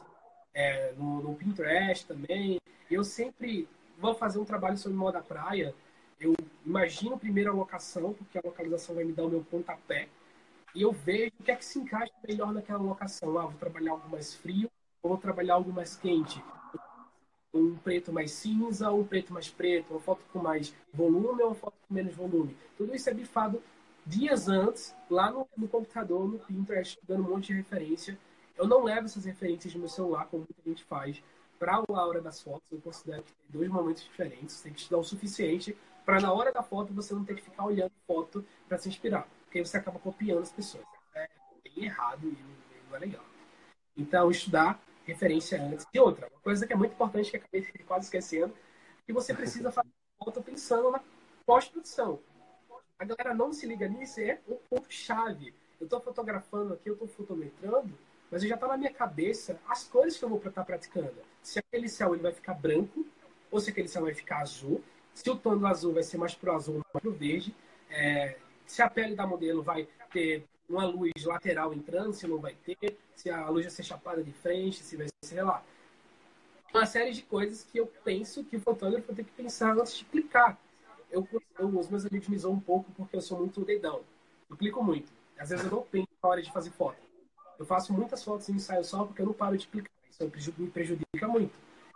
é, 0.54 0.92
no, 0.92 1.22
no, 1.22 1.34
Pinterest 1.34 2.06
também. 2.06 2.60
Eu 2.88 3.02
sempre 3.02 3.68
vou 3.98 4.14
fazer 4.14 4.38
um 4.38 4.44
trabalho 4.44 4.78
sobre 4.78 4.96
moda 4.96 5.20
praia. 5.20 5.74
Eu 6.20 6.34
imagino 6.64 7.18
primeiro 7.18 7.50
a 7.50 7.54
locação, 7.54 8.14
porque 8.14 8.38
a 8.38 8.42
localização 8.44 8.94
vai 8.94 9.04
me 9.04 9.12
dar 9.12 9.24
o 9.24 9.28
meu 9.28 9.42
pontapé 9.42 10.08
e 10.74 10.82
eu 10.82 10.92
vejo 10.92 11.32
o 11.38 11.42
que 11.42 11.50
é 11.50 11.56
que 11.56 11.64
se 11.64 11.78
encaixa 11.78 12.12
melhor 12.26 12.52
naquela 12.52 12.82
locação. 12.82 13.38
Ah, 13.38 13.46
vou 13.46 13.58
trabalhar 13.58 13.92
algo 13.92 14.08
mais 14.08 14.34
frio 14.34 14.70
ou 15.02 15.10
vou 15.10 15.18
trabalhar 15.18 15.54
algo 15.54 15.72
mais 15.72 15.96
quente. 15.96 16.42
Um 17.52 17.76
preto 17.76 18.12
mais 18.12 18.32
cinza 18.32 18.92
um 18.92 19.04
preto 19.04 19.32
mais 19.32 19.48
preto. 19.48 19.90
Uma 19.92 20.00
foto 20.00 20.24
com 20.32 20.40
mais 20.40 20.74
volume 20.92 21.42
ou 21.42 21.48
uma 21.48 21.54
foto 21.54 21.74
com 21.86 21.94
menos 21.94 22.14
volume. 22.14 22.56
Tudo 22.76 22.94
isso 22.94 23.08
é 23.08 23.14
bifado 23.14 23.62
dias 24.04 24.48
antes, 24.48 24.94
lá 25.10 25.30
no, 25.30 25.46
no 25.56 25.68
computador, 25.68 26.26
no 26.26 26.38
Pinterest, 26.38 26.98
dando 27.06 27.26
um 27.26 27.30
monte 27.30 27.48
de 27.48 27.54
referência. 27.54 28.18
Eu 28.56 28.66
não 28.66 28.82
levo 28.82 29.06
essas 29.06 29.24
referências 29.24 29.74
no 29.74 29.80
meu 29.80 29.88
celular, 29.88 30.26
como 30.26 30.46
muita 30.48 30.68
gente 30.68 30.84
faz, 30.84 31.22
para 31.58 31.74
a 31.76 32.06
hora 32.06 32.20
das 32.20 32.40
fotos. 32.42 32.62
Eu 32.70 32.80
considero 32.80 33.22
que 33.22 33.32
tem 33.32 33.60
dois 33.60 33.68
momentos 33.68 34.02
diferentes. 34.02 34.60
Tem 34.60 34.72
que 34.72 34.80
estudar 34.80 34.98
o 34.98 35.04
suficiente 35.04 35.76
para, 36.04 36.20
na 36.20 36.32
hora 36.32 36.52
da 36.52 36.62
foto, 36.62 36.94
você 36.94 37.14
não 37.14 37.24
ter 37.24 37.34
que 37.34 37.42
ficar 37.42 37.66
olhando 37.66 37.92
foto 38.06 38.44
para 38.66 38.78
se 38.78 38.88
inspirar 38.88 39.28
porque 39.48 39.64
você 39.64 39.78
acaba 39.78 39.98
copiando 39.98 40.42
as 40.42 40.52
pessoas. 40.52 40.84
É 41.14 41.26
bem 41.64 41.86
errado 41.86 42.28
e 42.28 42.36
não 42.88 42.96
é 42.96 43.00
legal. 43.00 43.24
Então, 43.96 44.30
estudar 44.30 44.80
referência 45.04 45.60
antes. 45.60 45.86
E 45.92 45.98
outra, 45.98 46.28
uma 46.28 46.40
coisa 46.40 46.66
que 46.66 46.72
é 46.72 46.76
muito 46.76 46.92
importante, 46.92 47.30
que 47.30 47.38
acabei 47.38 47.66
quase 47.86 48.04
esquecendo, 48.04 48.54
que 49.06 49.12
você 49.12 49.32
precisa 49.32 49.72
fazer 49.72 49.88
volta 50.20 50.42
pensando 50.42 50.90
na 50.90 51.00
pós-produção. 51.46 52.20
A 52.98 53.04
galera 53.04 53.34
não 53.34 53.52
se 53.52 53.66
liga 53.66 53.88
nisso, 53.88 54.20
é 54.20 54.38
um 54.46 54.56
ponto-chave. 54.68 55.54
Eu 55.80 55.84
estou 55.84 56.00
fotografando 56.00 56.74
aqui, 56.74 56.90
eu 56.90 56.92
estou 56.92 57.08
fotometrando, 57.08 57.96
mas 58.30 58.42
já 58.42 58.54
está 58.54 58.68
na 58.68 58.76
minha 58.76 58.92
cabeça 58.92 59.58
as 59.66 59.84
cores 59.84 60.16
que 60.18 60.24
eu 60.24 60.28
vou 60.28 60.42
estar 60.44 60.64
praticando. 60.64 61.14
Se 61.42 61.58
aquele 61.58 61.88
céu 61.88 62.12
ele 62.12 62.22
vai 62.22 62.32
ficar 62.32 62.52
branco, 62.54 63.06
ou 63.50 63.60
se 63.60 63.70
aquele 63.70 63.88
céu 63.88 64.02
vai 64.02 64.12
ficar 64.12 64.40
azul, 64.40 64.82
se 65.14 65.30
o 65.30 65.36
tom 65.36 65.56
do 65.56 65.66
azul 65.66 65.94
vai 65.94 66.02
ser 66.02 66.18
mais 66.18 66.34
pro 66.34 66.52
azul 66.52 66.76
ou 66.76 66.82
mais 66.92 67.02
pro 67.02 67.12
verde. 67.12 67.54
É, 67.88 68.36
se 68.68 68.82
a 68.82 68.88
pele 68.88 69.16
da 69.16 69.26
modelo 69.26 69.62
vai 69.62 69.88
ter 70.12 70.46
uma 70.68 70.84
luz 70.84 71.12
lateral 71.24 71.72
entrando, 71.72 72.12
se 72.12 72.26
não 72.26 72.38
vai 72.38 72.54
ter, 72.54 72.98
se 73.16 73.30
a 73.30 73.48
luz 73.48 73.64
vai 73.64 73.70
ser 73.70 73.82
chapada 73.82 74.22
de 74.22 74.30
frente, 74.30 74.84
se 74.84 74.96
vai 74.96 75.06
ser, 75.06 75.26
sei 75.26 75.42
lá. 75.42 75.64
Uma 76.72 76.84
série 76.84 77.12
de 77.12 77.22
coisas 77.22 77.64
que 77.64 77.80
eu 77.80 77.86
penso 78.04 78.44
que 78.44 78.56
o 78.56 78.60
fotógrafo 78.60 79.14
tem 79.14 79.24
que 79.24 79.32
pensar 79.32 79.72
antes 79.72 79.96
de 79.96 80.04
clicar. 80.04 80.58
Eu, 81.10 81.26
eu, 81.58 81.66
os 81.66 81.88
meus 81.88 82.04
amigos 82.04 82.28
me 82.28 82.38
zoam 82.38 82.54
um 82.54 82.60
pouco 82.60 82.92
porque 82.92 83.16
eu 83.16 83.22
sou 83.22 83.38
muito 83.38 83.64
dedão. 83.64 84.02
Eu 84.50 84.56
clico 84.56 84.84
muito. 84.84 85.10
Às 85.38 85.48
vezes 85.48 85.64
eu 85.64 85.70
não 85.70 85.82
penso 85.82 86.08
na 86.22 86.28
hora 86.28 86.42
de 86.42 86.52
fazer 86.52 86.70
foto. 86.70 86.98
Eu 87.58 87.64
faço 87.64 87.92
muitas 87.94 88.22
fotos 88.22 88.50
em 88.50 88.54
ensaio 88.54 88.84
só 88.84 89.06
porque 89.06 89.22
eu 89.22 89.26
não 89.26 89.32
paro 89.32 89.56
de 89.56 89.66
clicar. 89.66 89.90
Isso 90.10 90.54
me 90.58 90.68
prejudica 90.68 91.26
muito. 91.26 91.54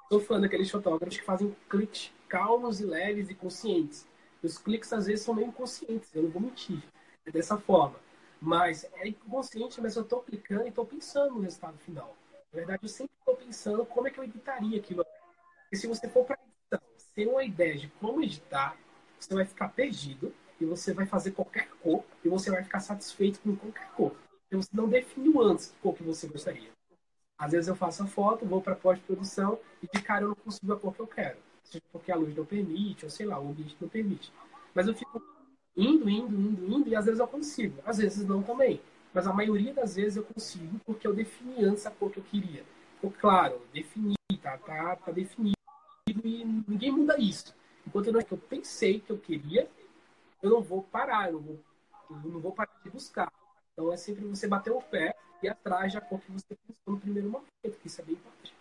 Sou 0.08 0.20
fã 0.20 0.40
daqueles 0.40 0.70
fotógrafos 0.70 1.18
que 1.18 1.24
fazem 1.24 1.54
cliques 1.68 2.10
calmos 2.28 2.80
e 2.80 2.86
leves 2.86 3.28
e 3.28 3.34
conscientes. 3.34 4.06
Os 4.42 4.58
cliques 4.58 4.92
às 4.92 5.06
vezes 5.06 5.24
são 5.24 5.34
meio 5.34 5.48
inconscientes, 5.48 6.12
eu 6.14 6.24
não 6.24 6.30
vou 6.30 6.42
mentir. 6.42 6.82
É 7.24 7.30
dessa 7.30 7.56
forma. 7.56 7.96
Mas 8.40 8.84
é 8.94 9.06
inconsciente, 9.06 9.80
mas 9.80 9.94
eu 9.94 10.02
estou 10.02 10.20
clicando 10.20 10.64
e 10.64 10.68
estou 10.68 10.84
pensando 10.84 11.36
no 11.36 11.40
resultado 11.42 11.78
final. 11.78 12.16
Na 12.52 12.58
verdade, 12.58 12.80
eu 12.82 12.88
sempre 12.88 13.12
estou 13.20 13.36
pensando 13.36 13.86
como 13.86 14.08
é 14.08 14.10
que 14.10 14.18
eu 14.18 14.24
editaria 14.24 14.80
aquilo. 14.80 15.06
E 15.70 15.76
se 15.76 15.86
você 15.86 16.08
for 16.08 16.24
para 16.24 16.36
edição 16.36 16.80
sem 17.14 17.28
uma 17.28 17.44
ideia 17.44 17.76
de 17.76 17.86
como 18.00 18.20
editar, 18.20 18.76
você 19.18 19.32
vai 19.32 19.44
ficar 19.44 19.68
perdido 19.68 20.34
e 20.60 20.64
você 20.64 20.92
vai 20.92 21.06
fazer 21.06 21.30
qualquer 21.30 21.68
cor 21.80 22.04
e 22.24 22.28
você 22.28 22.50
vai 22.50 22.64
ficar 22.64 22.80
satisfeito 22.80 23.40
com 23.40 23.54
qualquer 23.54 23.88
cor. 23.92 24.10
Porque 24.10 24.56
você 24.56 24.70
não 24.72 24.88
definiu 24.88 25.40
antes 25.40 25.66
que 25.66 25.78
cor 25.78 25.94
que 25.94 26.02
você 26.02 26.26
gostaria. 26.26 26.70
Às 27.38 27.52
vezes 27.52 27.68
eu 27.68 27.76
faço 27.76 28.02
a 28.02 28.06
foto, 28.06 28.44
vou 28.44 28.60
para 28.60 28.74
pós-produção 28.74 29.58
e 29.80 29.86
de 29.86 30.02
cara 30.02 30.24
eu 30.24 30.28
não 30.28 30.34
consigo 30.34 30.72
a 30.72 30.80
cor 30.80 30.92
que 30.92 31.00
eu 31.00 31.06
quero 31.06 31.38
seja 31.64 31.84
porque 31.92 32.12
a 32.12 32.16
luz 32.16 32.34
não 32.34 32.44
permite, 32.44 33.04
ou 33.04 33.10
sei 33.10 33.26
lá, 33.26 33.38
o 33.38 33.48
ambiente 33.48 33.76
não 33.80 33.88
permite. 33.88 34.32
Mas 34.74 34.86
eu 34.86 34.94
fico 34.94 35.22
indo, 35.76 36.08
indo, 36.08 36.34
indo, 36.34 36.76
indo, 36.76 36.88
e 36.88 36.96
às 36.96 37.04
vezes 37.04 37.20
eu 37.20 37.26
consigo, 37.26 37.80
às 37.84 37.98
vezes 37.98 38.26
não 38.26 38.42
também. 38.42 38.80
Mas 39.12 39.26
a 39.26 39.32
maioria 39.32 39.74
das 39.74 39.96
vezes 39.96 40.16
eu 40.16 40.24
consigo 40.24 40.80
porque 40.84 41.06
eu 41.06 41.14
defini 41.14 41.64
antes 41.64 41.86
a 41.86 41.90
cor 41.90 42.10
que 42.10 42.18
eu 42.18 42.24
queria. 42.24 42.64
Ficou 42.94 43.12
claro, 43.12 43.60
defini, 43.72 44.14
tá, 44.40 44.56
tá, 44.58 44.96
tá 44.96 45.12
definido 45.12 45.56
e 46.08 46.44
ninguém 46.68 46.90
muda 46.90 47.18
isso. 47.18 47.54
Enquanto 47.86 48.06
eu, 48.06 48.12
não, 48.12 48.20
eu 48.20 48.38
pensei 48.38 49.00
que 49.00 49.10
eu 49.10 49.18
queria, 49.18 49.68
eu 50.42 50.50
não 50.50 50.62
vou 50.62 50.82
parar, 50.82 51.28
eu 51.28 51.34
não 51.34 51.40
vou, 51.40 51.60
eu 52.10 52.30
não 52.30 52.40
vou 52.40 52.52
parar 52.52 52.72
de 52.82 52.90
buscar. 52.90 53.32
Então 53.72 53.92
é 53.92 53.96
sempre 53.96 54.24
você 54.24 54.46
bater 54.46 54.72
o 54.72 54.80
pé 54.80 55.14
e 55.42 55.48
atrás 55.48 55.92
da 55.92 56.00
cor 56.00 56.20
que 56.20 56.30
você 56.30 56.54
pensou 56.54 56.94
no 56.94 57.00
primeiro 57.00 57.28
momento, 57.28 57.78
que 57.80 57.86
isso 57.86 58.00
é 58.00 58.04
bem 58.04 58.14
importante. 58.14 58.54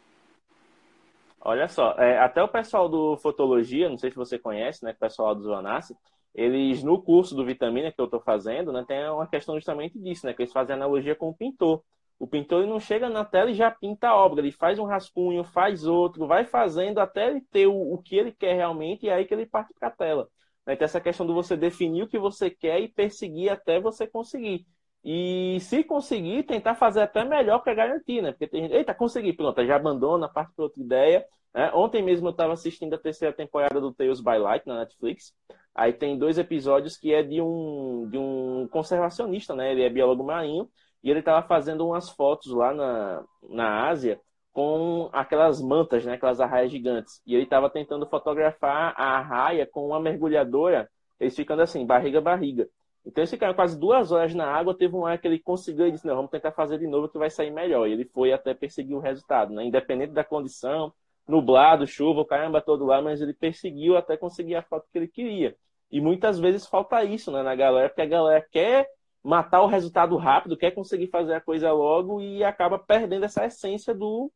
Olha 1.43 1.67
só, 1.67 1.93
é, 1.93 2.19
até 2.19 2.43
o 2.43 2.47
pessoal 2.47 2.87
do 2.87 3.17
Fotologia, 3.17 3.89
não 3.89 3.97
sei 3.97 4.11
se 4.11 4.15
você 4.15 4.37
conhece, 4.37 4.83
né? 4.85 4.91
O 4.91 4.99
pessoal 4.99 5.33
do 5.33 5.41
Zoanace, 5.41 5.95
eles, 6.33 6.83
no 6.83 7.01
curso 7.01 7.35
do 7.35 7.45
Vitamina 7.45 7.91
que 7.91 7.99
eu 7.99 8.05
estou 8.05 8.21
fazendo, 8.21 8.71
né, 8.71 8.85
tem 8.87 9.09
uma 9.09 9.27
questão 9.27 9.55
justamente 9.55 9.99
disso, 9.99 10.25
né, 10.25 10.33
que 10.33 10.41
eles 10.43 10.53
fazem 10.53 10.75
analogia 10.75 11.15
com 11.15 11.29
o 11.29 11.33
pintor. 11.33 11.83
O 12.19 12.27
pintor 12.27 12.61
ele 12.61 12.71
não 12.71 12.79
chega 12.79 13.09
na 13.09 13.25
tela 13.25 13.49
e 13.49 13.55
já 13.55 13.71
pinta 13.71 14.09
a 14.09 14.15
obra, 14.15 14.39
ele 14.41 14.51
faz 14.51 14.77
um 14.79 14.85
rascunho, 14.85 15.43
faz 15.43 15.85
outro, 15.85 16.27
vai 16.27 16.45
fazendo 16.45 16.99
até 16.99 17.27
ele 17.27 17.41
ter 17.41 17.67
o, 17.67 17.93
o 17.93 17.97
que 17.97 18.15
ele 18.15 18.31
quer 18.31 18.55
realmente 18.55 19.05
e 19.05 19.09
é 19.09 19.13
aí 19.15 19.25
que 19.25 19.33
ele 19.33 19.45
parte 19.45 19.73
para 19.73 19.87
a 19.89 19.91
tela. 19.91 20.29
Né? 20.65 20.73
Então, 20.75 20.85
essa 20.85 21.01
questão 21.01 21.25
de 21.25 21.33
você 21.33 21.57
definir 21.57 22.03
o 22.03 22.07
que 22.07 22.19
você 22.19 22.49
quer 22.49 22.79
e 22.79 22.87
perseguir 22.87 23.49
até 23.49 23.79
você 23.79 24.07
conseguir. 24.07 24.65
E 25.03 25.57
se 25.61 25.83
conseguir, 25.83 26.43
tentar 26.43 26.75
fazer 26.75 27.01
até 27.01 27.23
melhor 27.23 27.59
para 27.59 27.73
garantir, 27.73 28.21
né? 28.21 28.31
Porque 28.31 28.47
tem 28.47 28.63
gente, 28.63 28.73
eita, 28.73 28.93
consegui, 28.93 29.33
pronto, 29.33 29.65
já 29.65 29.75
abandona, 29.75 30.29
parte 30.29 30.53
para 30.55 30.65
outra 30.65 30.81
ideia. 30.81 31.25
Né? 31.53 31.71
Ontem 31.73 32.03
mesmo 32.03 32.27
eu 32.27 32.31
estava 32.31 32.53
assistindo 32.53 32.93
a 32.93 32.99
terceira 32.99 33.33
temporada 33.35 33.81
do 33.81 33.93
Tales 33.93 34.21
by 34.21 34.37
Light 34.37 34.65
na 34.67 34.79
Netflix. 34.79 35.33
Aí 35.73 35.91
tem 35.91 36.17
dois 36.17 36.37
episódios 36.37 36.97
que 36.97 37.13
é 37.13 37.23
de 37.23 37.41
um, 37.41 38.07
de 38.09 38.17
um 38.17 38.67
conservacionista, 38.71 39.55
né? 39.55 39.71
Ele 39.71 39.83
é 39.83 39.89
biólogo 39.89 40.23
marinho 40.23 40.69
e 41.03 41.09
ele 41.09 41.19
estava 41.19 41.45
fazendo 41.47 41.87
umas 41.87 42.09
fotos 42.09 42.51
lá 42.51 42.73
na, 42.73 43.23
na 43.49 43.89
Ásia 43.89 44.19
com 44.53 45.09
aquelas 45.13 45.61
mantas, 45.61 46.05
né? 46.05 46.13
Aquelas 46.13 46.39
arraias 46.39 46.71
gigantes. 46.71 47.21
E 47.25 47.33
ele 47.33 47.43
estava 47.43 47.69
tentando 47.69 48.05
fotografar 48.07 48.93
a 48.97 49.17
arraia 49.17 49.65
com 49.65 49.87
uma 49.87 49.99
mergulhadora, 49.99 50.89
eles 51.19 51.35
ficando 51.35 51.61
assim, 51.61 51.85
barriga 51.85 52.21
barriga. 52.21 52.67
Então 53.05 53.21
eles 53.21 53.31
ficaram 53.31 53.53
quase 53.53 53.79
duas 53.79 54.11
horas 54.11 54.33
na 54.35 54.45
água, 54.45 54.77
teve 54.77 54.95
um 54.95 55.05
ar 55.05 55.17
que 55.17 55.27
ele 55.27 55.39
conseguiu 55.39 55.87
e 55.87 55.91
disse, 55.91 56.05
não, 56.05 56.15
vamos 56.15 56.31
tentar 56.31 56.51
fazer 56.51 56.77
de 56.77 56.87
novo 56.87 57.09
que 57.09 57.17
vai 57.17 57.29
sair 57.29 57.51
melhor. 57.51 57.87
E 57.87 57.93
ele 57.93 58.05
foi 58.05 58.31
até 58.31 58.53
perseguir 58.53 58.95
o 58.95 58.99
resultado, 58.99 59.53
né? 59.53 59.63
Independente 59.65 60.13
da 60.13 60.23
condição, 60.23 60.93
nublado, 61.27 61.87
chuva, 61.87 62.25
caramba 62.25 62.61
todo 62.61 62.85
lá, 62.85 63.01
mas 63.01 63.21
ele 63.21 63.33
perseguiu 63.33 63.97
até 63.97 64.15
conseguir 64.15 64.55
a 64.55 64.61
foto 64.61 64.87
que 64.91 64.97
ele 64.97 65.07
queria. 65.07 65.55
E 65.91 65.99
muitas 65.99 66.39
vezes 66.39 66.67
falta 66.67 67.03
isso 67.03 67.31
né, 67.31 67.41
na 67.41 67.55
galera, 67.55 67.89
porque 67.89 68.01
a 68.01 68.05
galera 68.05 68.45
quer 68.51 68.87
matar 69.23 69.61
o 69.61 69.67
resultado 69.67 70.15
rápido, 70.17 70.57
quer 70.57 70.71
conseguir 70.71 71.07
fazer 71.07 71.33
a 71.33 71.41
coisa 71.41 71.71
logo 71.71 72.21
e 72.21 72.43
acaba 72.43 72.79
perdendo 72.79 73.25
essa 73.25 73.45
essência 73.45 73.93
do 73.93 74.31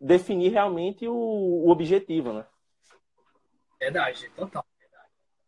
definir 0.00 0.50
realmente 0.50 1.08
o, 1.08 1.14
o 1.14 1.70
objetivo, 1.70 2.32
né? 2.32 2.44
Verdade, 3.80 4.28
total. 4.30 4.64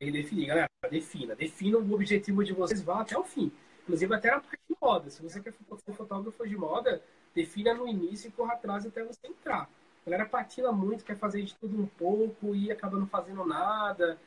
Que 0.01 0.11
definir, 0.11 0.47
galera, 0.47 0.71
defina. 0.91 1.37
Defina 1.37 1.77
o 1.77 1.93
objetivo 1.93 2.43
de 2.43 2.55
vocês, 2.55 2.81
vá 2.81 3.03
até 3.03 3.19
o 3.19 3.23
fim. 3.23 3.53
Inclusive 3.83 4.15
até 4.15 4.31
na 4.31 4.41
parte 4.41 4.59
de 4.67 4.75
moda. 4.81 5.11
Se 5.11 5.23
você 5.23 5.43
quer 5.43 5.53
ser 5.53 5.93
fotógrafo 5.93 6.49
de 6.49 6.57
moda, 6.57 7.03
defina 7.35 7.75
no 7.75 7.87
início 7.87 8.29
e 8.29 8.33
corra 8.33 8.55
atrás 8.55 8.87
até 8.87 9.05
você 9.05 9.27
entrar. 9.27 9.69
A 10.07 10.11
galera 10.11 10.27
patina 10.27 10.73
muito, 10.73 11.05
quer 11.05 11.19
fazer 11.19 11.43
de 11.43 11.55
tudo 11.55 11.83
um 11.83 11.87
pouco 11.87 12.55
e 12.55 12.73
acaba 12.73 12.99
não 12.99 13.07
fazendo 13.07 13.45
nada. 13.45 14.19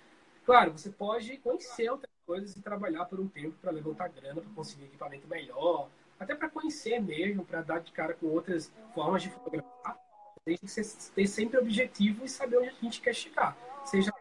Claro, 0.45 0.73
você 0.73 0.91
pode 0.91 1.37
conhecer 1.37 1.89
outras 1.89 2.13
coisas 2.23 2.55
e 2.55 2.61
trabalhar 2.61 3.05
por 3.05 3.19
um 3.19 3.27
tempo 3.27 3.55
para 3.59 3.71
levantar 3.71 4.09
grana, 4.09 4.41
para 4.41 4.51
conseguir 4.51 4.85
equipamento 4.85 5.27
melhor, 5.27 5.89
até 6.19 6.35
para 6.35 6.51
conhecer 6.51 7.01
mesmo, 7.01 7.43
para 7.43 7.63
dar 7.63 7.79
de 7.79 7.91
cara 7.91 8.13
com 8.13 8.27
outras 8.27 8.71
formas 8.93 9.23
de 9.23 9.29
fotografar. 9.31 9.97
Tem 10.45 10.55
que 10.55 10.67
ter 11.15 11.25
sempre 11.25 11.57
objetivo 11.57 12.25
e 12.25 12.29
saber 12.29 12.57
onde 12.57 12.69
a 12.69 12.73
gente 12.73 13.01
quer 13.01 13.15
chegar, 13.15 13.57
seja 13.85 14.12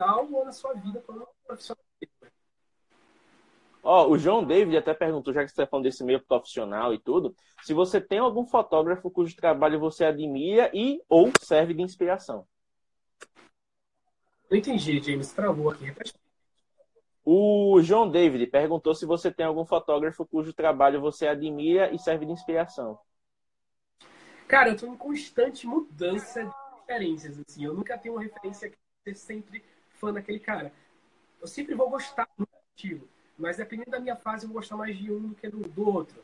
ou 0.00 0.44
na 0.44 0.52
sua 0.52 0.74
vida 0.74 1.00
como 1.00 1.26
profissional. 1.46 1.82
Ó, 3.82 4.04
oh, 4.04 4.10
o 4.12 4.18
João 4.18 4.44
David 4.44 4.76
até 4.76 4.92
perguntou, 4.92 5.32
já 5.32 5.42
que 5.42 5.48
você 5.48 5.52
está 5.52 5.66
falando 5.66 5.84
desse 5.84 6.04
meio 6.04 6.20
profissional 6.24 6.92
e 6.92 6.98
tudo, 6.98 7.34
se 7.62 7.72
você 7.72 8.00
tem 8.00 8.18
algum 8.18 8.44
fotógrafo 8.44 9.10
cujo 9.10 9.34
trabalho 9.36 9.80
você 9.80 10.04
admira 10.04 10.70
e 10.74 11.00
ou 11.08 11.30
serve 11.40 11.74
de 11.74 11.82
inspiração. 11.82 12.46
Não 14.50 14.58
entendi, 14.58 15.00
James. 15.00 15.32
Travou 15.32 15.70
aqui. 15.70 15.92
O 17.24 17.80
João 17.82 18.10
David 18.10 18.46
perguntou 18.46 18.94
se 18.94 19.04
você 19.04 19.30
tem 19.30 19.44
algum 19.44 19.64
fotógrafo 19.64 20.26
cujo 20.26 20.52
trabalho 20.52 21.00
você 21.00 21.26
admira 21.26 21.92
e 21.94 21.98
serve 21.98 22.24
de 22.24 22.32
inspiração. 22.32 22.98
Cara, 24.46 24.70
eu 24.70 24.74
estou 24.74 24.88
em 24.88 24.96
constante 24.96 25.66
mudança 25.66 26.42
de 26.42 26.50
referências. 26.80 27.38
Assim. 27.38 27.64
Eu 27.64 27.74
nunca 27.74 27.98
tenho 27.98 28.14
uma 28.14 28.22
referência 28.22 28.72
que 29.04 29.14
sempre 29.14 29.62
fã 29.98 30.12
daquele 30.12 30.38
cara. 30.38 30.72
Eu 31.40 31.46
sempre 31.46 31.74
vou 31.74 31.88
gostar 31.90 32.28
do 32.36 32.48
estilo, 32.76 33.08
mas 33.38 33.56
dependendo 33.56 33.90
da 33.90 34.00
minha 34.00 34.16
fase, 34.16 34.44
eu 34.44 34.48
vou 34.48 34.60
gostar 34.60 34.76
mais 34.76 34.96
de 34.96 35.12
um 35.12 35.28
do 35.28 35.34
que 35.34 35.48
do, 35.48 35.60
do 35.60 35.88
outro. 35.88 36.22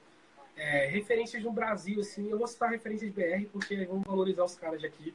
É, 0.57 0.87
referências 0.87 1.43
no 1.43 1.53
Brasil, 1.53 2.01
assim, 2.01 2.31
eu 2.31 2.39
vou 2.39 2.47
citar 2.47 2.71
referências 2.71 3.13
de 3.13 3.21
BR 3.21 3.49
porque 3.53 3.85
vamos 3.85 4.05
valorizar 4.05 4.45
os 4.45 4.55
caras 4.55 4.81
de 4.81 4.87
aqui. 4.87 5.15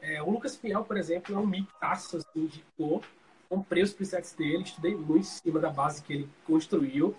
É, 0.00 0.22
o 0.22 0.30
Lucas 0.30 0.56
Pinhal, 0.56 0.84
por 0.84 0.96
exemplo, 0.96 1.34
é 1.34 1.38
um 1.38 1.46
mixaço 1.46 2.18
assim, 2.18 2.46
de 2.46 2.64
cor. 2.76 3.02
Comprei 3.48 3.82
os 3.82 3.92
presets 3.92 4.32
dele, 4.32 4.62
estudei 4.62 4.94
muito 4.94 5.18
em 5.18 5.22
cima 5.22 5.58
da 5.58 5.70
base 5.70 6.02
que 6.02 6.12
ele 6.12 6.28
construiu. 6.46 7.14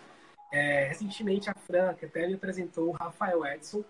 É, 0.51 0.85
recentemente, 0.85 1.49
a 1.49 1.53
Franca 1.53 2.05
até 2.05 2.27
me 2.27 2.35
apresentou 2.35 2.89
o 2.89 2.91
Rafael 2.91 3.45
Edson, 3.45 3.83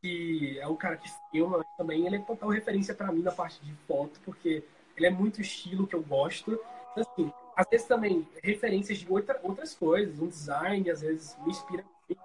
que 0.00 0.58
é 0.58 0.66
um 0.66 0.76
cara 0.76 0.96
que 0.96 1.08
filma, 1.30 1.64
também 1.76 2.06
ele 2.06 2.16
é 2.16 2.20
total 2.20 2.48
referência 2.48 2.94
para 2.94 3.12
mim 3.12 3.22
na 3.22 3.32
parte 3.32 3.64
de 3.64 3.72
foto, 3.86 4.20
porque 4.24 4.64
ele 4.96 5.06
é 5.06 5.10
muito 5.10 5.40
estilo 5.40 5.86
que 5.86 5.94
eu 5.94 6.02
gosto. 6.02 6.52
Então, 6.92 7.04
assim, 7.12 7.32
às 7.56 7.66
vezes 7.68 7.86
também 7.86 8.26
referências 8.42 8.98
de 8.98 9.10
outra, 9.10 9.38
outras 9.42 9.74
coisas, 9.74 10.20
um 10.20 10.28
design, 10.28 10.90
às 10.90 11.00
vezes 11.00 11.36
me 11.44 11.50
inspira 11.50 11.84
muito. 12.08 12.22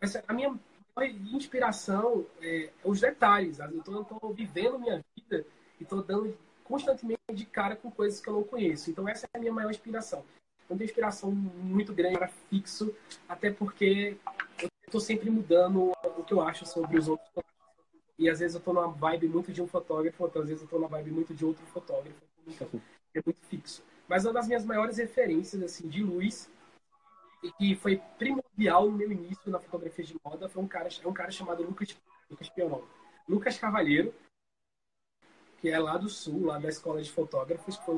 Mas 0.00 0.16
a 0.16 0.32
minha 0.32 0.58
inspiração 1.32 2.24
é, 2.40 2.70
os 2.84 3.00
detalhes. 3.00 3.58
Eu 3.58 4.02
estou 4.02 4.32
vivendo 4.32 4.78
minha 4.78 5.04
vida 5.16 5.44
e 5.80 5.82
estou 5.82 6.02
dando 6.02 6.36
constantemente 6.62 7.20
de 7.32 7.44
cara 7.44 7.76
com 7.76 7.90
coisas 7.90 8.20
que 8.20 8.28
eu 8.28 8.34
não 8.34 8.44
conheço. 8.44 8.90
Então 8.90 9.08
essa 9.08 9.26
é 9.32 9.36
a 9.36 9.40
minha 9.40 9.52
maior 9.52 9.70
inspiração. 9.70 10.24
Eu 10.68 10.76
tenho 10.76 10.88
inspiração 10.88 11.30
muito 11.30 11.92
grande 11.92 12.16
para 12.16 12.28
fixo, 12.28 12.94
até 13.28 13.50
porque 13.50 14.16
eu 14.62 14.68
estou 14.86 15.00
sempre 15.00 15.28
mudando 15.30 15.92
o 16.16 16.24
que 16.24 16.32
eu 16.32 16.40
acho 16.40 16.64
sobre 16.64 16.98
os 16.98 17.08
outros. 17.08 17.28
E 18.18 18.28
às 18.28 18.38
vezes 18.38 18.54
eu 18.54 18.58
estou 18.58 18.74
numa 18.74 18.88
vibe 18.88 19.28
muito 19.28 19.52
de 19.52 19.60
um 19.60 19.66
fotógrafo, 19.66 20.22
outras 20.22 20.46
vezes 20.46 20.62
eu 20.62 20.66
estou 20.66 20.78
numa 20.78 20.88
vibe 20.88 21.10
muito 21.10 21.34
de 21.34 21.44
outro 21.44 21.64
fotógrafo. 21.66 22.16
Então, 22.46 22.68
é 23.14 23.20
muito 23.24 23.40
fixo. 23.48 23.82
Mas 24.08 24.24
uma 24.24 24.32
das 24.32 24.46
minhas 24.46 24.64
maiores 24.64 24.98
referências 24.98 25.62
assim 25.62 25.88
de 25.88 26.02
luz 26.02 26.50
e 27.42 27.50
que 27.52 27.74
foi 27.76 28.00
primordial 28.18 28.90
no 28.90 28.96
meu 28.96 29.10
início 29.10 29.50
na 29.50 29.58
fotografia 29.58 30.04
de 30.04 30.16
moda 30.24 30.48
foi 30.48 30.62
um 30.62 30.68
cara, 30.68 30.88
é 30.88 31.08
um 31.08 31.12
cara 31.12 31.30
chamado 31.30 31.62
Lucas, 31.62 31.96
Lucas 32.30 32.48
Pionol. 32.48 32.86
Lucas 33.28 33.58
Cavalheiro, 33.58 34.14
que 35.60 35.70
é 35.70 35.78
lá 35.78 35.96
do 35.96 36.08
sul, 36.08 36.46
lá 36.46 36.58
da 36.58 36.68
escola 36.68 37.02
de 37.02 37.10
fotógrafos, 37.10 37.76
foi, 37.76 37.96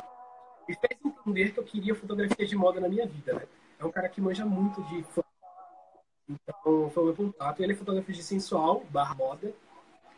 e 0.68 0.74
fez 0.74 1.00
entender 1.04 1.52
que 1.52 1.58
eu 1.58 1.64
queria 1.64 1.94
fotografia 1.94 2.46
de 2.46 2.56
moda 2.56 2.80
na 2.80 2.88
minha 2.88 3.06
vida, 3.06 3.34
né? 3.34 3.46
É 3.78 3.84
um 3.84 3.90
cara 3.90 4.08
que 4.08 4.20
manja 4.20 4.46
muito 4.46 4.82
de 4.84 5.04
então 6.28 6.90
foi 6.90 7.02
o 7.02 7.06
meu 7.06 7.14
contato. 7.14 7.62
Ele 7.62 7.72
é 7.72 7.76
fotografia 7.76 8.14
de 8.14 8.22
sensual, 8.22 8.84
barra 8.90 9.14
moda. 9.14 9.54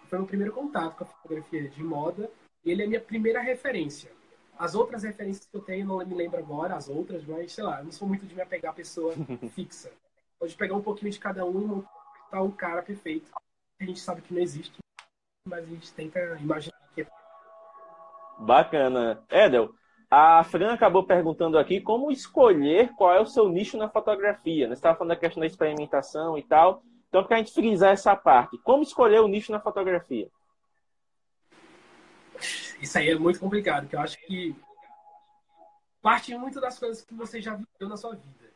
Foi 0.08 0.18
o 0.18 0.22
meu 0.22 0.28
primeiro 0.28 0.52
contato 0.52 0.96
com 0.96 1.04
a 1.04 1.06
fotografia 1.06 1.68
de 1.68 1.82
moda. 1.82 2.30
E 2.64 2.70
ele 2.70 2.82
é 2.82 2.84
a 2.84 2.88
minha 2.88 3.00
primeira 3.00 3.40
referência. 3.40 4.10
As 4.58 4.74
outras 4.74 5.04
referências 5.04 5.46
que 5.46 5.56
eu 5.56 5.60
tenho, 5.60 5.86
não 5.86 6.04
me 6.04 6.14
lembro 6.14 6.38
agora, 6.38 6.74
as 6.74 6.88
outras, 6.88 7.24
mas 7.24 7.52
sei 7.52 7.62
lá, 7.62 7.78
eu 7.78 7.84
não 7.84 7.92
sou 7.92 8.08
muito 8.08 8.26
de 8.26 8.34
me 8.34 8.42
apegar 8.42 8.72
a 8.72 8.74
pessoa 8.74 9.14
fixa. 9.54 9.90
Pode 10.38 10.54
pegar 10.56 10.74
um 10.74 10.82
pouquinho 10.82 11.12
de 11.12 11.18
cada 11.18 11.44
um 11.44 11.62
e 11.62 11.64
montar 11.64 12.42
um 12.42 12.50
cara 12.50 12.82
perfeito. 12.82 13.30
A 13.80 13.84
gente 13.84 14.00
sabe 14.00 14.22
que 14.22 14.34
não 14.34 14.40
existe, 14.40 14.76
mas 15.46 15.62
a 15.62 15.66
gente 15.66 15.92
tenta 15.92 16.18
imaginar 16.40 16.76
que 16.94 17.02
é. 17.02 17.06
Bacana. 18.40 19.22
Edel, 19.30 19.72
a 20.10 20.42
Fran 20.42 20.72
acabou 20.72 21.04
perguntando 21.04 21.58
aqui 21.58 21.80
como 21.80 22.10
escolher 22.10 22.92
qual 22.94 23.14
é 23.14 23.20
o 23.20 23.26
seu 23.26 23.48
nicho 23.48 23.76
na 23.76 23.88
fotografia. 23.88 24.66
Né? 24.66 24.74
Você 24.74 24.80
estava 24.80 24.96
falando 24.96 25.10
da 25.10 25.20
questão 25.20 25.40
da 25.40 25.46
experimentação 25.46 26.36
e 26.36 26.42
tal. 26.42 26.82
Então, 27.08 27.24
para 27.24 27.36
a 27.36 27.38
gente 27.38 27.52
frisar 27.52 27.92
essa 27.92 28.14
parte, 28.14 28.58
como 28.58 28.82
escolher 28.82 29.20
o 29.20 29.28
nicho 29.28 29.50
na 29.50 29.60
fotografia? 29.60 30.30
Isso 32.80 32.98
aí 32.98 33.10
é 33.10 33.18
muito 33.18 33.40
complicado, 33.40 33.82
porque 33.82 33.96
eu 33.96 34.00
acho 34.00 34.18
que 34.26 34.54
parte 36.02 36.36
muito 36.36 36.60
das 36.60 36.78
coisas 36.78 37.02
que 37.02 37.14
você 37.14 37.40
já 37.40 37.54
viveu 37.54 37.88
na 37.88 37.96
sua 37.96 38.14
vida. 38.14 38.52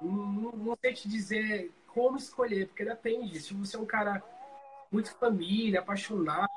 Não, 0.00 0.52
não 0.52 0.76
sei 0.80 0.92
te 0.92 1.08
dizer 1.08 1.72
como 1.86 2.18
escolher, 2.18 2.66
porque 2.66 2.84
depende. 2.84 3.40
Se 3.40 3.54
você 3.54 3.76
é 3.76 3.80
um 3.80 3.86
cara 3.86 4.22
muito 4.90 5.14
família, 5.14 5.80
apaixonado, 5.80 6.48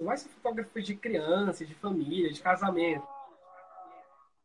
vai 0.00 0.16
ser 0.16 0.28
fotógrafo 0.30 0.82
de 0.82 0.96
criança, 0.96 1.64
de 1.64 1.74
família, 1.74 2.32
de 2.32 2.40
casamento. 2.40 3.06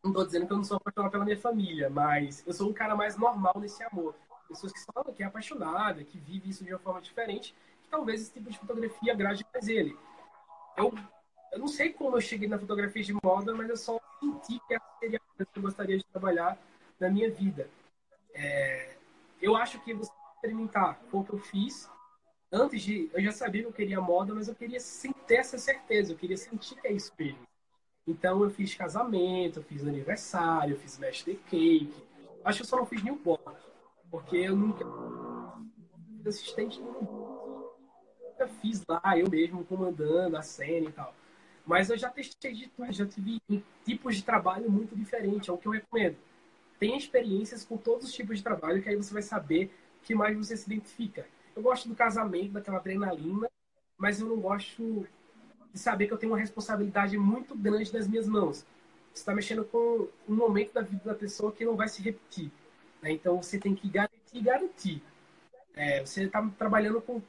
Não 0.04 0.12
estou 0.12 0.26
dizendo 0.26 0.46
que 0.46 0.54
eu 0.54 0.58
não 0.58 0.64
sou 0.64 0.78
apaixonado 0.78 1.12
pela 1.12 1.26
minha 1.26 1.40
família, 1.40 1.90
mas 1.90 2.46
eu 2.46 2.54
sou 2.54 2.70
um 2.70 2.74
cara 2.74 2.96
mais 2.96 3.18
normal 3.18 3.56
nesse 3.58 3.82
amor. 3.84 4.16
Pessoas 4.48 4.72
que 4.72 4.80
são 4.80 5.04
que 5.14 5.24
é 5.24 5.26
apaixonada, 5.26 6.04
que 6.04 6.18
vive 6.18 6.50
isso 6.50 6.64
de 6.64 6.72
uma 6.72 6.80
forma 6.80 7.02
diferente, 7.02 7.54
que 7.84 7.90
talvez 7.90 8.22
esse 8.22 8.34
tipo 8.34 8.50
de 8.50 8.58
fotografia 8.58 9.14
agrade 9.14 9.46
mais 9.54 9.68
ele. 9.68 9.98
Eu 10.76 10.94
eu 11.52 11.60
não 11.60 11.68
sei 11.68 11.94
como 11.94 12.18
eu 12.18 12.22
cheguei 12.22 12.48
na 12.48 12.60
fotografia 12.60 13.02
de 13.02 13.14
moda, 13.24 13.54
mas 13.56 13.70
eu 13.70 13.78
só 13.78 14.00
senti 14.20 14.60
que 14.68 14.74
essa 14.74 14.86
seria 15.00 15.18
a 15.18 15.36
coisa 15.36 15.50
que 15.52 15.60
eu 15.60 15.64
gostaria 15.64 15.98
de 15.98 16.06
trabalhar 16.06 16.58
na 17.00 17.10
minha 17.10 17.32
vida. 17.32 17.70
É, 18.34 18.96
eu 19.42 19.56
acho 19.56 19.80
que 19.80 19.94
você 19.94 20.12
experimentar 20.36 21.00
o 21.12 21.24
que 21.24 21.34
eu 21.34 21.40
fiz. 21.40 21.90
Antes 22.52 22.82
de. 22.82 23.10
Eu 23.14 23.22
já 23.22 23.32
sabia 23.32 23.62
que 23.62 23.68
eu 23.68 23.74
queria 23.74 24.00
moda, 24.00 24.34
mas 24.34 24.48
eu 24.48 24.56
queria 24.56 24.80
ter 25.26 25.36
essa 25.36 25.58
certeza, 25.58 26.14
eu 26.14 26.18
queria 26.18 26.38
sentir 26.38 26.76
que 26.80 26.88
é 26.88 26.94
isso 26.94 27.12
mesmo. 27.18 27.40
Então 28.08 28.42
eu 28.44 28.50
fiz 28.50 28.74
casamento, 28.74 29.60
eu 29.60 29.64
fiz 29.64 29.86
aniversário, 29.86 30.76
eu 30.76 30.80
fiz 30.80 30.98
mestre 30.98 31.36
cake. 31.50 31.94
Acho 32.46 32.60
que 32.60 32.64
eu 32.64 32.68
só 32.68 32.78
não 32.78 32.86
fiz 32.86 33.04
newborn, 33.04 33.58
porque 34.10 34.38
eu 34.38 34.56
nunca 34.56 34.86
assistente 36.28 36.80
nunca 38.38 38.48
fiz 38.62 38.84
lá, 38.88 39.02
eu 39.18 39.30
mesmo 39.30 39.64
comandando 39.66 40.38
a 40.38 40.42
cena 40.42 40.90
e 40.90 40.92
tal. 40.92 41.14
Mas 41.66 41.90
eu 41.90 41.98
já 41.98 42.10
testei 42.10 42.54
de 42.54 42.68
tudo, 42.70 42.92
já 42.94 43.06
tive 43.06 43.42
tipos 43.86 44.16
de 44.16 44.24
trabalho 44.24 44.70
muito 44.70 44.96
diferentes, 44.96 45.50
é 45.50 45.52
o 45.52 45.58
que 45.58 45.68
eu 45.68 45.72
recomendo. 45.72 46.18
Tenha 46.80 46.98
experiências 46.98 47.66
com 47.66 47.78
todos 47.78 48.06
os 48.06 48.14
tipos 48.14 48.38
de 48.38 48.44
trabalho, 48.44 48.82
que 48.82 48.90
aí 48.90 48.96
você 48.96 49.14
vai 49.14 49.24
saber 49.24 49.74
que 50.04 50.14
mais 50.14 50.38
você 50.38 50.56
se 50.56 50.66
identifica. 50.72 51.26
Eu 51.56 51.62
gosto 51.62 51.90
do 51.90 51.96
casamento, 51.96 52.54
daquela 52.54 52.78
adrenalina, 52.78 53.50
mas 53.98 54.22
eu 54.22 54.28
não 54.28 54.40
gosto 54.40 55.08
de 55.74 55.80
saber 55.80 56.08
que 56.08 56.14
eu 56.14 56.18
tenho 56.18 56.32
uma 56.32 56.40
responsabilidade 56.40 57.18
muito 57.18 57.56
grande 57.56 57.94
nas 57.94 58.08
minhas 58.08 58.28
mãos. 58.28 58.66
Você 59.14 59.22
está 59.22 59.34
mexendo 59.34 59.66
com 59.66 60.08
um 60.30 60.36
momento 60.36 60.74
da 60.74 60.82
vida 60.82 61.02
da 61.04 61.16
pessoa 61.16 61.52
que 61.52 61.66
não 61.66 61.76
vai 61.76 61.88
se 61.88 62.02
repetir. 62.02 62.52
Né? 63.02 63.12
Então 63.12 63.42
você 63.42 63.60
tem 63.60 63.76
que 63.76 63.88
garantir, 63.90 64.42
garantir. 64.42 65.04
É, 65.76 66.06
você 66.06 66.24
está 66.24 66.46
trabalhando 66.58 67.02
com, 67.02 67.22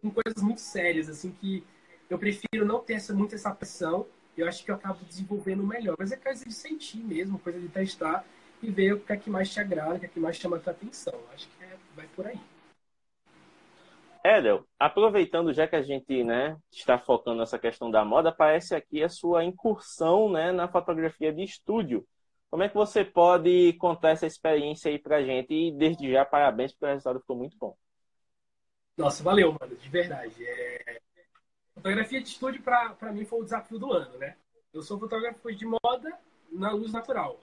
com 0.00 0.10
coisas 0.10 0.42
muito 0.42 0.60
sérias, 0.60 1.08
assim, 1.08 1.32
que 1.32 1.64
eu 2.08 2.18
prefiro 2.18 2.64
não 2.64 2.80
ter 2.80 2.94
essa, 2.94 3.12
muito 3.12 3.34
essa 3.34 3.50
pressão. 3.54 4.06
Eu 4.36 4.48
acho 4.48 4.64
que 4.64 4.70
eu 4.70 4.74
acabo 4.74 5.04
desenvolvendo 5.04 5.62
melhor. 5.64 5.96
Mas 5.98 6.12
é 6.12 6.16
coisa 6.16 6.44
de 6.44 6.52
sentir 6.52 6.98
mesmo, 6.98 7.38
coisa 7.38 7.58
de 7.58 7.68
testar 7.68 8.24
e 8.62 8.70
ver 8.70 8.94
o 8.94 9.00
que 9.00 9.12
é 9.12 9.16
que 9.16 9.28
mais 9.28 9.52
te 9.52 9.60
agrada, 9.60 9.96
o 9.96 10.00
que 10.00 10.06
é 10.06 10.08
que 10.08 10.20
mais 10.20 10.36
chama 10.36 10.56
a 10.56 10.60
tua 10.60 10.72
atenção. 10.72 11.18
Acho 11.34 11.48
que 11.48 11.64
é, 11.64 11.76
vai 11.96 12.06
por 12.14 12.26
aí. 12.26 12.40
Edel, 14.24 14.64
aproveitando 14.78 15.52
já 15.52 15.66
que 15.66 15.74
a 15.74 15.82
gente 15.82 16.22
né, 16.22 16.56
está 16.70 16.96
focando 16.96 17.38
nessa 17.38 17.58
questão 17.58 17.90
da 17.90 18.04
moda, 18.04 18.30
parece 18.30 18.72
aqui 18.72 19.02
a 19.02 19.08
sua 19.08 19.44
incursão 19.44 20.30
né, 20.30 20.52
na 20.52 20.68
fotografia 20.68 21.32
de 21.32 21.42
estúdio. 21.42 22.06
Como 22.52 22.62
é 22.62 22.68
que 22.68 22.74
você 22.74 23.02
pode 23.02 23.72
contar 23.78 24.10
essa 24.10 24.26
experiência 24.26 24.90
aí 24.90 24.98
pra 24.98 25.22
gente? 25.22 25.54
E 25.54 25.72
desde 25.72 26.12
já, 26.12 26.22
parabéns, 26.22 26.70
porque 26.70 26.84
o 26.84 26.88
resultado 26.88 27.18
ficou 27.18 27.34
muito 27.34 27.56
bom. 27.56 27.74
Nossa, 28.94 29.22
valeu, 29.22 29.56
mano, 29.58 29.74
de 29.74 29.88
verdade. 29.88 30.34
É... 30.46 31.00
Fotografia 31.74 32.20
de 32.20 32.28
estúdio, 32.28 32.62
para 32.62 33.10
mim, 33.10 33.24
foi 33.24 33.40
o 33.40 33.44
desafio 33.44 33.78
do 33.78 33.90
ano, 33.90 34.18
né? 34.18 34.36
Eu 34.70 34.82
sou 34.82 34.98
fotógrafo 34.98 35.50
de 35.50 35.64
moda 35.64 36.12
na 36.50 36.72
luz 36.72 36.92
natural. 36.92 37.40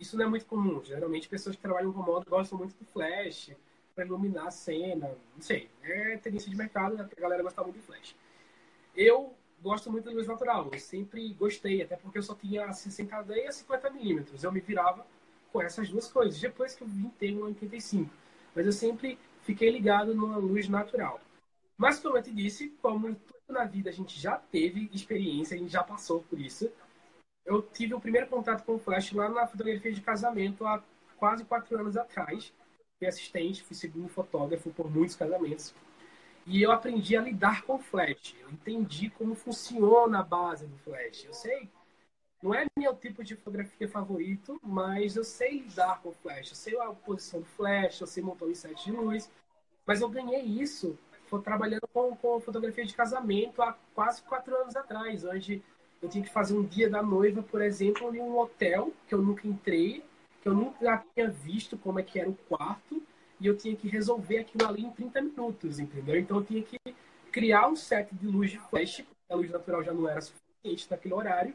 Isso 0.00 0.16
não 0.16 0.24
é 0.24 0.28
muito 0.28 0.46
comum. 0.46 0.82
Geralmente, 0.82 1.28
pessoas 1.28 1.54
que 1.54 1.62
trabalham 1.62 1.92
com 1.92 2.02
moda 2.02 2.24
gostam 2.28 2.58
muito 2.58 2.76
do 2.76 2.84
flash, 2.86 3.52
para 3.94 4.04
iluminar 4.04 4.48
a 4.48 4.50
cena. 4.50 5.16
Não 5.32 5.40
sei. 5.40 5.70
É 5.80 6.16
tendência 6.16 6.50
de 6.50 6.56
mercado, 6.56 6.96
né? 6.96 7.08
a 7.16 7.20
galera 7.20 7.44
gosta 7.44 7.62
muito 7.62 7.76
de 7.76 7.82
flash. 7.82 8.16
Eu 8.96 9.32
gosto 9.62 9.90
muito 9.90 10.08
de 10.08 10.14
luz 10.14 10.26
natural. 10.26 10.68
Eu 10.72 10.78
sempre 10.78 11.32
gostei, 11.34 11.82
até 11.82 11.96
porque 11.96 12.18
eu 12.18 12.22
só 12.22 12.34
tinha 12.34 12.72
60 12.72 13.36
e 13.36 13.52
50 13.52 13.90
milímetros. 13.90 14.44
Eu 14.44 14.52
me 14.52 14.60
virava 14.60 15.06
com 15.52 15.62
essas 15.62 15.88
duas 15.88 16.10
coisas. 16.10 16.40
Depois 16.40 16.74
que 16.74 16.82
eu 16.82 16.88
vim 16.88 17.08
ter 17.18 17.36
um 17.36 17.44
85. 17.44 18.10
Mas 18.54 18.66
eu 18.66 18.72
sempre 18.72 19.18
fiquei 19.42 19.70
ligado 19.70 20.14
numa 20.14 20.36
luz 20.36 20.68
natural. 20.68 21.20
Mas, 21.76 21.98
como 21.98 22.16
eu 22.16 22.22
te 22.22 22.30
disse, 22.30 22.68
como 22.82 23.14
tudo 23.14 23.38
na 23.48 23.64
vida 23.64 23.88
a 23.88 23.92
gente 23.92 24.18
já 24.18 24.36
teve 24.36 24.90
experiência, 24.92 25.56
a 25.56 25.58
gente 25.58 25.72
já 25.72 25.82
passou 25.82 26.22
por 26.22 26.38
isso. 26.38 26.70
Eu 27.44 27.62
tive 27.62 27.94
o 27.94 28.00
primeiro 28.00 28.26
contato 28.26 28.64
com 28.64 28.74
o 28.74 28.78
flash 28.78 29.12
lá 29.12 29.28
na 29.28 29.46
fotografia 29.46 29.92
de 29.92 30.00
casamento 30.00 30.66
há 30.66 30.82
quase 31.16 31.44
quatro 31.44 31.78
anos 31.78 31.96
atrás. 31.96 32.52
Fui 32.98 33.08
assistente, 33.08 33.62
fui 33.62 33.74
segundo 33.74 34.08
fotógrafo 34.08 34.70
por 34.70 34.90
muitos 34.90 35.16
casamentos. 35.16 35.74
E 36.46 36.62
eu 36.62 36.72
aprendi 36.72 37.16
a 37.16 37.20
lidar 37.20 37.62
com 37.62 37.78
flash. 37.78 38.34
Eu 38.40 38.50
entendi 38.50 39.10
como 39.10 39.34
funciona 39.34 40.20
a 40.20 40.22
base 40.22 40.66
do 40.66 40.76
flash. 40.78 41.24
Eu 41.24 41.34
sei, 41.34 41.68
não 42.42 42.54
é 42.54 42.66
meu 42.76 42.94
tipo 42.96 43.22
de 43.22 43.36
fotografia 43.36 43.88
favorito, 43.88 44.58
mas 44.62 45.16
eu 45.16 45.24
sei 45.24 45.60
lidar 45.60 46.00
com 46.00 46.12
flash. 46.12 46.50
Eu 46.50 46.56
sei 46.56 46.78
a 46.80 46.86
posição 46.86 47.40
do 47.40 47.46
flash, 47.46 48.00
eu 48.00 48.06
sei 48.06 48.22
montar 48.22 48.46
um 48.46 48.54
set 48.54 48.84
de 48.84 48.92
luz. 48.92 49.30
Mas 49.86 50.00
eu 50.00 50.08
ganhei 50.08 50.42
isso 50.42 50.98
trabalhando 51.38 51.86
com, 51.92 52.16
com 52.16 52.40
fotografia 52.40 52.84
de 52.84 52.94
casamento 52.94 53.62
há 53.62 53.76
quase 53.94 54.20
quatro 54.22 54.56
anos 54.56 54.74
atrás, 54.74 55.24
onde 55.24 55.62
eu 56.02 56.08
tinha 56.08 56.24
que 56.24 56.32
fazer 56.32 56.56
um 56.56 56.64
dia 56.64 56.90
da 56.90 57.02
noiva, 57.02 57.42
por 57.42 57.62
exemplo, 57.62 58.12
em 58.14 58.20
um 58.20 58.36
hotel 58.36 58.92
que 59.06 59.14
eu 59.14 59.22
nunca 59.22 59.46
entrei, 59.46 60.02
que 60.42 60.48
eu 60.48 60.54
nunca 60.54 61.04
tinha 61.14 61.28
visto 61.28 61.76
como 61.78 62.00
é 62.00 62.02
que 62.02 62.18
era 62.18 62.28
o 62.28 62.34
quarto 62.48 63.00
e 63.40 63.46
eu 63.46 63.56
tinha 63.56 63.74
que 63.74 63.88
resolver 63.88 64.38
aquilo 64.38 64.68
ali 64.68 64.84
em 64.84 64.90
30 64.90 65.22
minutos, 65.22 65.78
entendeu? 65.78 66.18
Então 66.18 66.38
eu 66.38 66.44
tinha 66.44 66.62
que 66.62 66.78
criar 67.32 67.68
um 67.68 67.74
set 67.74 68.14
de 68.14 68.26
luz 68.26 68.50
de 68.50 68.58
flash, 68.58 69.02
a 69.28 69.34
luz 69.34 69.50
natural 69.50 69.82
já 69.82 69.94
não 69.94 70.08
era 70.08 70.20
suficiente 70.20 70.90
naquele 70.90 71.14
horário. 71.14 71.54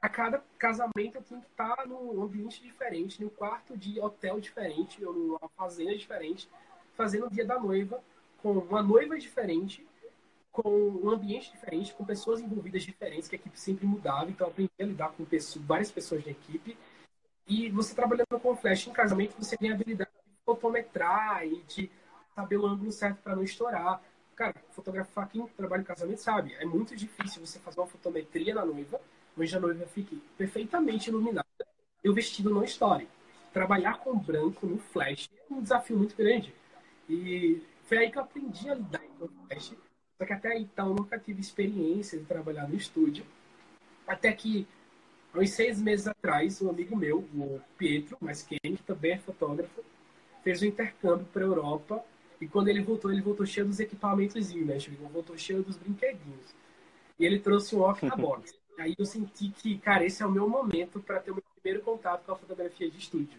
A 0.00 0.08
cada 0.08 0.42
casamento 0.58 1.16
eu 1.16 1.22
tinha 1.22 1.40
que 1.40 1.46
estar 1.46 1.86
num 1.86 2.22
ambiente 2.22 2.62
diferente, 2.62 3.22
num 3.22 3.28
quarto 3.28 3.76
de 3.76 4.00
hotel 4.00 4.40
diferente, 4.40 5.04
ou 5.04 5.12
numa 5.12 5.48
fazenda 5.56 5.96
diferente, 5.96 6.48
fazendo 6.96 7.26
o 7.26 7.30
dia 7.30 7.44
da 7.44 7.58
noiva 7.58 8.02
com 8.42 8.52
uma 8.52 8.82
noiva 8.82 9.18
diferente, 9.18 9.86
com 10.50 10.68
um 10.68 11.10
ambiente 11.10 11.50
diferente, 11.52 11.92
com 11.94 12.04
pessoas 12.04 12.40
envolvidas 12.40 12.82
diferentes, 12.82 13.28
que 13.28 13.36
a 13.36 13.38
equipe 13.38 13.58
sempre 13.58 13.86
mudava, 13.86 14.30
então 14.30 14.46
eu 14.46 14.50
aprendi 14.50 14.70
a 14.80 14.84
lidar 14.84 15.10
com 15.10 15.24
pessoas, 15.24 15.64
várias 15.64 15.90
pessoas 15.90 16.24
da 16.24 16.30
equipe. 16.30 16.76
E 17.46 17.68
você 17.70 17.94
trabalhando 17.94 18.38
com 18.40 18.56
flash 18.56 18.86
em 18.86 18.92
casamento, 18.92 19.34
você 19.38 19.56
tem 19.56 19.70
a 19.70 19.74
habilidade 19.74 20.10
fotometrar 20.54 21.46
e 21.46 21.62
de 21.64 21.90
saber 22.34 22.56
o 22.56 22.66
ângulo 22.66 22.90
certo 22.90 23.18
para 23.22 23.36
não 23.36 23.42
estourar. 23.42 24.00
Cara, 24.34 24.54
fotografar 24.70 25.28
quem 25.28 25.46
trabalha 25.48 25.82
em 25.82 25.84
casamento 25.84 26.20
sabe, 26.20 26.54
é 26.54 26.64
muito 26.64 26.96
difícil 26.96 27.44
você 27.44 27.58
fazer 27.58 27.80
uma 27.80 27.86
fotometria 27.86 28.54
na 28.54 28.64
noiva, 28.64 29.00
onde 29.36 29.56
a 29.56 29.60
noiva 29.60 29.86
fique 29.86 30.22
perfeitamente 30.38 31.10
iluminada 31.10 31.46
e 32.02 32.08
o 32.08 32.14
vestido 32.14 32.48
não 32.48 32.64
estoure. 32.64 33.08
Trabalhar 33.52 33.98
com 33.98 34.16
branco 34.16 34.66
no 34.66 34.78
flash 34.78 35.28
é 35.50 35.52
um 35.52 35.60
desafio 35.60 35.98
muito 35.98 36.16
grande. 36.16 36.54
E 37.08 37.62
foi 37.84 37.98
aí 37.98 38.10
que 38.10 38.18
eu 38.18 38.22
aprendi 38.22 38.70
a 38.70 38.74
lidar 38.74 39.02
com 39.18 39.24
o 39.24 39.28
flash. 39.28 39.74
Só 40.16 40.26
que 40.26 40.32
até 40.32 40.56
então 40.58 40.94
nunca 40.94 41.18
tive 41.18 41.40
experiência 41.40 42.18
de 42.18 42.24
trabalhar 42.24 42.68
no 42.68 42.76
estúdio. 42.76 43.24
Até 44.06 44.32
que, 44.32 44.66
uns 45.34 45.50
seis 45.50 45.80
meses 45.80 46.06
atrás, 46.06 46.62
um 46.62 46.70
amigo 46.70 46.96
meu, 46.96 47.18
o 47.18 47.60
Pietro, 47.76 48.16
mas 48.20 48.42
que 48.42 48.58
também 48.86 49.12
é 49.12 49.18
fotógrafo, 49.18 49.82
fez 50.48 50.62
um 50.62 50.66
intercâmbio 50.66 51.26
para 51.26 51.42
a 51.42 51.46
Europa 51.46 52.02
e 52.40 52.48
quando 52.48 52.68
ele 52.68 52.82
voltou, 52.82 53.12
ele 53.12 53.20
voltou 53.20 53.44
cheio 53.44 53.66
dos 53.66 53.78
equipamentos, 53.80 54.34
né? 54.54 54.76
Ele 54.76 54.96
voltou 55.12 55.36
cheio 55.36 55.62
dos 55.62 55.76
brinquedinhos. 55.76 56.54
E 57.18 57.26
ele 57.26 57.38
trouxe 57.38 57.76
um 57.76 57.82
Octabox. 57.82 58.58
Aí 58.78 58.94
eu 58.96 59.04
senti 59.04 59.50
que, 59.50 59.76
cara, 59.76 60.06
esse 60.06 60.22
é 60.22 60.26
o 60.26 60.30
meu 60.30 60.48
momento 60.48 61.00
para 61.00 61.20
ter 61.20 61.32
o 61.32 61.34
meu 61.34 61.42
primeiro 61.60 61.84
contato 61.84 62.24
com 62.24 62.32
a 62.32 62.36
fotografia 62.36 62.88
de 62.88 62.96
estúdio. 62.96 63.38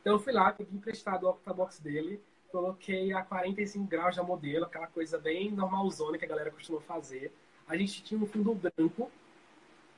Então 0.00 0.14
eu 0.14 0.18
fui 0.18 0.32
lá, 0.32 0.52
peguei 0.52 0.72
emprestado 0.72 1.24
o 1.24 1.30
Octabox 1.30 1.80
dele, 1.80 2.18
coloquei 2.50 3.12
a 3.12 3.22
45 3.22 3.84
graus 3.86 4.14
de 4.14 4.22
modelo, 4.22 4.64
aquela 4.64 4.86
coisa 4.86 5.18
bem 5.18 5.50
normalzona 5.50 6.16
que 6.16 6.24
a 6.24 6.28
galera 6.28 6.50
costuma 6.50 6.80
fazer. 6.80 7.30
A 7.68 7.76
gente 7.76 8.02
tinha 8.02 8.18
um 8.18 8.26
fundo 8.26 8.54
branco, 8.54 9.10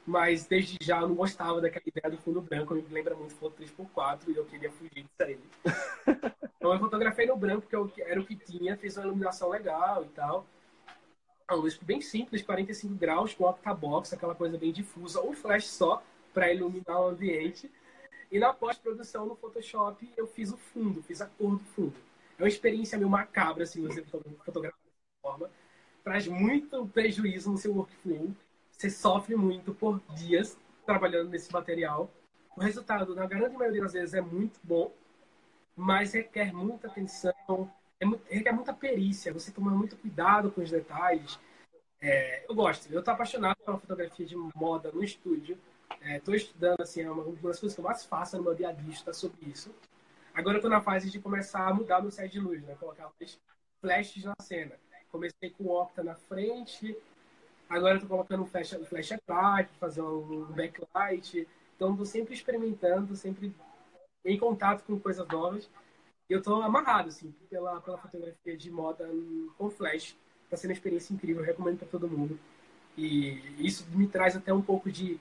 mas 0.09 0.47
desde 0.47 0.79
já 0.81 1.03
eu 1.03 1.09
não 1.09 1.14
gostava 1.14 1.61
daquela 1.61 1.85
ideia 1.87 2.11
do 2.11 2.23
fundo 2.23 2.40
branco, 2.40 2.75
me 2.75 2.83
lembra 2.90 3.14
muito 3.14 3.35
foto 3.35 3.62
3x4 3.62 4.29
e 4.29 4.37
eu 4.37 4.44
queria 4.47 4.73
fugir 4.73 5.05
disso 5.05 5.21
aí. 5.21 5.38
então 6.57 6.73
eu 6.73 6.79
fotografei 6.79 7.27
no 7.27 7.37
branco, 7.37 7.66
que 7.66 8.01
era 8.01 8.18
o 8.18 8.25
que 8.25 8.35
tinha, 8.35 8.75
fiz 8.79 8.97
uma 8.97 9.05
iluminação 9.05 9.51
legal 9.51 10.03
e 10.03 10.09
tal. 10.09 10.47
Uma 11.47 11.59
luz 11.59 11.77
bem 11.77 12.01
simples, 12.01 12.40
45 12.40 12.94
graus, 12.94 13.35
com 13.35 13.44
octabox, 13.44 14.14
aquela 14.14 14.35
coisa 14.35 14.57
bem 14.57 14.73
difusa, 14.73 15.21
um 15.21 15.35
flash 15.35 15.66
só 15.66 16.03
para 16.33 16.51
iluminar 16.55 17.03
o 17.03 17.09
ambiente. 17.09 17.71
E 18.33 18.38
na 18.38 18.55
pós-produção 18.55 19.27
no 19.27 19.37
Photoshop 19.37 20.11
eu 20.16 20.27
fiz 20.27 20.51
o 20.51 20.57
fundo, 20.57 21.03
fiz 21.03 21.21
a 21.21 21.27
cor 21.27 21.59
do 21.59 21.64
fundo. 21.64 21.94
É 22.38 22.42
uma 22.42 22.49
experiência 22.49 22.97
meio 22.97 23.11
macabra, 23.11 23.64
assim, 23.64 23.83
você 23.83 24.03
fotografar 24.03 24.81
dessa 24.81 25.21
forma. 25.21 25.51
Traz 26.03 26.27
muito 26.27 26.87
prejuízo 26.87 27.51
no 27.51 27.59
seu 27.59 27.75
workflow 27.75 28.35
você 28.79 28.88
sofre 28.88 29.35
muito 29.35 29.75
por 29.75 30.01
dias 30.14 30.57
trabalhando 30.87 31.31
nesse 31.31 31.53
material. 31.53 32.09
O 32.57 32.61
resultado, 32.61 33.12
na 33.14 33.26
grande 33.26 33.57
maioria 33.57 33.83
das 33.83 33.93
vezes, 33.93 34.14
é 34.14 34.20
muito 34.20 34.61
bom, 34.62 34.93
mas 35.74 36.12
requer 36.12 36.53
muita 36.53 36.87
atenção, 36.87 37.35
é 38.01 38.07
requer 38.33 38.53
muita 38.53 38.72
perícia, 38.72 39.33
você 39.33 39.51
toma 39.51 39.72
muito 39.72 39.97
cuidado 39.97 40.53
com 40.53 40.61
os 40.61 40.70
detalhes. 40.70 41.39
É, 42.01 42.45
eu 42.49 42.55
gosto, 42.55 42.91
eu 42.93 43.01
estou 43.01 43.12
apaixonado 43.12 43.57
pela 43.57 43.79
fotografia 43.79 44.24
de 44.24 44.37
moda 44.55 44.93
no 44.93 45.03
estúdio. 45.03 45.59
Estou 46.01 46.35
é, 46.35 46.37
estudando, 46.37 46.81
assim, 46.81 47.03
é 47.03 47.11
uma, 47.11 47.24
uma 47.24 47.49
das 47.49 47.59
coisas 47.59 47.74
que 47.74 47.81
eu 47.81 47.85
mais 47.85 48.05
faço 48.05 48.37
no 48.37 48.45
meu 48.45 48.55
dia 48.55 48.68
a 48.68 48.72
dia 48.72 48.93
está 48.93 49.12
sobre 49.12 49.51
isso. 49.51 49.74
Agora 50.33 50.55
eu 50.55 50.59
estou 50.59 50.70
na 50.70 50.81
fase 50.81 51.11
de 51.11 51.18
começar 51.18 51.66
a 51.66 51.74
mudar 51.74 52.01
meu 52.01 52.12
set 52.12 52.31
de 52.31 52.39
luz, 52.39 52.62
né? 52.62 52.76
Colocar 52.79 53.11
flashes 53.81 54.22
na 54.22 54.35
cena. 54.41 54.76
Comecei 55.11 55.51
com 55.51 55.64
o 55.64 55.81
Octa 55.81 56.05
na 56.05 56.14
frente, 56.14 56.97
Agora 57.69 57.97
eu 57.97 58.01
tô 58.01 58.07
colocando 58.07 58.43
um 58.43 58.47
flash, 58.47 58.71
flash 58.89 59.12
atrás, 59.12 59.69
fazer 59.79 60.01
um 60.01 60.45
backlight. 60.47 61.47
Então, 61.77 61.97
tô 61.97 62.05
sempre 62.05 62.35
experimentando, 62.35 63.14
sempre 63.14 63.55
em 64.25 64.39
contato 64.39 64.85
com 64.85 64.99
coisas 64.99 65.27
novas. 65.29 65.71
E 66.29 66.33
eu 66.33 66.43
tô 66.43 66.61
amarrado, 66.62 67.09
assim, 67.09 67.33
pela, 67.51 67.81
pela 67.81 67.99
fotografia 67.99 68.57
de 68.57 68.71
moda 68.71 69.09
com 69.57 69.71
flash. 69.71 70.16
Tá 70.49 70.57
sendo 70.57 70.71
uma 70.71 70.75
experiência 70.75 71.12
incrível, 71.12 71.43
recomendo 71.43 71.79
para 71.79 71.89
todo 71.89 72.09
mundo. 72.09 72.39
E 72.97 73.39
isso 73.59 73.87
me 73.91 74.09
traz 74.09 74.35
até 74.35 74.53
um 74.53 74.62
pouco 74.62 74.91
de 74.91 75.21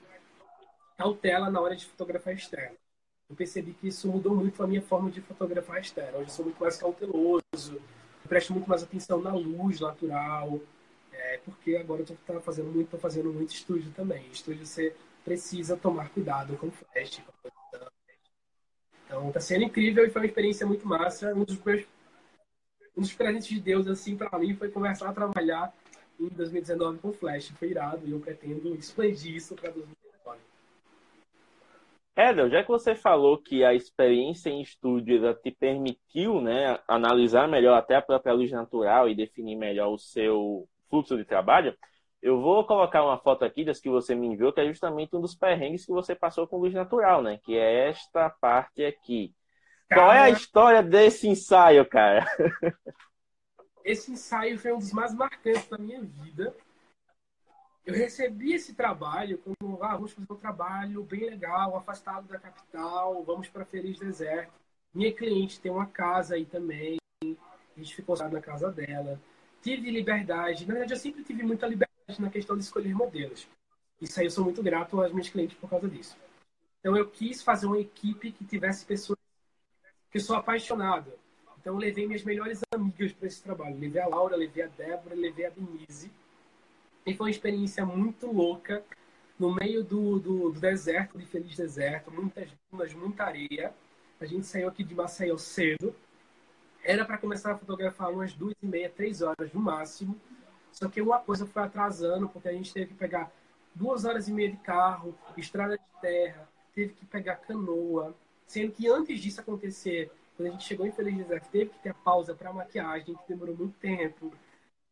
cautela 0.96 1.50
na 1.50 1.60
hora 1.60 1.76
de 1.76 1.86
fotografar 1.86 2.34
externo. 2.34 2.76
Eu 3.28 3.36
percebi 3.36 3.74
que 3.74 3.88
isso 3.88 4.08
mudou 4.08 4.34
muito 4.34 4.62
a 4.62 4.66
minha 4.66 4.80
forma 4.80 5.10
de 5.10 5.20
fotografar 5.20 5.80
externo. 5.80 6.18
Hoje 6.18 6.28
eu 6.28 6.34
sou 6.34 6.44
muito 6.46 6.60
mais 6.60 6.78
cauteloso, 6.78 7.80
presto 8.26 8.52
muito 8.54 8.68
mais 8.68 8.82
atenção 8.82 9.20
na 9.20 9.32
luz 9.32 9.80
natural, 9.80 10.58
porque 11.48 11.76
agora 11.76 12.02
eu 12.02 12.04
estou 12.04 12.40
fazendo 12.40 12.70
muito, 12.70 12.90
tô 12.90 12.98
fazendo 12.98 13.32
muito 13.32 13.54
estúdio 13.54 13.90
também. 13.92 14.26
Estúdio 14.30 14.64
você 14.64 14.94
precisa 15.24 15.76
tomar 15.76 16.10
cuidado 16.10 16.56
com 16.56 16.70
flash. 16.70 17.22
Então 19.06 19.28
está 19.28 19.40
sendo 19.40 19.64
incrível 19.64 20.04
e 20.06 20.10
foi 20.10 20.22
uma 20.22 20.26
experiência 20.26 20.66
muito 20.66 20.86
massa. 20.86 21.34
Um 21.34 21.44
dos 21.44 21.58
meus 21.62 21.86
um 22.96 23.00
dos 23.00 23.12
presentes 23.12 23.48
de 23.48 23.60
Deus 23.60 23.86
assim 23.86 24.16
para 24.16 24.36
mim 24.38 24.54
foi 24.54 24.70
começar 24.70 25.08
a 25.08 25.12
trabalhar 25.12 25.72
em 26.18 26.28
2019 26.28 26.98
com 26.98 27.12
flash. 27.12 27.50
Foi 27.50 27.68
irado 27.68 28.06
e 28.06 28.10
eu 28.10 28.20
pretendo 28.20 28.74
expandir 28.74 29.36
isso 29.36 29.54
para 29.54 29.70
2019. 29.70 30.40
Edel, 32.16 32.50
já 32.50 32.62
que 32.62 32.68
você 32.68 32.96
falou 32.96 33.38
que 33.38 33.62
a 33.62 33.72
experiência 33.72 34.50
em 34.50 34.60
estúdio 34.60 35.32
te 35.34 35.52
permitiu 35.52 36.40
né, 36.40 36.76
analisar 36.88 37.46
melhor 37.46 37.78
até 37.78 37.94
a 37.94 38.02
própria 38.02 38.32
luz 38.32 38.50
natural 38.50 39.08
e 39.08 39.14
definir 39.14 39.54
melhor 39.54 39.92
o 39.92 39.98
seu 39.98 40.68
fluxo 40.88 41.16
de 41.16 41.24
trabalho, 41.24 41.76
eu 42.20 42.40
vou 42.40 42.64
colocar 42.66 43.04
uma 43.04 43.18
foto 43.18 43.44
aqui 43.44 43.64
das 43.64 43.80
que 43.80 43.88
você 43.88 44.14
me 44.14 44.26
enviou, 44.26 44.52
que 44.52 44.60
é 44.60 44.66
justamente 44.66 45.14
um 45.14 45.20
dos 45.20 45.34
perrengues 45.34 45.86
que 45.86 45.92
você 45.92 46.14
passou 46.14 46.46
com 46.46 46.58
luz 46.58 46.74
natural, 46.74 47.22
né? 47.22 47.38
Que 47.38 47.56
é 47.56 47.88
esta 47.88 48.28
parte 48.28 48.84
aqui. 48.84 49.34
Cara, 49.88 50.02
Qual 50.02 50.12
é 50.12 50.20
a 50.20 50.30
história 50.30 50.82
desse 50.82 51.28
ensaio, 51.28 51.88
cara? 51.88 52.26
Esse 53.84 54.12
ensaio 54.12 54.58
foi 54.58 54.72
um 54.72 54.78
dos 54.78 54.92
mais 54.92 55.14
marcantes 55.14 55.66
da 55.68 55.78
minha 55.78 56.02
vida. 56.02 56.54
Eu 57.86 57.94
recebi 57.94 58.52
esse 58.52 58.74
trabalho 58.74 59.38
como, 59.38 59.82
ah, 59.82 59.94
vamos 59.94 60.12
fazer 60.12 60.30
um 60.30 60.36
trabalho 60.36 61.02
bem 61.04 61.30
legal, 61.30 61.74
afastado 61.74 62.28
da 62.28 62.38
capital, 62.38 63.22
vamos 63.24 63.48
para 63.48 63.64
Feliz 63.64 63.98
Deserto. 63.98 64.52
Minha 64.92 65.10
cliente 65.10 65.58
tem 65.58 65.72
uma 65.72 65.86
casa 65.86 66.34
aí 66.34 66.44
também, 66.44 66.98
a 67.24 67.80
gente 67.80 67.94
ficou 67.96 68.14
na 68.18 68.40
casa 68.42 68.70
dela. 68.70 69.18
Tive 69.62 69.90
liberdade, 69.90 70.66
na 70.66 70.74
verdade 70.74 70.92
eu 70.92 70.98
sempre 70.98 71.22
tive 71.24 71.42
muita 71.42 71.66
liberdade 71.66 72.20
na 72.20 72.30
questão 72.30 72.56
de 72.56 72.62
escolher 72.62 72.94
modelos. 72.94 73.46
Isso 74.00 74.18
aí 74.20 74.26
eu 74.26 74.30
sou 74.30 74.44
muito 74.44 74.62
grato 74.62 75.00
aos 75.00 75.12
meus 75.12 75.28
clientes 75.28 75.56
por 75.58 75.68
causa 75.68 75.88
disso. 75.88 76.16
Então 76.80 76.96
eu 76.96 77.08
quis 77.08 77.42
fazer 77.42 77.66
uma 77.66 77.78
equipe 77.78 78.30
que 78.30 78.44
tivesse 78.44 78.84
pessoas 78.86 79.18
que 80.10 80.18
eu 80.18 80.22
sou 80.22 80.36
apaixonado. 80.36 81.12
Então 81.60 81.74
eu 81.74 81.78
levei 81.78 82.06
minhas 82.06 82.22
melhores 82.22 82.60
amigas 82.72 83.12
para 83.12 83.26
esse 83.26 83.42
trabalho. 83.42 83.78
Levei 83.78 84.00
a 84.00 84.06
Laura, 84.06 84.36
levei 84.36 84.62
a 84.62 84.68
Débora, 84.68 85.14
levei 85.14 85.46
a 85.46 85.50
Denise. 85.50 86.10
E 87.04 87.14
foi 87.14 87.26
uma 87.26 87.30
experiência 87.30 87.84
muito 87.84 88.30
louca 88.30 88.84
no 89.38 89.54
meio 89.54 89.84
do, 89.84 90.18
do, 90.18 90.50
do 90.50 90.60
deserto, 90.60 91.18
de 91.18 91.26
Feliz 91.26 91.56
Deserto, 91.56 92.10
muitas 92.10 92.48
dunas, 92.70 92.92
muita 92.94 93.24
areia. 93.24 93.72
A 94.20 94.26
gente 94.26 94.46
saiu 94.46 94.68
aqui 94.68 94.82
de 94.82 94.94
Maceió 94.94 95.36
cedo. 95.36 95.94
Era 96.88 97.04
para 97.04 97.18
começar 97.18 97.52
a 97.52 97.54
fotografar 97.54 98.10
umas 98.10 98.32
duas 98.32 98.54
e 98.62 98.66
meia, 98.66 98.88
três 98.88 99.20
horas 99.20 99.52
no 99.52 99.60
máximo. 99.60 100.18
Só 100.72 100.88
que 100.88 101.02
uma 101.02 101.18
coisa 101.18 101.44
foi 101.44 101.62
atrasando, 101.62 102.30
porque 102.30 102.48
a 102.48 102.52
gente 102.54 102.72
teve 102.72 102.86
que 102.86 102.94
pegar 102.94 103.30
duas 103.74 104.06
horas 104.06 104.26
e 104.26 104.32
meia 104.32 104.50
de 104.50 104.56
carro, 104.56 105.14
estrada 105.36 105.76
de 105.76 106.00
terra, 106.00 106.48
teve 106.74 106.94
que 106.94 107.04
pegar 107.04 107.36
canoa. 107.36 108.14
Sendo 108.46 108.72
que 108.72 108.88
antes 108.88 109.20
disso 109.20 109.38
acontecer, 109.38 110.10
quando 110.34 110.48
a 110.48 110.52
gente 110.52 110.64
chegou 110.64 110.86
em 110.86 110.90
Feliz 110.90 111.14
Deserto, 111.14 111.50
teve 111.50 111.68
que 111.72 111.78
ter 111.78 111.92
pausa 111.92 112.34
para 112.34 112.54
maquiagem, 112.54 113.14
que 113.14 113.28
demorou 113.28 113.54
muito 113.54 113.78
tempo. 113.78 114.32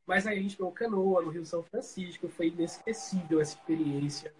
Mas 0.06 0.26
aí 0.26 0.38
a 0.38 0.42
gente 0.42 0.54
pegou 0.54 0.72
canoa 0.72 1.22
no 1.22 1.30
Rio 1.30 1.46
São 1.46 1.62
Francisco, 1.62 2.28
foi 2.28 2.48
inesquecível 2.48 3.40
essa 3.40 3.56
experiência. 3.56 4.34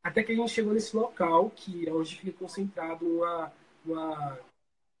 Até 0.00 0.22
que 0.22 0.30
a 0.30 0.36
gente 0.36 0.52
chegou 0.52 0.72
nesse 0.72 0.94
local, 0.94 1.50
que 1.50 1.88
é 1.88 1.92
onde 1.92 2.14
fica 2.20 2.38
concentrado 2.38 3.04
uma, 3.04 3.52
uma 3.84 4.38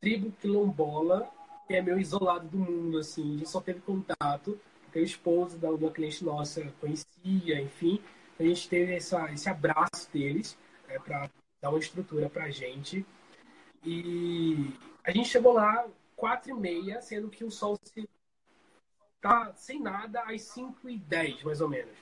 tribo 0.00 0.32
quilombola, 0.40 1.30
que 1.66 1.74
é 1.74 1.82
meio 1.82 1.98
isolado 1.98 2.48
do 2.48 2.58
mundo, 2.58 2.98
assim. 2.98 3.34
A 3.34 3.38
gente 3.38 3.48
só 3.48 3.60
teve 3.60 3.80
contato 3.80 4.58
que 4.92 4.98
o 4.98 5.02
esposo 5.02 5.58
da 5.58 5.70
uma 5.70 5.90
cliente 5.90 6.24
nossa 6.24 6.62
conhecia, 6.80 7.60
enfim. 7.60 8.00
A 8.38 8.42
gente 8.42 8.68
teve 8.68 8.94
essa, 8.94 9.32
esse 9.32 9.48
abraço 9.48 10.10
deles 10.12 10.56
é, 10.88 10.98
para 10.98 11.30
dar 11.60 11.70
uma 11.70 11.78
estrutura 11.78 12.28
para 12.28 12.44
a 12.44 12.50
gente. 12.50 13.04
E 13.84 14.70
a 15.02 15.10
gente 15.10 15.28
chegou 15.28 15.52
lá 15.52 15.86
quatro 16.16 16.50
e 16.50 16.54
meia, 16.54 17.00
sendo 17.00 17.28
que 17.28 17.44
o 17.44 17.50
sol 17.50 17.78
se 17.82 18.08
tá 19.20 19.52
sem 19.54 19.80
nada 19.80 20.22
às 20.22 20.42
5 20.42 20.88
e 20.88 20.98
10, 20.98 21.42
mais 21.44 21.60
ou 21.60 21.68
menos. 21.68 21.96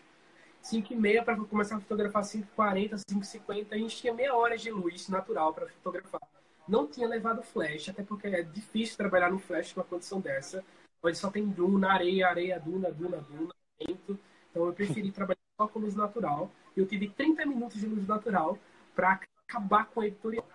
5 0.61 0.93
e 0.93 0.97
meia 0.97 1.25
para 1.25 1.37
começar 1.37 1.77
a 1.77 1.81
fotografar 1.81 2.25
5 2.25 2.47
e 2.47 2.55
40, 2.55 2.99
5 2.99 3.21
e 3.21 3.27
50. 3.27 3.75
A 3.75 3.79
gente 3.79 3.97
tinha 3.97 4.13
meia 4.13 4.35
hora 4.35 4.57
de 4.57 4.71
luz 4.71 5.09
natural 5.09 5.53
para 5.53 5.69
fotografar. 5.69 6.21
Não 6.69 6.87
tinha 6.87 7.09
levado 7.09 7.43
flash, 7.43 7.89
até 7.89 8.03
porque 8.03 8.29
é 8.29 8.43
difícil 8.43 8.97
trabalhar 8.97 9.31
no 9.31 9.39
flash 9.39 9.75
numa 9.75 9.85
condição 9.85 10.21
dessa 10.21 10.65
onde 11.03 11.19
só 11.19 11.31
tem 11.31 11.47
duna, 11.47 11.93
areia, 11.93 12.29
areia, 12.29 12.61
duna, 12.61 12.93
duna, 12.93 13.19
duna, 13.19 13.55
vento. 13.79 14.19
Então 14.51 14.67
eu 14.67 14.73
preferi 14.73 15.11
trabalhar 15.11 15.41
só 15.61 15.67
com 15.67 15.81
luz 15.81 15.95
natural. 15.95 16.51
Eu 16.77 16.87
tive 16.87 17.09
30 17.09 17.45
minutos 17.45 17.81
de 17.81 17.87
luz 17.87 18.07
natural 18.07 18.59
para 18.95 19.21
acabar 19.49 19.87
com 19.87 20.01
a 20.01 20.07
editorial. 20.07 20.47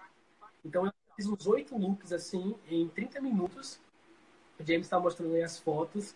Então 0.64 0.86
eu 0.86 0.94
fiz 1.16 1.28
uns 1.28 1.46
oito 1.46 1.78
looks 1.78 2.14
assim 2.14 2.56
em 2.70 2.88
30 2.88 3.20
minutos. 3.22 3.80
O 4.60 4.64
James 4.64 4.88
está 4.88 5.00
mostrando 5.00 5.36
aí 5.36 5.44
as 5.44 5.60
fotos. 5.60 6.16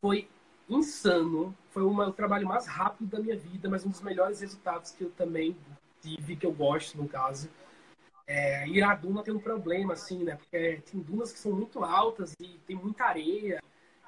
Foi 0.00 0.28
insano. 0.68 1.54
Foi 1.70 1.82
uma, 1.82 2.08
o 2.08 2.12
trabalho 2.12 2.46
mais 2.46 2.66
rápido 2.66 3.08
da 3.08 3.20
minha 3.20 3.36
vida, 3.36 3.68
mas 3.68 3.84
um 3.84 3.90
dos 3.90 4.00
melhores 4.00 4.40
resultados 4.40 4.92
que 4.92 5.02
eu 5.02 5.10
também 5.10 5.56
tive, 6.00 6.36
que 6.36 6.46
eu 6.46 6.52
gosto, 6.52 6.96
no 6.96 7.08
caso. 7.08 7.50
É, 8.30 8.66
duna 9.00 9.22
tem 9.22 9.32
um 9.32 9.40
problema, 9.40 9.94
assim, 9.94 10.22
né? 10.22 10.36
Porque 10.36 10.82
tem 10.82 11.00
dunas 11.00 11.32
que 11.32 11.38
são 11.38 11.50
muito 11.50 11.82
altas 11.82 12.34
e 12.38 12.58
tem 12.66 12.76
muita 12.76 13.04
areia. 13.04 13.58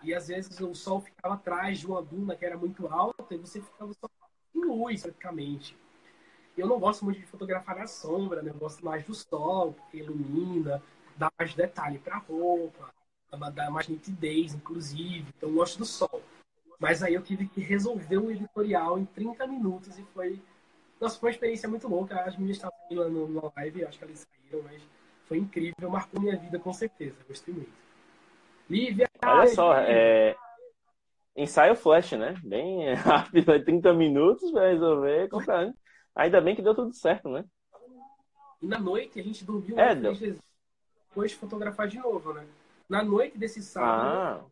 E 0.03 0.13
às 0.13 0.29
vezes 0.29 0.61
o 0.61 0.75
sol 0.75 1.01
ficava 1.01 1.35
atrás 1.35 1.79
de 1.79 1.87
uma 1.87 2.03
duna 2.03 2.37
que 2.37 2.45
era 2.45 2.57
muito 2.57 2.87
alta 2.87 3.35
e 3.35 3.39
você 3.39 3.63
ficava 3.63 3.91
só 3.95 4.09
em 4.55 4.61
luz, 4.61 5.03
praticamente. 5.03 5.75
Eu 6.55 6.67
não 6.67 6.79
gosto 6.79 7.03
muito 7.03 7.19
de 7.19 7.27
fotografar 7.27 7.79
na 7.79 7.87
sombra, 7.87 8.43
né? 8.43 8.51
Eu 8.51 8.55
gosto 8.59 8.85
mais 8.85 9.03
do 9.05 9.15
sol, 9.15 9.73
porque 9.73 9.97
ilumina, 9.99 10.83
dá 11.17 11.33
mais 11.39 11.55
detalhe 11.55 11.99
para 11.99 12.17
a 12.17 12.19
roupa, 12.19 12.93
dá 13.55 13.71
mais 13.71 13.89
nitidez, 13.89 14.53
inclusive. 14.53 15.33
Então 15.35 15.49
eu 15.49 15.55
gosto 15.55 15.79
do 15.79 15.87
sol. 15.87 16.23
Mas 16.79 17.03
aí 17.03 17.15
eu 17.15 17.23
tive 17.23 17.49
que 17.49 17.61
resolver 17.63 18.19
um 18.19 18.31
editorial 18.31 18.99
em 18.99 19.07
30 19.07 19.47
minutos 19.47 19.99
e 19.99 20.05
foi 20.13 20.43
nossa, 21.01 21.19
foi 21.19 21.31
uma 21.31 21.33
experiência 21.33 21.69
muito 21.69 21.89
louca. 21.89 22.21
As 22.21 22.37
meninas 22.37 22.59
no, 22.95 23.29
no 23.29 23.53
live, 23.57 23.85
acho 23.85 23.99
que 23.99 24.05
elas 24.05 24.27
saíram, 24.27 24.63
mas 24.65 24.83
foi 25.27 25.39
incrível, 25.39 25.91
marcou 25.91 26.21
minha 26.21 26.37
vida 26.37 26.59
com 26.59 26.73
certeza. 26.73 27.17
Gostei 27.27 27.55
muito. 27.55 27.73
Lívia! 28.69 29.09
Olha 29.25 29.47
só, 29.49 29.75
é... 29.77 30.37
ensaio 31.37 31.75
flash, 31.75 32.13
né? 32.13 32.35
Bem 32.43 32.95
rápido, 32.95 33.65
30 33.65 33.93
minutos 33.95 34.51
para 34.51 34.71
resolver. 34.71 35.29
Comprando. 35.29 35.75
Ainda 36.15 36.41
bem 36.41 36.55
que 36.55 36.63
deu 36.63 36.75
tudo 36.75 36.93
certo, 36.93 37.29
né? 37.29 37.45
E 38.61 38.67
na 38.67 38.79
noite 38.79 39.19
a 39.19 39.23
gente 39.23 39.45
dormiu 39.45 39.79
é, 39.79 39.95
depois 39.95 41.31
de 41.31 41.37
fotografar 41.37 41.89
de 41.89 41.99
novo, 41.99 42.33
né? 42.33 42.47
Na 42.89 43.03
noite 43.03 43.39
desse 43.39 43.63
sábado, 43.63 44.45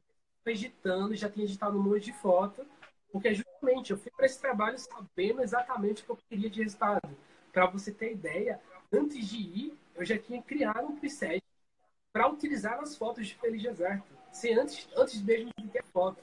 ah. 0.47 0.51
editando, 0.51 1.15
já 1.15 1.29
tinha 1.29 1.45
editado 1.45 1.79
um 1.79 1.83
monte 1.83 2.05
de 2.05 2.13
foto 2.13 2.65
porque 3.13 3.35
justamente 3.35 3.91
eu 3.91 3.97
fui 3.97 4.11
para 4.17 4.27
esse 4.27 4.41
trabalho 4.41 4.79
sabendo 4.79 5.43
exatamente 5.43 6.03
o 6.03 6.05
que 6.05 6.11
eu 6.11 6.19
queria 6.29 6.51
de 6.51 6.63
resultado. 6.63 7.09
Para 7.53 7.67
você 7.67 7.93
ter 7.93 8.13
ideia, 8.13 8.61
antes 8.93 9.27
de 9.29 9.37
ir, 9.37 9.79
eu 9.95 10.05
já 10.05 10.19
tinha 10.19 10.43
criado 10.43 10.87
um 10.87 10.97
preset 10.97 11.43
para 12.13 12.29
utilizar 12.29 12.81
nas 12.81 12.97
fotos 12.97 13.27
de 13.27 13.35
Feliz 13.35 13.63
Deserto, 13.63 14.07
sem 14.33 14.55
antes, 14.55 14.89
antes 14.97 15.23
mesmo 15.23 15.51
de 15.59 15.69
ter 15.69 15.85
foto. 15.85 16.23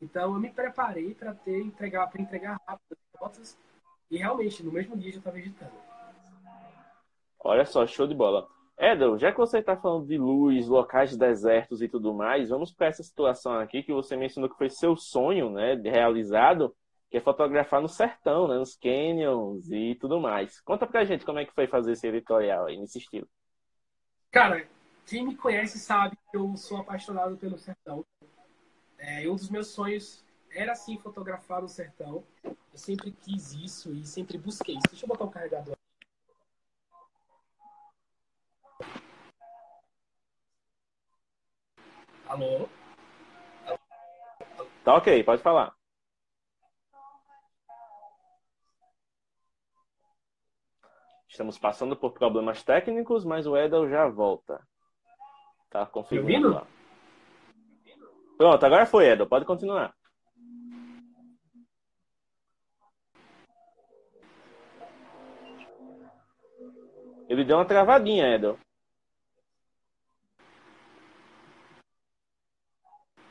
Então 0.00 0.34
eu 0.34 0.40
me 0.40 0.50
preparei 0.50 1.14
para 1.14 1.34
ter 1.34 1.60
entregar 1.60 2.06
para 2.08 2.22
entregar 2.22 2.60
rápido 2.66 2.92
as 2.92 3.20
fotos 3.20 3.58
e 4.10 4.16
realmente 4.16 4.62
no 4.62 4.72
mesmo 4.72 4.96
dia 4.96 5.12
já 5.12 5.18
estava 5.18 5.38
editando. 5.38 5.72
Olha 7.38 7.64
só, 7.64 7.86
show 7.86 8.06
de 8.06 8.14
bola. 8.14 8.48
Edel, 8.78 9.18
já 9.18 9.30
que 9.30 9.38
você 9.38 9.58
está 9.58 9.76
falando 9.76 10.06
de 10.06 10.16
luz, 10.16 10.66
locais 10.66 11.14
desertos 11.14 11.82
e 11.82 11.88
tudo 11.88 12.14
mais, 12.14 12.48
vamos 12.48 12.72
para 12.72 12.86
essa 12.86 13.02
situação 13.02 13.52
aqui 13.58 13.82
que 13.82 13.92
você 13.92 14.16
mencionou 14.16 14.48
que 14.48 14.56
foi 14.56 14.70
seu 14.70 14.96
sonho, 14.96 15.50
né, 15.50 15.74
realizado, 15.74 16.74
que 17.10 17.16
é 17.16 17.20
fotografar 17.20 17.82
no 17.82 17.88
sertão, 17.88 18.46
né, 18.46 18.56
nos 18.56 18.76
canyons 18.76 19.68
e 19.70 19.96
tudo 19.96 20.20
mais. 20.20 20.60
Conta 20.60 20.86
pra 20.86 21.04
gente 21.04 21.24
como 21.24 21.40
é 21.40 21.44
que 21.44 21.52
foi 21.52 21.66
fazer 21.66 21.92
esse 21.92 22.06
editorial 22.06 22.66
aí, 22.66 22.76
nesse 22.76 22.98
estilo. 22.98 23.28
Cara, 24.30 24.64
quem 25.06 25.26
me 25.26 25.34
conhece 25.34 25.78
sabe 25.80 26.16
que 26.30 26.36
eu 26.36 26.56
sou 26.56 26.78
apaixonado 26.78 27.36
pelo 27.36 27.58
sertão. 27.58 28.06
É, 28.96 29.28
um 29.28 29.34
dos 29.34 29.50
meus 29.50 29.66
sonhos 29.66 30.24
era, 30.52 30.74
sim, 30.76 30.98
fotografar 30.98 31.60
no 31.60 31.68
sertão. 31.68 32.22
Eu 32.44 32.54
sempre 32.74 33.10
quis 33.10 33.54
isso 33.54 33.92
e 33.92 34.06
sempre 34.06 34.38
busquei 34.38 34.76
isso. 34.76 34.86
Deixa 34.90 35.04
eu 35.04 35.08
botar 35.08 35.24
o 35.24 35.26
um 35.26 35.30
carregador 35.30 35.76
Alô? 42.28 42.68
Tá 44.84 44.94
ok, 44.94 45.24
pode 45.24 45.42
falar. 45.42 45.79
Estamos 51.30 51.56
passando 51.56 51.96
por 51.96 52.10
problemas 52.12 52.64
técnicos, 52.64 53.24
mas 53.24 53.46
o 53.46 53.56
Edel 53.56 53.88
já 53.88 54.08
volta. 54.08 54.60
Tá 55.70 55.86
confirmando 55.86 56.54
lá. 56.54 56.66
Pronto, 58.36 58.66
agora 58.66 58.84
foi, 58.84 59.06
Edel. 59.06 59.28
Pode 59.28 59.44
continuar. 59.44 59.94
Ele 67.28 67.44
deu 67.44 67.58
uma 67.58 67.64
travadinha, 67.64 68.34
Edel. 68.34 68.58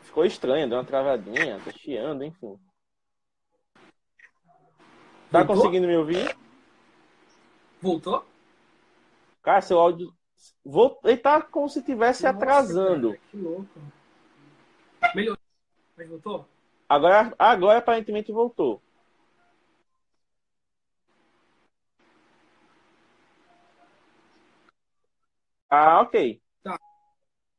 Ficou 0.03 0.23
estranho, 0.23 0.69
deu 0.69 0.77
uma 0.77 0.85
travadinha, 0.85 1.59
tá 1.59 1.71
chiando, 1.71 2.23
enfim. 2.23 2.57
Tá 5.29 5.45
conseguindo 5.45 5.85
me 5.85 5.97
ouvir? 5.97 6.33
Voltou? 7.81 8.25
Cara, 9.41 9.61
seu 9.61 9.79
áudio. 9.79 10.13
Ele 11.03 11.17
tá 11.17 11.41
como 11.41 11.69
se 11.69 11.79
estivesse 11.79 12.27
atrasando. 12.27 13.09
Cara, 13.09 13.21
que 13.31 13.37
louco. 13.37 13.79
Melhorou. 15.15 15.39
Mas 15.97 16.09
voltou? 16.09 16.47
Agora, 16.87 17.33
agora 17.37 17.79
aparentemente 17.79 18.31
voltou. 18.31 18.81
Ah, 25.69 26.01
ok. 26.01 26.41
Tá. 26.63 26.79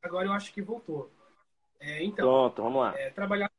Agora 0.03 0.27
eu 0.27 0.33
acho 0.33 0.53
que 0.53 0.61
voltou. 0.61 1.09
É, 1.79 2.03
então, 2.03 2.25
Pronto, 2.25 2.61
vamos 2.61 2.81
lá. 2.81 2.97
É, 2.97 3.09
trabalhar 3.09 3.49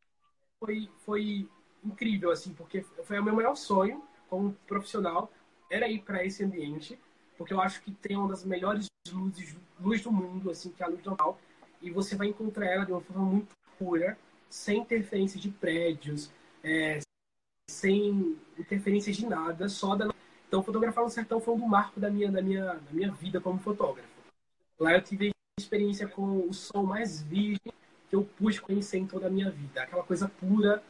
foi, 0.60 0.90
foi 0.98 1.48
incrível, 1.82 2.30
assim, 2.30 2.54
porque 2.54 2.82
foi 2.82 3.18
o 3.18 3.24
meu 3.24 3.34
maior 3.34 3.56
sonho 3.56 4.02
como 4.28 4.52
profissional, 4.66 5.30
era 5.72 5.88
ir 5.88 6.02
para 6.02 6.22
esse 6.22 6.44
ambiente, 6.44 6.98
porque 7.38 7.54
eu 7.54 7.60
acho 7.60 7.80
que 7.82 7.90
tem 7.90 8.16
uma 8.16 8.28
das 8.28 8.44
melhores 8.44 8.86
luzes 9.10 9.56
luz 9.80 10.02
do 10.02 10.12
mundo, 10.12 10.50
assim, 10.50 10.70
que 10.70 10.82
é 10.82 10.86
a 10.86 10.88
luz 10.88 11.02
normal, 11.02 11.40
e 11.80 11.90
você 11.90 12.14
vai 12.14 12.28
encontrar 12.28 12.66
ela 12.66 12.84
de 12.84 12.92
uma 12.92 13.00
forma 13.00 13.24
muito 13.24 13.54
pura, 13.78 14.16
sem 14.48 14.80
interferência 14.80 15.40
de 15.40 15.48
prédios, 15.48 16.30
é, 16.62 17.00
sem 17.68 18.38
interferência 18.56 19.12
de 19.12 19.26
nada, 19.26 19.68
só 19.68 19.96
da. 19.96 20.12
Então, 20.46 20.62
fotografar 20.62 21.02
no 21.02 21.10
sertão 21.10 21.40
foi 21.40 21.54
um 21.54 21.66
marco 21.66 21.98
da 21.98 22.10
minha, 22.10 22.30
da 22.30 22.42
minha, 22.42 22.74
da 22.74 22.92
minha 22.92 23.10
vida 23.10 23.40
como 23.40 23.58
fotógrafo. 23.58 24.08
Lá 24.78 24.92
eu 24.92 25.02
tive 25.02 25.32
experiência 25.58 26.06
com 26.06 26.46
o 26.46 26.52
sol 26.52 26.84
mais 26.84 27.22
virgem 27.22 27.72
que 28.08 28.14
eu 28.14 28.22
pude 28.22 28.60
conhecer 28.60 28.98
em 28.98 29.06
toda 29.06 29.26
a 29.26 29.30
minha 29.30 29.50
vida. 29.50 29.82
Aquela 29.82 30.02
coisa 30.02 30.28
pura, 30.28 30.82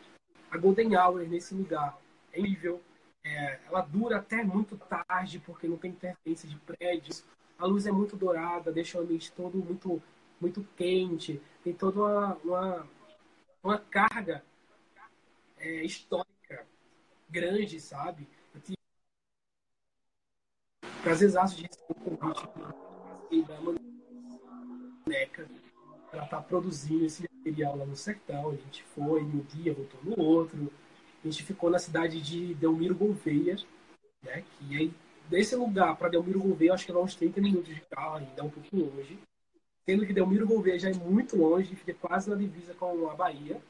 a 0.50 0.58
Golden 0.58 0.96
Hour 0.96 1.20
nesse 1.28 1.54
lugar. 1.54 1.96
É 2.32 2.40
incrível. 2.40 2.82
É, 3.24 3.60
ela 3.66 3.82
dura 3.82 4.18
até 4.18 4.42
muito 4.42 4.76
tarde, 4.76 5.38
porque 5.40 5.68
não 5.68 5.76
tem 5.76 5.92
interferência 5.92 6.48
de 6.48 6.56
prédios. 6.56 7.24
A 7.58 7.66
luz 7.66 7.86
é 7.86 7.92
muito 7.92 8.16
dourada, 8.16 8.72
deixa 8.72 8.98
o 8.98 9.02
ambiente 9.02 9.30
todo 9.32 9.56
muito, 9.58 10.02
muito 10.40 10.64
quente. 10.76 11.40
Tem 11.62 11.72
toda 11.72 12.00
uma, 12.00 12.34
uma, 12.44 12.88
uma 13.62 13.78
carga 13.78 14.44
é, 15.58 15.84
histórica 15.84 16.66
grande, 17.30 17.80
sabe? 17.80 18.26
Eu 18.54 18.60
tive 18.60 18.76
prazerzaço 21.02 21.56
de 21.56 21.62
receber 21.62 21.86
o 21.90 21.94
convite 21.94 22.48
da 23.46 23.60
Maneca 25.06 25.48
ela 26.12 26.26
tá 26.26 26.40
produzindo 26.42 27.06
esse 27.06 27.22
material 27.22 27.76
lá 27.76 27.86
no 27.86 27.96
sertão. 27.96 28.50
A 28.50 28.56
gente 28.56 28.82
foi 28.84 29.22
um 29.22 29.40
dia, 29.40 29.74
voltou 29.74 30.00
no 30.04 30.22
outro. 30.22 30.70
A 31.22 31.28
gente 31.28 31.42
ficou 31.44 31.70
na 31.70 31.78
cidade 31.78 32.20
de 32.20 32.54
Delmiro 32.54 32.94
Gouveia, 32.94 33.56
né? 34.22 34.42
Que 34.58 34.76
aí, 34.76 34.92
desse 35.28 35.54
lugar 35.54 35.96
para 35.96 36.08
Delmiro 36.08 36.40
Gouveia, 36.40 36.74
acho 36.74 36.84
que 36.84 36.92
é 36.92 36.96
uns 36.96 37.14
30 37.14 37.40
minutos 37.40 37.74
de 37.74 37.80
carro 37.82 38.16
ainda, 38.16 38.42
um 38.42 38.50
pouquinho 38.50 38.86
longe. 38.86 39.18
Sendo 39.84 40.06
que 40.06 40.12
Delmiro 40.12 40.46
Gouveia 40.46 40.78
já 40.78 40.90
é 40.90 40.94
muito 40.94 41.36
longe, 41.36 41.74
fica 41.76 41.94
quase 41.94 42.28
na 42.28 42.36
divisa 42.36 42.74
com 42.74 43.08
a 43.08 43.14
Bahia. 43.14 43.60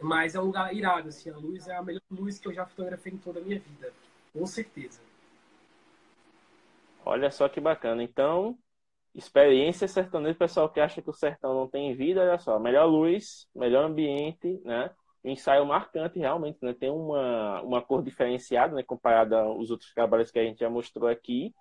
Mas 0.00 0.34
é 0.34 0.40
um 0.40 0.44
lugar 0.44 0.74
irado, 0.74 1.08
assim. 1.08 1.30
A 1.30 1.36
luz 1.36 1.68
é 1.68 1.76
a 1.76 1.82
melhor 1.82 2.02
luz 2.10 2.38
que 2.38 2.48
eu 2.48 2.52
já 2.52 2.66
fotografei 2.66 3.12
em 3.12 3.18
toda 3.18 3.38
a 3.38 3.42
minha 3.42 3.60
vida. 3.60 3.92
Com 4.32 4.44
certeza. 4.46 5.00
Olha 7.04 7.30
só 7.30 7.48
que 7.48 7.60
bacana. 7.60 8.02
Então, 8.02 8.58
experiência 9.14 9.86
sertaneja, 9.86 10.34
pessoal 10.34 10.68
que 10.68 10.80
acha 10.80 11.02
que 11.02 11.10
o 11.10 11.14
sertão 11.14 11.54
não 11.54 11.68
tem 11.68 11.94
vida, 11.94 12.20
olha 12.20 12.38
só, 12.38 12.58
melhor 12.58 12.86
luz, 12.86 13.48
melhor 13.54 13.84
ambiente, 13.84 14.60
né? 14.64 14.90
Ensaio 15.24 15.64
marcante 15.64 16.18
realmente, 16.18 16.58
né? 16.62 16.74
Tem 16.74 16.90
uma, 16.90 17.62
uma 17.62 17.82
cor 17.82 18.02
diferenciada, 18.02 18.74
né? 18.74 18.82
Comparada 18.82 19.40
aos 19.40 19.70
outros 19.70 19.92
trabalhos 19.92 20.30
que 20.30 20.38
a 20.38 20.44
gente 20.44 20.60
já 20.60 20.68
mostrou 20.68 21.08
aqui. 21.08 21.54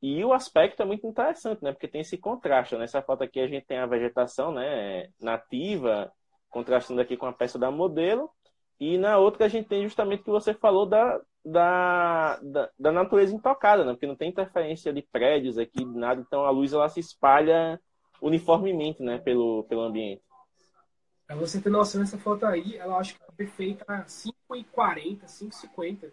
E 0.00 0.24
o 0.24 0.32
aspecto 0.32 0.82
é 0.82 0.84
muito 0.84 1.06
interessante, 1.06 1.62
né? 1.62 1.72
Porque 1.72 1.88
tem 1.88 2.00
esse 2.00 2.18
contraste. 2.18 2.76
Nessa 2.76 2.98
né? 2.98 3.04
foto 3.04 3.22
aqui 3.22 3.40
a 3.40 3.46
gente 3.46 3.66
tem 3.66 3.78
a 3.78 3.86
vegetação, 3.86 4.52
né? 4.52 5.08
Nativa, 5.20 6.12
contrastando 6.50 7.00
aqui 7.00 7.16
com 7.16 7.26
a 7.26 7.32
peça 7.32 7.58
da 7.58 7.70
modelo. 7.70 8.30
E 8.78 8.98
na 8.98 9.18
outra 9.18 9.46
a 9.46 9.48
gente 9.48 9.68
tem 9.68 9.82
justamente 9.84 10.20
o 10.20 10.24
que 10.24 10.30
você 10.30 10.54
falou 10.54 10.86
da, 10.86 11.20
da, 11.44 12.38
da, 12.42 12.70
da, 12.78 12.92
natureza 12.92 13.34
intocada, 13.34 13.84
né? 13.84 13.92
Porque 13.92 14.06
não 14.06 14.16
tem 14.16 14.30
interferência 14.30 14.92
de 14.92 15.02
prédios 15.02 15.58
aqui, 15.58 15.84
nada, 15.84 16.20
então 16.20 16.44
a 16.44 16.50
luz 16.50 16.72
ela 16.72 16.88
se 16.88 16.98
espalha 16.98 17.80
uniformemente, 18.20 19.02
né, 19.02 19.18
pelo, 19.18 19.64
pelo 19.64 19.82
ambiente. 19.82 20.22
Pra 21.32 21.40
você 21.40 21.62
ter 21.62 21.70
noção, 21.70 22.02
essa 22.02 22.18
foto 22.18 22.44
aí, 22.44 22.76
ela 22.76 22.98
acho 22.98 23.14
que 23.14 23.20
foi 23.34 23.46
feita 23.46 23.84
a 23.88 24.04
5h40, 24.04 25.24
5h50. 25.24 26.12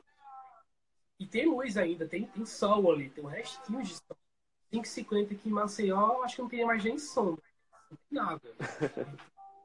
E 1.20 1.28
tem 1.28 1.46
luz 1.46 1.76
ainda, 1.76 2.08
tem, 2.08 2.26
tem 2.26 2.46
sol 2.46 2.90
ali, 2.90 3.10
tem 3.10 3.22
um 3.22 3.28
restinho 3.28 3.84
de 3.84 3.96
sol. 3.96 4.18
5h50 4.72 5.34
aqui 5.34 5.50
em 5.50 5.52
Maceió, 5.52 6.24
acho 6.24 6.38
que 6.38 6.42
não 6.42 6.48
tem 6.48 6.66
mais 6.66 6.82
nem 6.86 6.98
sombra. 6.98 7.44
Não 7.92 7.98
tem 7.98 8.18
nada. 8.18 8.50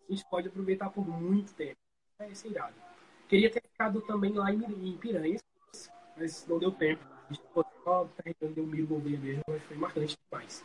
A 0.09 0.13
gente 0.13 0.25
pode 0.29 0.49
aproveitar 0.49 0.91
por 0.91 1.07
muito 1.07 1.55
tempo. 1.55 1.79
É 2.19 2.29
isso 2.29 2.49
irado. 2.49 2.75
Queria 3.29 3.49
ter 3.49 3.63
ficado 3.63 4.01
também 4.03 4.33
lá 4.33 4.53
em, 4.53 4.61
em 4.65 4.99
Piranhas, 4.99 5.41
mas 6.17 6.45
não 6.49 6.59
deu 6.59 6.73
tempo. 6.73 7.05
A 7.29 7.33
gente 7.33 7.43
ficou 7.43 7.65
só 7.85 8.09
carregando 8.17 8.61
o 8.61 8.67
Miro 8.67 8.89
Gouveia 8.89 9.21
mesmo, 9.21 9.43
mas 9.49 9.63
foi 9.63 9.77
marcante 9.77 10.19
demais. 10.29 10.65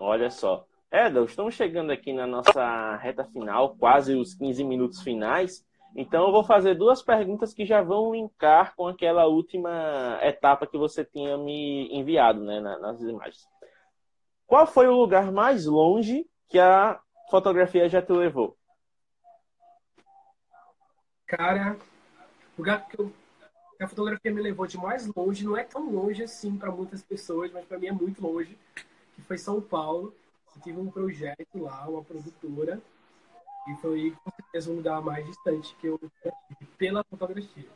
Olha 0.00 0.30
só. 0.30 0.66
Edel, 0.90 1.24
estamos 1.24 1.54
chegando 1.54 1.90
aqui 1.90 2.12
na 2.12 2.26
nossa 2.26 2.96
reta 2.96 3.24
final, 3.24 3.76
quase 3.76 4.14
os 4.14 4.34
15 4.34 4.64
minutos 4.64 5.02
finais. 5.02 5.64
Então 5.94 6.26
eu 6.26 6.32
vou 6.32 6.42
fazer 6.42 6.74
duas 6.74 7.02
perguntas 7.02 7.52
que 7.52 7.66
já 7.66 7.82
vão 7.82 8.12
linkar 8.12 8.74
com 8.74 8.86
aquela 8.86 9.26
última 9.26 10.18
etapa 10.22 10.66
que 10.66 10.78
você 10.78 11.04
tinha 11.04 11.36
me 11.36 11.88
enviado 11.92 12.42
né, 12.42 12.60
nas 12.60 13.00
imagens. 13.02 13.46
Qual 14.46 14.66
foi 14.66 14.88
o 14.88 14.96
lugar 14.96 15.30
mais 15.30 15.66
longe 15.66 16.26
que 16.48 16.58
a 16.58 16.98
fotografia 17.30 17.88
já 17.88 18.00
te 18.00 18.12
levou? 18.12 18.56
Cara, 21.26 21.76
o 22.56 22.62
lugar 22.62 22.88
que 22.88 22.98
eu 22.98 23.12
a 23.80 23.86
fotografia 23.86 24.32
me 24.32 24.42
levou 24.42 24.66
de 24.66 24.76
mais 24.76 25.06
longe, 25.14 25.44
não 25.44 25.56
é 25.56 25.62
tão 25.62 25.88
longe 25.88 26.24
assim 26.24 26.56
para 26.56 26.68
muitas 26.68 27.00
pessoas, 27.00 27.52
mas 27.52 27.64
para 27.64 27.78
mim 27.78 27.86
é 27.86 27.92
muito 27.92 28.20
longe, 28.20 28.58
que 29.14 29.22
foi 29.22 29.38
São 29.38 29.60
Paulo. 29.60 30.12
Tive 30.62 30.80
um 30.80 30.90
projeto 30.90 31.58
lá, 31.62 31.88
uma 31.88 32.02
produtora, 32.02 32.80
e 33.68 33.74
foi 33.76 34.16
com 34.24 34.30
certeza 34.30 34.70
um 34.70 34.76
lugar 34.76 35.02
mais 35.02 35.26
distante 35.26 35.74
que 35.76 35.86
eu 35.86 36.00
pela 36.76 37.04
fotografia. 37.04 37.68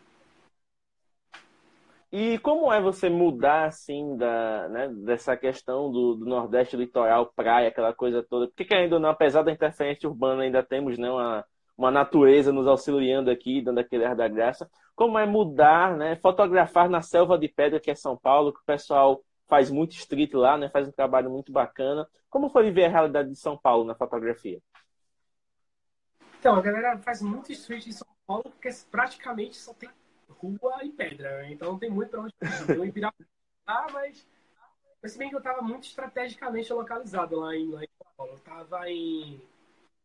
E 2.11 2.39
como 2.41 2.71
é 2.71 2.81
você 2.81 3.09
mudar, 3.09 3.65
assim, 3.65 4.17
da, 4.17 4.69
né, 4.69 4.89
dessa 4.89 5.35
questão 5.35 5.91
do, 5.91 6.15
do, 6.15 6.27
Nordeste 6.27 6.77
litoral, 6.77 7.33
praia, 7.35 7.69
aquela 7.69 7.95
coisa 7.95 8.23
toda? 8.23 8.49
Porque, 8.55 8.75
ainda 8.75 8.99
não, 8.99 9.09
apesar 9.09 9.43
da 9.43 9.51
interferência 9.51 10.07
urbana, 10.09 10.43
ainda 10.43 10.63
temos 10.63 10.99
né, 10.99 11.11
uma, 11.11 11.43
uma 11.77 11.91
natureza 11.91 12.53
nos 12.53 12.67
auxiliando 12.67 13.31
aqui, 13.31 13.63
dando 13.63 13.79
aquele 13.79 14.05
ar 14.05 14.15
da 14.15 14.29
graça 14.29 14.71
como 14.95 15.19
é 15.19 15.27
mudar, 15.27 15.97
né? 15.97 16.17
Fotografar 16.17 16.89
na 16.89 17.03
selva 17.03 17.39
de 17.39 17.49
pedra, 17.49 17.81
que 17.81 17.91
é 17.91 17.95
São 17.95 18.17
Paulo, 18.17 18.53
que 18.53 18.61
o 18.61 18.65
pessoal 18.65 19.21
faz 19.49 19.71
muito 19.71 19.93
street 19.93 20.33
lá, 20.35 20.57
né? 20.57 20.69
Faz 20.69 20.89
um 20.89 20.93
trabalho 20.93 21.31
muito 21.31 21.53
bacana. 21.53 22.09
Como 22.29 22.51
foi 22.51 22.65
viver 22.65 22.87
a 22.87 22.89
realidade 22.89 23.31
de 23.31 23.37
São 23.37 23.57
Paulo 23.57 23.85
na 23.85 23.95
fotografia? 23.95 24.61
Então, 26.39 26.57
a 26.57 26.61
galera 26.61 26.99
faz 26.99 27.23
muito 27.23 27.53
street 27.53 27.87
em 27.87 27.93
São 27.93 28.09
Paulo, 28.27 28.45
porque 28.45 28.71
praticamente 28.91 29.57
só 29.57 29.73
tem 29.75 29.89
rua 30.29 30.83
e 30.83 30.91
pedra, 30.91 31.43
né? 31.43 31.53
então 31.53 31.73
não 31.73 31.79
tem 31.79 31.91
muito 31.91 32.11
pra 32.11 32.23
onde. 32.23 32.35
Eu 32.69 32.85
em 32.85 32.93
ah, 33.65 33.87
mas 33.93 34.27
mas 35.03 35.13
se 35.13 35.19
bem 35.19 35.29
que 35.29 35.35
eu 35.35 35.41
estava 35.41 35.61
muito 35.61 35.85
estrategicamente 35.85 36.73
localizado 36.73 37.37
lá 37.37 37.57
em, 37.57 37.69
lá 37.69 37.83
em 37.83 37.89
São 37.99 38.07
Paulo. 38.17 38.33
Eu 38.33 38.37
estava 38.37 38.89
em 38.89 39.43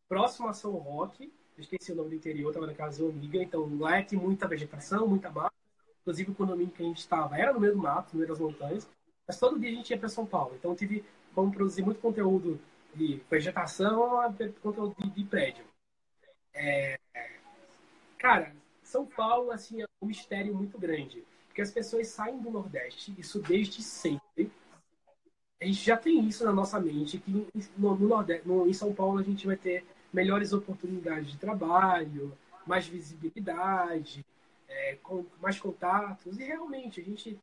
próximo 0.09 0.47
a 0.47 0.53
São 0.53 0.71
Roque, 0.71 1.31
esqueci 1.55 1.91
o 1.91 1.95
nome 1.95 2.09
do 2.09 2.15
interior, 2.15 2.49
estava 2.49 2.65
na 2.65 2.73
casa 2.73 3.03
de 3.03 3.09
amiga, 3.09 3.37
então 3.37 3.77
lá 3.79 4.01
tem 4.01 4.17
muita 4.17 4.47
vegetação, 4.47 5.07
muita 5.07 5.29
mata. 5.29 5.53
Inclusive 6.01 6.31
o 6.31 6.35
condomínio 6.35 6.73
que 6.73 6.81
a 6.81 6.85
gente 6.85 6.97
estava 6.97 7.37
era 7.37 7.53
no 7.53 7.59
meio 7.59 7.73
do 7.73 7.79
mato, 7.79 8.13
no 8.13 8.19
meio 8.19 8.29
das 8.29 8.39
montanhas, 8.39 8.89
mas 9.27 9.37
todo 9.37 9.59
dia 9.59 9.69
a 9.69 9.73
gente 9.73 9.89
ia 9.89 9.97
para 9.97 10.09
São 10.09 10.25
Paulo. 10.25 10.55
Então 10.57 10.75
tive 10.75 11.03
como 11.35 11.51
produzir 11.51 11.83
muito 11.83 11.99
conteúdo 11.99 12.59
de 12.95 13.21
vegetação, 13.29 14.33
conteúdo 14.61 14.95
de, 14.97 15.09
de 15.09 15.23
prédio. 15.25 15.65
É... 16.53 16.97
Cara, 18.17 18.55
São 18.81 19.05
Paulo 19.05 19.51
assim 19.51 19.81
é 19.81 19.85
um 20.01 20.07
mistério 20.07 20.55
muito 20.55 20.77
grande. 20.79 21.23
Porque 21.47 21.61
as 21.61 21.71
pessoas 21.71 22.07
saem 22.07 22.39
do 22.39 22.51
Nordeste, 22.51 23.13
isso 23.17 23.39
desde 23.39 23.81
sempre. 23.81 24.51
A 25.59 25.65
gente 25.65 25.83
já 25.83 25.97
tem 25.97 26.23
isso 26.27 26.45
na 26.45 26.53
nossa 26.53 26.79
mente, 26.79 27.17
que 27.17 27.31
no, 27.31 27.47
no 27.75 28.07
Nordeste, 28.07 28.47
no, 28.47 28.67
em 28.67 28.73
São 28.73 28.93
Paulo 28.93 29.17
a 29.19 29.23
gente 29.23 29.45
vai 29.47 29.57
ter 29.57 29.83
melhores 30.13 30.53
oportunidades 30.53 31.31
de 31.31 31.37
trabalho, 31.37 32.37
mais 32.65 32.87
visibilidade, 32.87 34.23
é, 34.67 34.97
com 35.01 35.25
mais 35.41 35.59
contatos. 35.59 36.37
E 36.37 36.43
realmente 36.43 37.01
a 37.01 37.03
gente 37.03 37.39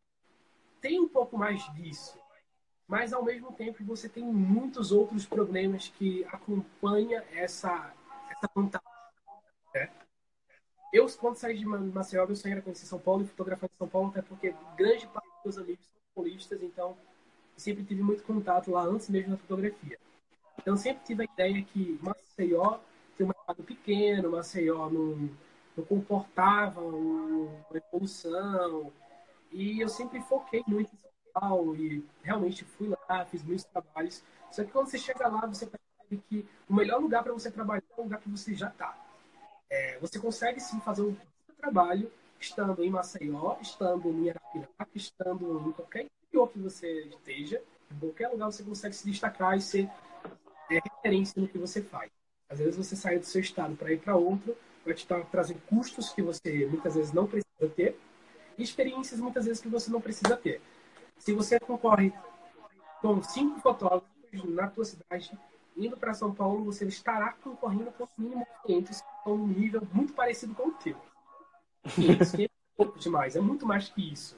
tem 0.84 1.00
um 1.00 1.08
pouco 1.08 1.38
mais 1.38 1.64
disso. 1.72 2.18
Mas 2.86 3.14
ao 3.14 3.24
mesmo 3.24 3.50
tempo 3.52 3.82
você 3.82 4.06
tem 4.06 4.22
muitos 4.22 4.92
outros 4.92 5.24
problemas 5.24 5.88
que 5.88 6.22
acompanham 6.26 7.24
essa, 7.32 7.90
essa 8.30 8.50
vantagem. 8.54 8.86
Né? 9.74 9.90
Eu, 10.92 11.06
quando 11.18 11.36
saí 11.36 11.56
de 11.56 11.64
Maceió, 11.64 12.26
meu 12.26 12.36
sonho 12.36 12.52
era 12.52 12.60
conhecer 12.60 12.84
São 12.84 12.98
Paulo 12.98 13.22
e 13.22 13.26
fotografar 13.26 13.70
em 13.72 13.78
São 13.78 13.88
Paulo, 13.88 14.10
até 14.10 14.20
porque 14.20 14.54
grande 14.76 15.06
parte 15.06 15.26
dos 15.26 15.56
meus 15.56 15.58
amigos 15.58 15.86
são 15.86 15.94
paulistas, 16.14 16.62
então 16.62 16.94
sempre 17.56 17.82
tive 17.82 18.02
muito 18.02 18.22
contato 18.22 18.70
lá 18.70 18.82
antes 18.82 19.08
mesmo 19.08 19.30
da 19.30 19.38
fotografia. 19.38 19.98
Então 20.58 20.76
sempre 20.76 21.02
tive 21.06 21.22
a 21.22 21.32
ideia 21.32 21.64
que 21.64 21.98
Maceió 22.02 22.78
tem 23.16 23.24
um 23.24 23.30
mercado 23.30 23.62
pequeno, 23.62 24.32
Maceió 24.32 24.90
não, 24.90 25.30
não 25.74 25.84
comportava 25.86 26.82
uma 26.82 27.48
evolução. 27.72 28.92
E 29.54 29.80
eu 29.80 29.88
sempre 29.88 30.20
foquei 30.20 30.64
muito 30.66 30.92
em 30.92 30.98
São 30.98 31.10
Paulo 31.32 31.76
e 31.76 32.04
realmente 32.24 32.64
fui 32.64 32.88
lá, 32.88 33.24
fiz 33.24 33.40
muitos 33.44 33.64
trabalhos. 33.66 34.20
Só 34.50 34.64
que 34.64 34.72
quando 34.72 34.88
você 34.88 34.98
chega 34.98 35.28
lá, 35.28 35.46
você 35.46 35.64
percebe 35.64 36.24
que 36.28 36.44
o 36.68 36.74
melhor 36.74 37.00
lugar 37.00 37.22
para 37.22 37.32
você 37.32 37.52
trabalhar 37.52 37.84
é 37.96 38.00
o 38.00 38.02
lugar 38.02 38.20
que 38.20 38.28
você 38.28 38.52
já 38.52 38.66
está. 38.68 38.98
É, 39.70 39.96
você 40.00 40.18
consegue 40.18 40.58
sim 40.58 40.80
fazer 40.80 41.02
um 41.02 41.16
trabalho 41.56 42.10
estando 42.40 42.82
em 42.82 42.90
Maceió, 42.90 43.56
estando 43.62 44.08
em 44.08 44.30
Arapiraca, 44.30 44.88
estando 44.92 45.68
em 45.68 45.72
qualquer 45.72 46.06
interior 46.06 46.48
que 46.50 46.58
você 46.58 47.04
esteja, 47.04 47.62
em 47.92 47.98
qualquer 48.00 48.28
lugar 48.30 48.46
você 48.46 48.64
consegue 48.64 48.96
se 48.96 49.08
destacar 49.08 49.56
e 49.56 49.60
ser 49.60 49.88
é, 50.68 50.80
referência 50.80 51.40
no 51.40 51.46
que 51.46 51.58
você 51.58 51.80
faz. 51.80 52.10
Às 52.48 52.58
vezes 52.58 52.76
você 52.76 52.96
sai 52.96 53.20
do 53.20 53.24
seu 53.24 53.40
estado 53.40 53.76
para 53.76 53.92
ir 53.92 54.00
para 54.00 54.16
outro, 54.16 54.56
vai 54.84 54.94
te 54.94 55.06
trazer 55.30 55.56
custos 55.68 56.12
que 56.12 56.22
você 56.22 56.66
muitas 56.66 56.96
vezes 56.96 57.12
não 57.12 57.28
precisa 57.28 57.68
ter 57.76 57.96
experiências 58.62 59.20
muitas 59.20 59.44
vezes 59.46 59.60
que 59.60 59.68
você 59.68 59.90
não 59.90 60.00
precisa 60.00 60.36
ter. 60.36 60.60
Se 61.18 61.32
você 61.32 61.58
concorre 61.58 62.12
com 63.00 63.22
cinco 63.22 63.60
fotógrafos 63.60 64.44
na 64.44 64.68
tua 64.68 64.84
cidade, 64.84 65.38
indo 65.76 65.96
para 65.96 66.14
São 66.14 66.34
Paulo, 66.34 66.64
você 66.64 66.86
estará 66.86 67.32
concorrendo 67.32 67.90
com 67.92 68.06
mínimo 68.16 68.46
500 68.66 69.02
com 69.22 69.34
um 69.34 69.46
nível 69.46 69.82
muito 69.92 70.12
parecido 70.12 70.54
com 70.54 70.68
o 70.68 70.72
teu. 70.72 70.96
500, 71.94 72.30
500 72.32 72.44
é 72.44 72.48
pouco 72.76 72.98
demais, 72.98 73.36
é 73.36 73.40
muito 73.40 73.66
mais 73.66 73.88
que 73.88 74.12
isso. 74.12 74.36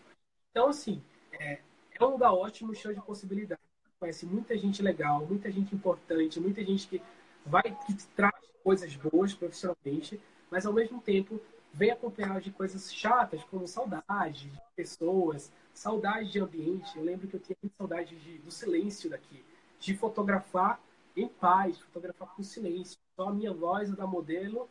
Então, 0.50 0.68
assim, 0.68 1.02
é, 1.32 1.60
é 1.98 2.04
um 2.04 2.10
lugar 2.10 2.32
ótimo, 2.32 2.74
cheio 2.74 2.94
de 2.94 3.00
possibilidades. 3.00 3.64
Conhece 3.98 4.26
muita 4.26 4.56
gente 4.56 4.82
legal, 4.82 5.24
muita 5.26 5.50
gente 5.50 5.74
importante, 5.74 6.40
muita 6.40 6.62
gente 6.62 6.86
que 6.86 7.02
vai 7.44 7.62
que 7.62 7.94
traz 8.14 8.34
coisas 8.62 8.94
boas 8.96 9.32
profissionalmente, 9.32 10.20
mas 10.50 10.66
ao 10.66 10.72
mesmo 10.72 11.00
tempo 11.00 11.40
vem 11.76 11.90
acompanhado 11.90 12.40
de 12.40 12.50
coisas 12.50 12.92
chatas, 12.92 13.44
como 13.44 13.68
saudade 13.68 14.48
de 14.48 14.60
pessoas, 14.74 15.52
saudade 15.74 16.32
de 16.32 16.40
ambiente. 16.40 16.96
Eu 16.96 17.04
lembro 17.04 17.28
que 17.28 17.36
eu 17.36 17.40
tinha 17.40 17.56
muita 17.62 17.76
saudade 17.76 18.16
de, 18.16 18.38
do 18.38 18.50
silêncio 18.50 19.10
daqui, 19.10 19.44
de 19.78 19.94
fotografar 19.94 20.80
em 21.14 21.28
paz, 21.28 21.78
fotografar 21.78 22.34
com 22.34 22.42
silêncio, 22.42 22.98
só 23.14 23.28
a 23.28 23.32
minha 23.32 23.52
voz, 23.52 23.92
a 23.92 23.94
da 23.94 24.06
modelo 24.06 24.68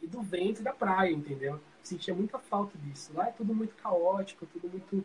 e 0.00 0.06
do 0.06 0.22
vento 0.22 0.60
e 0.60 0.64
da 0.64 0.72
praia, 0.72 1.10
entendeu? 1.10 1.60
Sentia 1.82 2.14
muita 2.14 2.38
falta 2.38 2.78
disso. 2.78 3.12
Lá 3.14 3.28
é 3.28 3.32
tudo 3.32 3.52
muito 3.52 3.74
caótico, 3.74 4.46
tudo 4.46 4.68
muito 4.68 5.04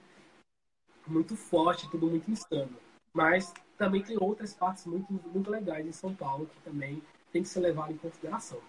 muito 1.08 1.36
forte, 1.36 1.90
tudo 1.90 2.08
muito 2.08 2.30
insano. 2.30 2.78
Mas 3.12 3.52
também 3.78 4.02
tem 4.02 4.18
outras 4.20 4.54
partes 4.54 4.86
muito, 4.86 5.12
muito 5.12 5.50
legais 5.50 5.86
em 5.86 5.92
São 5.92 6.14
Paulo 6.14 6.46
que 6.46 6.62
também 6.62 7.02
tem 7.32 7.42
que 7.42 7.50
ser 7.50 7.60
levado 7.60 7.92
em 7.92 7.98
consideração. 7.98 8.62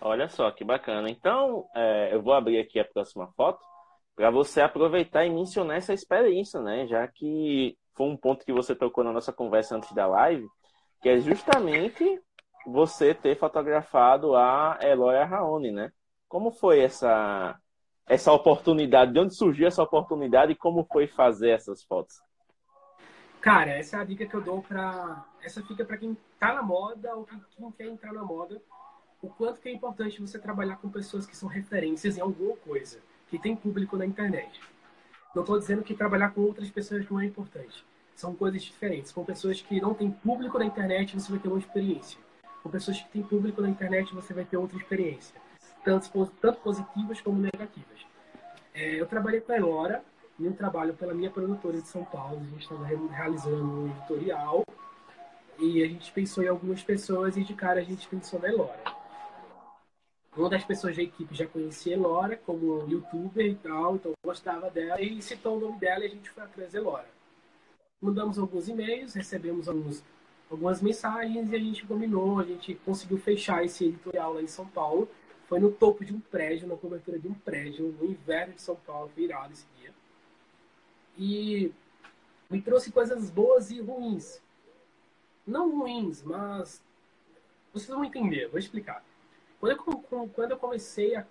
Olha 0.00 0.28
só 0.28 0.50
que 0.50 0.64
bacana. 0.64 1.10
Então, 1.10 1.66
é, 1.74 2.14
eu 2.14 2.22
vou 2.22 2.32
abrir 2.32 2.58
aqui 2.58 2.80
a 2.80 2.84
próxima 2.84 3.30
foto 3.36 3.60
para 4.16 4.30
você 4.30 4.60
aproveitar 4.60 5.24
e 5.24 5.30
mencionar 5.30 5.76
essa 5.76 5.92
experiência, 5.92 6.60
né? 6.60 6.86
Já 6.86 7.06
que 7.06 7.76
foi 7.94 8.06
um 8.06 8.16
ponto 8.16 8.44
que 8.44 8.52
você 8.52 8.74
tocou 8.74 9.04
na 9.04 9.12
nossa 9.12 9.32
conversa 9.32 9.76
antes 9.76 9.92
da 9.92 10.06
live, 10.06 10.46
que 11.02 11.08
é 11.08 11.18
justamente 11.18 12.20
você 12.66 13.14
ter 13.14 13.36
fotografado 13.38 14.34
a 14.36 14.78
Eloy 14.80 15.22
Raoni, 15.24 15.70
né? 15.70 15.92
Como 16.28 16.50
foi 16.50 16.80
essa 16.80 17.58
essa 18.06 18.32
oportunidade? 18.32 19.12
De 19.12 19.20
onde 19.20 19.34
surgiu 19.34 19.68
essa 19.68 19.82
oportunidade 19.82 20.52
e 20.52 20.56
como 20.56 20.84
foi 20.84 21.06
fazer 21.06 21.50
essas 21.50 21.84
fotos? 21.84 22.16
Cara, 23.40 23.70
essa 23.70 23.96
é 23.96 24.00
a 24.00 24.04
dica 24.04 24.26
que 24.26 24.34
eu 24.34 24.40
dou 24.42 24.62
para 24.62 25.24
essa 25.42 25.62
fica 25.62 25.84
para 25.84 25.96
quem 25.96 26.16
tá 26.38 26.54
na 26.54 26.62
moda 26.62 27.14
ou 27.14 27.24
quem 27.24 27.70
quer 27.72 27.86
entrar 27.86 28.12
na 28.12 28.22
moda. 28.22 28.60
O 29.22 29.28
quanto 29.28 29.60
que 29.60 29.68
é 29.68 29.72
importante 29.72 30.20
você 30.20 30.38
trabalhar 30.38 30.76
com 30.76 30.88
pessoas 30.88 31.26
que 31.26 31.36
são 31.36 31.48
referências 31.48 32.16
em 32.16 32.22
alguma 32.22 32.56
coisa, 32.56 33.00
que 33.28 33.38
tem 33.38 33.54
público 33.54 33.96
na 33.96 34.06
internet. 34.06 34.60
Não 35.34 35.42
estou 35.42 35.58
dizendo 35.58 35.82
que 35.82 35.94
trabalhar 35.94 36.30
com 36.30 36.40
outras 36.40 36.70
pessoas 36.70 37.08
não 37.08 37.20
é 37.20 37.26
importante. 37.26 37.84
São 38.16 38.34
coisas 38.34 38.62
diferentes. 38.62 39.12
Com 39.12 39.24
pessoas 39.24 39.60
que 39.60 39.80
não 39.80 39.94
têm 39.94 40.10
público 40.10 40.58
na 40.58 40.64
internet, 40.64 41.14
você 41.14 41.30
vai 41.30 41.38
ter 41.38 41.48
uma 41.48 41.58
experiência. 41.58 42.18
Com 42.62 42.70
pessoas 42.70 43.00
que 43.00 43.08
têm 43.10 43.22
público 43.22 43.60
na 43.60 43.68
internet, 43.68 44.14
você 44.14 44.32
vai 44.32 44.44
ter 44.44 44.56
outra 44.56 44.76
experiência. 44.76 45.34
Tanto, 45.84 46.10
tanto 46.40 46.60
positivas 46.60 47.20
como 47.20 47.40
negativas. 47.40 48.06
É, 48.74 49.00
eu 49.00 49.06
trabalhei 49.06 49.40
com 49.40 49.52
a 49.52 49.56
Elora, 49.56 50.02
em 50.38 50.48
um 50.48 50.52
trabalho 50.52 50.94
pela 50.94 51.12
minha 51.12 51.30
produtora 51.30 51.80
de 51.80 51.88
São 51.88 52.04
Paulo. 52.04 52.40
A 52.40 52.50
gente 52.50 52.62
estava 52.62 52.84
realizando 52.86 53.64
um 53.64 53.90
editorial 53.90 54.64
e 55.58 55.82
a 55.82 55.86
gente 55.86 56.10
pensou 56.10 56.42
em 56.42 56.48
algumas 56.48 56.82
pessoas 56.82 57.36
e 57.36 57.44
de 57.44 57.54
cara 57.54 57.80
a 57.80 57.84
gente 57.84 58.08
pensou 58.08 58.40
na 58.40 58.48
Elora. 58.48 58.99
Uma 60.36 60.48
das 60.48 60.64
pessoas 60.64 60.96
da 60.96 61.02
equipe 61.02 61.34
já 61.34 61.46
conhecia 61.46 61.94
Elora 61.94 62.36
como 62.36 62.88
youtuber 62.88 63.44
e 63.44 63.54
tal, 63.56 63.96
então 63.96 64.12
gostava 64.24 64.70
dela 64.70 65.00
e 65.00 65.20
citou 65.20 65.56
o 65.56 65.60
nome 65.60 65.78
dela 65.78 66.04
e 66.04 66.06
a 66.06 66.10
gente 66.10 66.30
foi 66.30 66.42
atrás 66.42 66.72
da 66.72 66.78
Elora. 66.78 67.08
Mandamos 68.00 68.38
alguns 68.38 68.68
e-mails, 68.68 69.14
recebemos 69.14 69.68
alguns, 69.68 70.02
algumas 70.50 70.80
mensagens 70.80 71.50
e 71.50 71.56
a 71.56 71.58
gente 71.58 71.86
combinou, 71.86 72.38
a 72.38 72.44
gente 72.44 72.74
conseguiu 72.76 73.18
fechar 73.18 73.64
esse 73.64 73.84
editorial 73.84 74.34
lá 74.34 74.42
em 74.42 74.46
São 74.46 74.66
Paulo. 74.66 75.08
Foi 75.48 75.58
no 75.58 75.72
topo 75.72 76.04
de 76.04 76.14
um 76.14 76.20
prédio, 76.20 76.68
na 76.68 76.76
cobertura 76.76 77.18
de 77.18 77.26
um 77.26 77.34
prédio, 77.34 77.94
no 78.00 78.06
inverno 78.06 78.54
de 78.54 78.62
São 78.62 78.76
Paulo, 78.76 79.10
virado 79.14 79.52
esse 79.52 79.66
dia 79.78 79.92
e 81.20 81.70
me 82.48 82.62
trouxe 82.62 82.90
coisas 82.90 83.30
boas 83.30 83.70
e 83.70 83.80
ruins. 83.80 84.40
Não 85.46 85.78
ruins, 85.78 86.22
mas 86.22 86.82
vocês 87.72 87.90
vão 87.90 88.02
entender, 88.02 88.48
vou 88.48 88.58
explicar. 88.58 89.04
Quando 89.60 89.72
eu, 89.72 90.28
quando 90.28 90.50
eu 90.50 90.58
comecei 90.58 91.14
a 91.14 91.24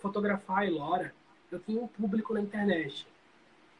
fotografar 0.00 0.58
a 0.58 0.66
Elora, 0.66 1.14
eu 1.50 1.58
tinha 1.60 1.80
um 1.80 1.86
público 1.86 2.34
na 2.34 2.40
internet. 2.40 3.06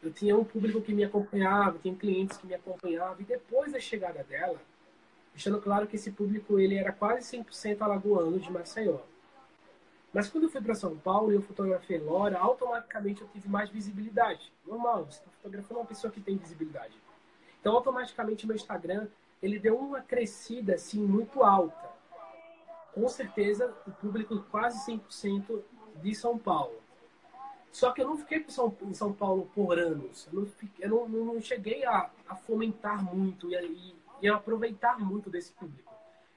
Eu 0.01 0.13
tinha 0.13 0.37
um 0.39 0.45
público 0.45 0.81
que 0.81 0.95
me 0.95 1.03
acompanhava, 1.03 1.79
tinha 1.79 1.95
clientes 1.95 2.39
que 2.39 2.47
me 2.47 2.55
acompanhavam. 2.55 3.21
E 3.21 3.25
depois 3.25 3.73
da 3.73 3.81
chegada 3.81 4.23
dela, 4.23 4.61
deixando 5.35 5.61
claro 5.61 5.87
que 5.89 5.97
esse 5.97 6.13
público 6.13 6.59
ele 6.59 6.77
era 6.77 6.93
quase 6.93 7.37
100% 7.37 7.83
alagoano 7.83 8.39
de 8.39 8.51
Maceió. 8.51 9.01
Mas 10.15 10.29
quando 10.29 10.45
eu 10.45 10.51
fui 10.51 10.61
para 10.61 10.75
São 10.75 10.97
Paulo 10.97 11.33
e 11.33 11.35
eu 11.35 11.43
fotografei 11.43 11.99
Lora, 11.99 12.39
automaticamente 12.39 13.21
eu 13.21 13.29
tive 13.29 13.49
mais 13.49 13.69
visibilidade. 13.69 14.53
Normal, 14.65 15.07
você 15.07 15.19
está 15.19 15.31
fotografando 15.43 15.81
uma 15.81 15.87
pessoa 15.87 16.11
que 16.11 16.21
tem 16.21 16.37
visibilidade. 16.37 16.95
Então, 17.61 17.75
automaticamente, 17.75 18.47
meu 18.47 18.57
Instagram 18.57 19.09
ele 19.43 19.59
deu 19.59 19.77
uma 19.77 20.01
crescida 20.01 20.75
assim 20.75 21.01
muito 21.01 21.43
alta. 21.43 21.88
Com 22.93 23.09
certeza, 23.09 23.75
o 23.87 23.91
público 23.93 24.39
quase 24.51 24.91
100% 24.91 25.63
de 26.03 26.15
São 26.15 26.39
Paulo. 26.39 26.81
Só 27.71 27.93
que 27.93 28.01
eu 28.01 28.07
não 28.07 28.17
fiquei 28.17 28.45
em 28.83 28.95
São 28.95 29.13
Paulo 29.13 29.51
por 29.55 29.79
anos. 29.79 30.27
Eu 30.33 30.41
não, 30.41 30.47
fiquei, 30.47 30.87
eu 30.87 30.91
não, 30.91 31.09
não 31.09 31.41
cheguei 31.41 31.85
a, 31.85 32.11
a, 32.29 32.35
fomentar 32.35 33.05
muito 33.05 33.51
e, 33.51 33.55
e, 33.55 33.95
e 34.23 34.29
aproveitar 34.29 34.99
muito 34.99 35.31
desse 35.31 35.53
público. 35.53 35.93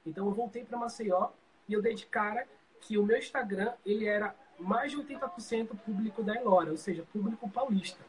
Então, 0.05 0.27
eu 0.27 0.33
voltei 0.33 0.63
para 0.63 0.77
Maceió 0.77 1.29
e 1.67 1.73
eu 1.73 1.81
dei 1.81 1.95
de 1.95 2.05
cara 2.05 2.47
que 2.81 2.97
o 2.97 3.05
meu 3.05 3.17
Instagram 3.17 3.73
ele 3.85 4.05
era 4.05 4.35
mais 4.59 4.91
de 4.91 4.97
80% 4.97 5.69
público 5.85 6.23
da 6.23 6.35
Elora, 6.35 6.71
ou 6.71 6.77
seja, 6.77 7.05
público 7.11 7.49
paulista. 7.49 8.03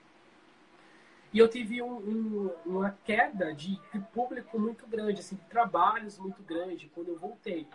E 1.33 1.39
eu 1.39 1.49
tive 1.49 1.81
um, 1.81 1.97
um, 1.97 2.51
uma 2.67 2.97
queda 3.05 3.55
de, 3.55 3.81
de, 3.93 4.01
público 4.13 4.59
muito 4.59 4.87
grande, 4.87 5.21
assim, 5.21 5.37
de 5.37 5.45
trabalhos 5.45 6.19
muito 6.19 6.43
grande 6.43 6.91
quando 6.95 7.09
eu 7.09 7.19
voltei. 7.19 7.67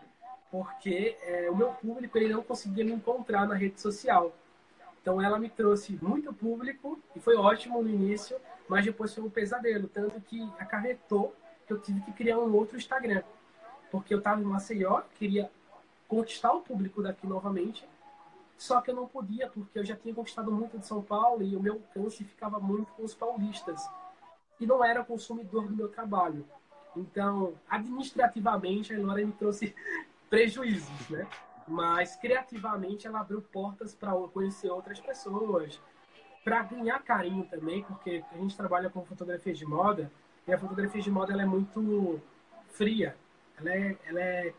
Porque 0.49 1.17
é, 1.21 1.49
o 1.49 1.55
meu 1.55 1.69
público 1.73 2.17
ele 2.17 2.33
não 2.33 2.41
conseguia 2.41 2.85
me 2.85 2.93
encontrar 2.93 3.47
na 3.47 3.55
rede 3.55 3.81
social. 3.81 4.33
Então 5.01 5.21
ela 5.21 5.39
me 5.39 5.49
trouxe 5.49 5.97
muito 6.01 6.33
público 6.33 6.99
e 7.15 7.19
foi 7.19 7.35
ótimo 7.35 7.81
no 7.81 7.89
início, 7.89 8.37
mas 8.67 8.85
depois 8.85 9.13
foi 9.13 9.23
um 9.23 9.29
pesadelo. 9.29 9.87
Tanto 9.87 10.19
que 10.21 10.41
acarretou 10.59 11.33
que 11.65 11.73
eu 11.73 11.79
tive 11.79 12.01
que 12.01 12.13
criar 12.13 12.39
um 12.39 12.53
outro 12.53 12.77
Instagram. 12.77 13.23
Porque 13.91 14.13
eu 14.13 14.19
estava 14.19 14.41
em 14.41 14.45
Maceió, 14.45 15.01
queria 15.15 15.49
conquistar 16.07 16.51
o 16.53 16.61
público 16.61 17.01
daqui 17.01 17.27
novamente. 17.27 17.87
Só 18.57 18.81
que 18.81 18.89
eu 18.89 18.95
não 18.95 19.07
podia, 19.07 19.47
porque 19.49 19.77
eu 19.77 19.85
já 19.85 19.95
tinha 19.95 20.13
conquistado 20.13 20.51
muito 20.51 20.79
de 20.79 20.85
São 20.85 21.01
Paulo 21.01 21.43
e 21.43 21.55
o 21.55 21.59
meu 21.59 21.73
alcance 21.73 22.23
ficava 22.23 22.59
muito 22.59 22.91
com 22.93 23.03
os 23.03 23.13
paulistas. 23.13 23.87
E 24.59 24.65
não 24.65 24.83
era 24.83 25.03
consumidor 25.03 25.67
do 25.67 25.75
meu 25.75 25.87
trabalho. 25.87 26.43
Então, 26.95 27.53
administrativamente, 27.69 28.91
a 28.91 28.95
Elora 28.95 29.23
me 29.23 29.31
trouxe 29.31 29.75
prejuízos, 30.29 31.09
né? 31.09 31.27
Mas 31.67 32.15
criativamente 32.15 33.07
ela 33.07 33.19
abriu 33.19 33.41
portas 33.41 33.93
para 33.93 34.11
conhecer 34.33 34.69
outras 34.69 34.99
pessoas, 34.99 35.81
para 36.43 36.63
ganhar 36.63 37.03
carinho 37.03 37.45
também, 37.45 37.83
porque 37.83 38.23
a 38.31 38.37
gente 38.37 38.55
trabalha 38.55 38.89
com 38.89 39.03
fotografia 39.05 39.53
de 39.53 39.65
moda 39.65 40.09
e 40.47 40.53
a 40.53 40.57
fotografia 40.57 41.01
de 41.01 41.11
moda 41.11 41.33
ela 41.33 41.41
é 41.41 41.45
muito 41.45 42.21
fria. 42.69 43.17
Ela 43.59 43.75
é, 43.75 43.97
ela 44.05 44.21
é 44.21 44.53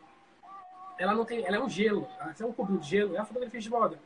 ela 0.98 1.14
não 1.14 1.24
tem, 1.24 1.46
ela 1.46 1.56
é 1.56 1.60
um 1.60 1.68
gelo, 1.68 2.08
é 2.38 2.44
um 2.44 2.52
cubo 2.52 2.76
de 2.76 2.88
gelo, 2.88 3.14
é 3.14 3.18
a 3.18 3.24
fotografia 3.24 3.60
de 3.60 3.70
moda. 3.70 3.98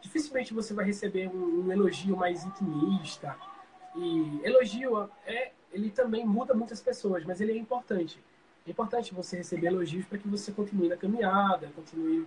Dificilmente 0.00 0.54
você 0.54 0.72
vai 0.72 0.86
receber 0.86 1.28
um, 1.28 1.66
um 1.66 1.72
elogio 1.72 2.16
mais 2.16 2.44
intimista. 2.44 3.36
E 3.94 4.40
elogio 4.42 5.10
é, 5.26 5.52
ele 5.70 5.90
também 5.90 6.24
muda 6.24 6.54
muitas 6.54 6.80
pessoas, 6.80 7.24
mas 7.24 7.40
ele 7.40 7.52
é 7.52 7.56
importante. 7.56 8.18
É 8.68 8.70
importante 8.70 9.14
você 9.14 9.38
receber 9.38 9.68
elogios 9.68 10.04
para 10.04 10.18
que 10.18 10.28
você 10.28 10.52
continue 10.52 10.88
na 10.88 10.96
caminhada, 10.96 11.70
continue 11.74 12.26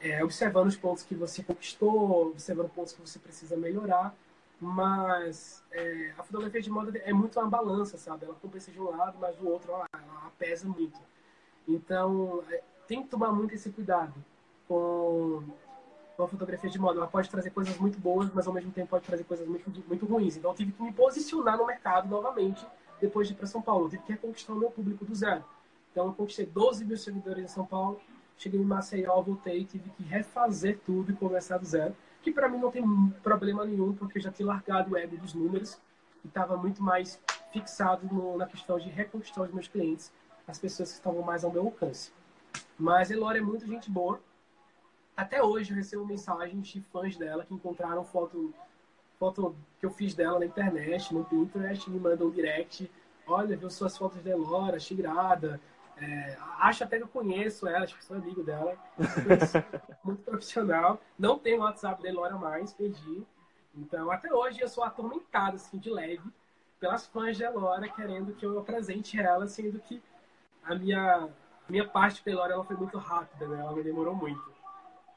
é, 0.00 0.24
observando 0.24 0.68
os 0.68 0.76
pontos 0.76 1.02
que 1.02 1.14
você 1.14 1.42
conquistou, 1.42 2.28
observando 2.28 2.70
pontos 2.70 2.94
que 2.94 3.00
você 3.00 3.18
precisa 3.18 3.54
melhorar. 3.54 4.14
Mas 4.58 5.62
é, 5.70 6.14
a 6.16 6.22
fotografia 6.22 6.62
de 6.62 6.70
moda 6.70 6.96
é 7.04 7.12
muito 7.12 7.38
uma 7.38 7.48
balança, 7.48 7.98
sabe? 7.98 8.24
Ela 8.24 8.34
compensa 8.36 8.70
de 8.70 8.80
um 8.80 8.88
lado, 8.96 9.18
mas 9.20 9.36
do 9.36 9.46
outro 9.46 9.70
ela, 9.70 9.86
ela 9.92 10.32
pesa 10.38 10.66
muito. 10.66 10.98
Então, 11.68 12.42
é, 12.50 12.62
tem 12.88 13.02
que 13.02 13.08
tomar 13.10 13.30
muito 13.30 13.54
esse 13.54 13.68
cuidado 13.68 14.14
com, 14.66 15.44
com 16.16 16.22
a 16.22 16.28
fotografia 16.28 16.70
de 16.70 16.78
moda. 16.78 17.00
Ela 17.00 17.06
pode 17.06 17.28
trazer 17.28 17.50
coisas 17.50 17.76
muito 17.76 17.98
boas, 17.98 18.32
mas 18.32 18.46
ao 18.46 18.54
mesmo 18.54 18.72
tempo 18.72 18.88
pode 18.88 19.04
trazer 19.04 19.24
coisas 19.24 19.46
muito, 19.46 19.70
muito 19.86 20.06
ruins. 20.06 20.38
Então 20.38 20.52
eu 20.52 20.56
tive 20.56 20.72
que 20.72 20.82
me 20.82 20.92
posicionar 20.92 21.58
no 21.58 21.66
mercado 21.66 22.08
novamente 22.08 22.66
depois 23.00 23.28
de 23.28 23.34
ir 23.34 23.36
para 23.36 23.46
São 23.46 23.62
Paulo. 23.62 23.86
Eu 23.86 23.90
tive 23.90 24.02
que 24.02 24.12
reconquistar 24.12 24.52
o 24.52 24.56
meu 24.56 24.70
público 24.70 25.04
do 25.04 25.14
zero. 25.14 25.44
Então 25.90 26.06
eu 26.06 26.12
conquistei 26.12 26.46
12 26.46 26.84
mil 26.84 26.96
seguidores 26.96 27.44
em 27.44 27.48
São 27.48 27.64
Paulo. 27.64 28.00
Cheguei 28.36 28.60
em 28.60 28.64
Maceió, 28.64 29.20
voltei, 29.22 29.64
tive 29.64 29.88
que 29.90 30.02
refazer 30.02 30.78
tudo 30.84 31.12
e 31.12 31.14
começar 31.14 31.58
do 31.58 31.64
zero. 31.64 31.94
Que 32.22 32.32
para 32.32 32.48
mim 32.48 32.58
não 32.58 32.70
tem 32.70 32.84
problema 33.22 33.64
nenhum, 33.64 33.94
porque 33.94 34.18
eu 34.18 34.22
já 34.22 34.32
tinha 34.32 34.46
largado 34.46 34.92
o 34.92 34.96
ego 34.96 35.16
dos 35.16 35.34
números 35.34 35.78
e 36.24 36.28
estava 36.28 36.56
muito 36.56 36.82
mais 36.82 37.20
fixado 37.52 38.06
no, 38.12 38.36
na 38.36 38.46
questão 38.46 38.78
de 38.78 38.88
reconquistar 38.88 39.42
os 39.42 39.52
meus 39.52 39.68
clientes, 39.68 40.12
as 40.48 40.58
pessoas 40.58 40.90
que 40.90 40.96
estavam 40.96 41.22
mais 41.22 41.44
ao 41.44 41.52
meu 41.52 41.62
alcance. 41.66 42.12
Mas 42.78 43.10
Elora 43.10 43.38
é 43.38 43.40
muito 43.40 43.66
gente 43.66 43.90
boa. 43.90 44.20
Até 45.16 45.42
hoje 45.42 45.70
eu 45.70 45.76
recebo 45.76 46.04
mensagens 46.04 46.66
de 46.66 46.80
fãs 46.80 47.16
dela 47.16 47.44
que 47.44 47.54
encontraram 47.54 48.04
foto, 48.04 48.52
foto 49.18 49.54
que 49.78 49.86
eu 49.86 49.90
fiz 49.90 50.14
dela 50.14 50.38
na 50.38 50.46
internet, 50.46 51.12
no 51.12 51.24
Pinterest, 51.24 51.90
me 51.90 51.98
mandam 51.98 52.28
um 52.28 52.30
direct. 52.30 52.90
Olha, 53.26 53.56
viu 53.56 53.70
suas 53.70 53.96
fotos 53.96 54.22
da 54.22 54.30
Elora, 54.30 54.76
achei 54.76 54.96
irada. 54.96 55.60
É, 55.96 56.36
acho 56.58 56.84
até 56.84 56.96
que 56.96 57.04
eu 57.04 57.08
conheço 57.08 57.66
ela, 57.66 57.84
acho 57.84 57.96
que 57.96 58.04
sou 58.04 58.16
amigo 58.16 58.42
dela. 58.42 58.76
muito 60.04 60.22
profissional. 60.22 61.00
Não 61.18 61.38
tenho 61.38 61.60
WhatsApp 61.60 62.02
da 62.02 62.08
Elora 62.08 62.36
mais, 62.36 62.72
perdi. 62.72 63.24
Então, 63.74 64.10
até 64.10 64.32
hoje 64.32 64.60
eu 64.60 64.68
sou 64.68 64.84
atormentado, 64.84 65.56
assim, 65.56 65.78
de 65.78 65.90
leve, 65.90 66.22
pelas 66.78 67.06
fãs 67.06 67.36
de 67.36 67.44
Elora, 67.44 67.88
querendo 67.88 68.34
que 68.34 68.44
eu 68.44 68.58
apresente 68.58 69.18
ela, 69.18 69.46
sendo 69.46 69.78
que 69.80 70.02
a 70.62 70.74
minha 70.74 71.28
minha 71.68 71.86
parte 71.86 72.22
pela 72.22 72.42
hora 72.42 72.52
ela 72.52 72.64
foi 72.64 72.76
muito 72.76 72.98
rápida, 72.98 73.46
né? 73.48 73.60
Ela 73.60 73.72
me 73.72 73.82
demorou 73.82 74.14
muito. 74.14 74.52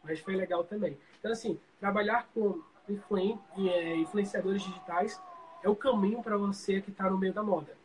Mas 0.04 0.20
foi 0.20 0.36
legal 0.36 0.64
também. 0.64 0.98
Então, 1.20 1.32
assim, 1.32 1.60
trabalhar 1.80 2.28
com 2.34 2.62
influen 2.90 3.40
é, 3.58 3.96
influenciadores 3.98 4.64
digitais 4.64 5.22
é 5.64 5.70
o 5.70 5.76
caminho 5.76 6.22
para 6.22 6.38
você 6.38 6.82
que 6.82 6.92
está 6.92 7.10
no 7.10 7.18
meio 7.18 7.34
da 7.34 7.44
moda. 7.44 7.76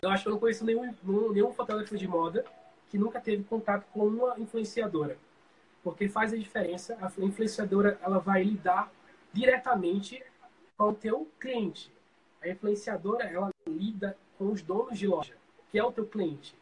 Eu 0.00 0.08
acho 0.10 0.22
que 0.22 0.28
eu 0.28 0.32
não 0.32 0.38
conheço 0.38 0.64
nenhum, 0.64 0.94
nenhum 1.32 1.52
fotógrafo 1.52 1.96
de 1.96 2.06
moda 2.06 2.44
que 2.88 2.98
nunca 2.98 3.20
teve 3.20 3.42
contato 3.44 3.86
com 3.92 4.06
uma 4.06 4.38
influenciadora. 4.38 5.16
Porque 5.82 6.08
faz 6.08 6.32
a 6.32 6.36
diferença. 6.36 6.96
A 7.00 7.24
influenciadora 7.24 7.98
ela 8.02 8.18
vai 8.18 8.42
lidar 8.42 8.92
diretamente 9.32 10.22
com 10.76 10.88
o 10.88 10.94
teu 10.94 11.28
cliente. 11.38 11.92
A 12.42 12.48
influenciadora 12.48 13.24
ela 13.24 13.50
lida 13.66 14.16
com 14.38 14.50
os 14.50 14.62
donos 14.62 14.98
de 14.98 15.06
loja, 15.06 15.34
que 15.70 15.78
é 15.78 15.84
o 15.84 15.92
teu 15.92 16.06
cliente. 16.06 16.54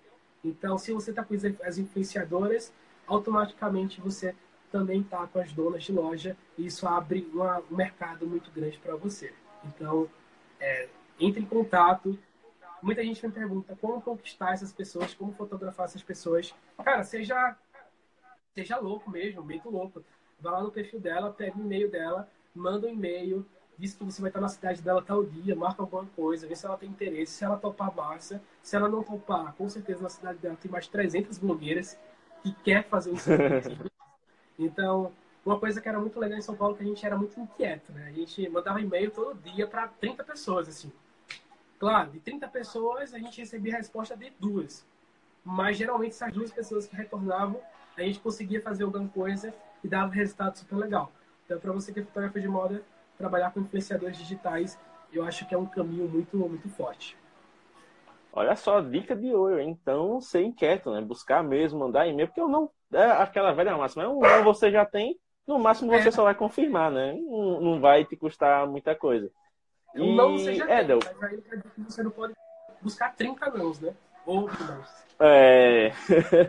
Então, 0.45 0.79
se 0.79 0.93
você 0.93 1.11
está 1.11 1.25
com 1.25 1.35
as 1.65 1.79
influenciadoras, 1.79 2.73
automaticamente 3.07 4.01
você 4.01 4.35
também 4.71 5.01
está 5.01 5.27
com 5.27 5.39
as 5.41 5.53
donas 5.53 5.85
de 5.85 5.93
loja 5.93 6.37
e 6.57 6.67
isso 6.67 6.87
abre 6.87 7.29
uma, 7.33 7.63
um 7.71 7.77
mercado 7.77 8.27
muito 8.27 8.51
grande 8.51 8.79
para 8.79 8.97
você. 8.97 9.33
Então, 9.65 10.09
é, 10.61 10.89
entre 11.21 11.43
em 11.43 11.47
contato. 11.47 12.19
Muita 12.81 13.03
gente 13.03 13.27
me 13.27 13.33
pergunta 13.33 13.77
como 13.81 14.01
conquistar 14.01 14.53
essas 14.53 14.73
pessoas, 14.73 15.13
como 15.15 15.33
fotografar 15.33 15.87
essas 15.87 16.03
pessoas. 16.03 16.55
Cara, 16.83 17.03
seja, 17.03 17.57
seja 18.55 18.79
louco 18.79 19.11
mesmo, 19.11 19.43
muito 19.43 19.69
louco. 19.69 20.05
Vai 20.41 20.53
lá 20.53 20.63
no 20.63 20.71
perfil 20.71 21.01
dela, 21.01 21.33
pega 21.33 21.59
o 21.59 21.61
e-mail 21.61 21.91
dela, 21.91 22.29
manda 22.55 22.87
um 22.87 22.91
e-mail, 22.91 23.45
diz 23.77 23.95
que 23.95 24.05
você 24.05 24.21
vai 24.21 24.31
estar 24.31 24.41
na 24.41 24.49
cidade 24.49 24.81
dela 24.81 25.03
tal 25.03 25.25
dia, 25.25 25.57
marca 25.57 25.83
alguma 25.83 26.07
coisa, 26.15 26.47
vê 26.47 26.55
se 26.55 26.67
ela 26.67 26.77
tem 26.77 26.89
interesse, 26.89 27.33
se 27.33 27.45
ela 27.45 27.57
topar 27.57 27.95
massa, 27.95 28.41
se 28.63 28.77
ela 28.77 28.89
não 28.89 29.03
topar, 29.03 29.53
com 29.55 29.69
certeza 29.69 30.01
na 30.01 30.09
cidade 30.09 30.39
dela 30.39 30.57
tem 30.57 30.71
mais 30.71 30.87
300 30.87 31.39
blogueiras 31.39 31.99
que 32.43 32.53
quer 32.63 32.85
fazer 32.85 33.11
isso. 33.15 33.31
Então, 34.59 35.13
uma 35.45 35.59
coisa 35.59 35.81
que 35.81 35.89
era 35.89 36.01
muito 36.01 36.19
legal 36.19 36.39
em 36.39 36.43
São 36.43 36.57
Paulo 36.57 36.75
é 36.75 36.79
que 36.79 36.85
a 36.85 36.87
gente 36.87 37.07
era 37.07 37.17
muito 37.17 37.39
inquieto, 37.39 37.93
né? 37.93 38.09
A 38.09 38.13
gente 38.13 38.49
mandava 38.49 38.81
e-mail 38.81 39.11
todo 39.11 39.41
dia 39.41 39.67
para 39.67 39.89
30 39.89 40.25
pessoas, 40.25 40.69
assim. 40.69 40.93
Claro, 41.79 42.11
de 42.11 42.19
30 42.21 42.49
pessoas 42.49 43.15
a 43.15 43.19
gente 43.19 43.41
recebia 43.41 43.77
resposta 43.77 44.17
de 44.17 44.33
duas. 44.39 44.85
Mas 45.45 45.77
geralmente 45.77 46.11
essas 46.11 46.33
duas 46.33 46.51
pessoas 46.51 46.87
que 46.87 46.97
retornavam, 46.97 47.61
a 47.97 48.03
gente 48.03 48.21
conseguia 48.21 48.61
fazer 48.61 48.85
alguma 48.85 49.09
coisa 49.09 49.55
e 49.83 49.89
dava 49.89 50.13
resultado 50.13 50.57
super 50.57 50.77
legal. 50.77 51.11
Então, 51.45 51.59
para 51.59 51.73
você 51.73 51.93
que 51.93 52.01
é 52.01 52.03
fotógrafo 52.03 52.41
de 52.41 52.49
moda, 52.49 52.83
trabalhar 53.17 53.53
com 53.53 53.61
influenciadores 53.61 54.19
digitais, 54.19 54.79
eu 55.13 55.25
acho 55.25 55.47
que 55.47 55.55
é 55.55 55.59
um 55.59 55.67
caminho 55.67 56.09
muito, 56.09 56.37
muito 56.37 56.69
forte. 56.69 57.17
Olha 58.33 58.55
só, 58.55 58.81
dica 58.81 59.17
de 59.17 59.33
ouro, 59.33 59.61
então 59.61 60.21
ser 60.21 60.43
inquieto, 60.43 60.93
né? 60.93 61.01
Buscar 61.01 61.43
mesmo, 61.43 61.79
mandar 61.79 62.07
e-mail, 62.07 62.29
porque 62.29 62.41
eu 62.41 62.49
não. 62.49 62.71
É 62.93 63.05
aquela 63.05 63.53
velha 63.53 63.77
máxima, 63.77 64.05
é 64.05 64.09
um 64.09 64.21
não 64.21 64.45
você 64.45 64.71
já 64.71 64.85
tem, 64.85 65.19
no 65.47 65.59
máximo 65.59 65.91
você 65.91 66.09
é. 66.09 66.11
só 66.11 66.25
vai 66.25 66.35
confirmar, 66.35 66.91
né? 66.91 67.15
Não, 67.15 67.61
não 67.61 67.81
vai 67.81 68.05
te 68.05 68.17
custar 68.17 68.67
muita 68.67 68.95
coisa. 68.95 69.31
E... 69.95 70.01
Um 70.01 70.15
não 70.15 70.33
você 70.33 70.55
já 70.55 70.71
é, 70.71 70.85
tem, 70.85 70.99
mas 71.21 71.33
aí 71.33 71.43
você 71.79 72.03
não 72.03 72.11
pode 72.11 72.35
buscar 72.83 73.15
30 73.15 73.51
nãos, 73.51 73.81
né? 73.81 73.95
Ou 74.27 74.43
não. 74.43 74.85
É. 75.21 75.91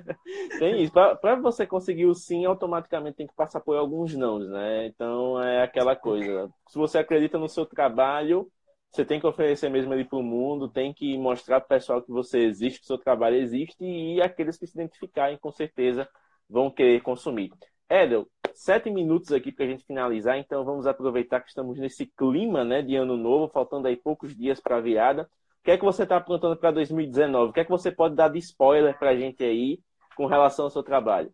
tem 0.60 0.84
isso. 0.84 0.94
Para 0.94 1.36
você 1.36 1.66
conseguir 1.66 2.06
o 2.06 2.14
sim, 2.14 2.46
automaticamente 2.46 3.18
tem 3.18 3.28
que 3.28 3.34
passar 3.34 3.62
por 3.62 3.78
alguns 3.78 4.14
não, 4.16 4.38
né? 4.40 4.88
Então 4.88 5.42
é 5.42 5.64
aquela 5.64 5.96
coisa. 5.96 6.50
Se 6.68 6.78
você 6.78 7.00
acredita 7.00 7.38
no 7.38 7.50
seu 7.50 7.66
trabalho, 7.66 8.52
você 8.92 9.06
tem 9.06 9.20
que 9.20 9.26
oferecer 9.26 9.70
mesmo 9.70 9.94
ele 9.94 10.06
para 10.06 10.20
o 10.20 10.24
mundo, 10.24 10.68
tem 10.68 10.94
que 10.94 11.18
mostrar 11.18 11.62
para 11.62 11.66
o 11.66 11.80
pessoal 11.80 12.02
que 12.02 12.12
você 12.12 12.40
existe, 12.40 12.80
que 12.80 12.86
o 12.86 12.88
seu 12.88 12.98
trabalho 12.98 13.38
existe, 13.38 13.84
e 13.84 14.22
aqueles 14.22 14.58
que 14.58 14.68
se 14.68 14.78
identificarem, 14.78 15.38
com 15.38 15.52
certeza, 15.52 16.08
vão 16.50 16.72
querer 16.72 17.02
consumir. 17.02 17.52
Edel, 17.90 18.28
sete 18.54 18.90
minutos 18.90 19.32
aqui 19.32 19.52
para 19.52 19.66
a 19.66 19.68
gente 19.68 19.86
finalizar, 19.86 20.38
então 20.38 20.66
vamos 20.66 20.86
aproveitar 20.86 21.42
que 21.42 21.50
estamos 21.50 21.78
nesse 21.80 22.06
clima 22.06 22.64
né, 22.64 22.82
de 22.82 22.96
ano 22.96 23.16
novo, 23.16 23.52
faltando 23.52 23.88
aí 23.88 23.96
poucos 23.96 24.36
dias 24.36 24.60
para 24.60 24.78
a 24.78 24.82
virada. 24.82 25.24
O 25.24 25.64
que 25.64 25.72
é 25.72 25.78
que 25.78 25.86
você 25.86 26.04
está 26.04 26.18
aprontando 26.18 26.56
para 26.58 26.72
2019? 26.72 27.50
O 27.50 27.54
que 27.54 27.60
é 27.60 27.64
que 27.64 27.70
você 27.70 27.92
pode 27.92 28.16
dar 28.16 28.30
de 28.30 28.40
spoiler 28.40 28.98
para 28.98 29.12
a 29.12 29.16
gente 29.16 29.44
aí 29.44 29.80
com 30.16 30.26
relação 30.26 30.66
ao 30.66 30.72
seu 30.72 30.84
trabalho? 30.84 31.34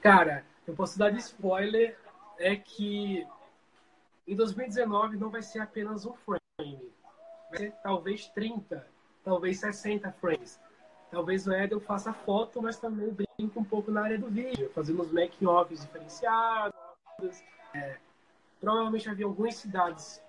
Cara, 0.00 0.44
eu 0.66 0.74
posso 0.74 0.98
dar 0.98 1.10
de 1.10 1.18
spoiler 1.18 1.96
é 2.38 2.56
que 2.56 3.26
em 4.26 4.34
2019 4.34 5.16
não 5.16 5.30
vai 5.30 5.42
ser 5.42 5.60
apenas 5.60 6.06
um 6.06 6.14
frame. 6.14 6.92
Vai 7.50 7.58
ser 7.58 7.72
talvez 7.82 8.26
30, 8.28 8.86
talvez 9.22 9.60
60 9.60 10.12
frames. 10.12 10.60
Talvez 11.14 11.46
o 11.46 11.52
Edel 11.52 11.78
faça 11.78 12.12
foto, 12.12 12.60
mas 12.60 12.76
também 12.76 13.08
brinque 13.08 13.56
um 13.56 13.62
pouco 13.62 13.88
na 13.88 14.02
área 14.02 14.18
do 14.18 14.26
vídeo, 14.26 14.68
fazendo 14.74 15.00
os 15.00 15.12
making-offs 15.12 15.82
diferenciados. 15.82 16.74
É, 17.72 17.98
provavelmente 18.60 19.08
havia 19.08 19.24
algumas 19.24 19.54
cidades 19.54 20.20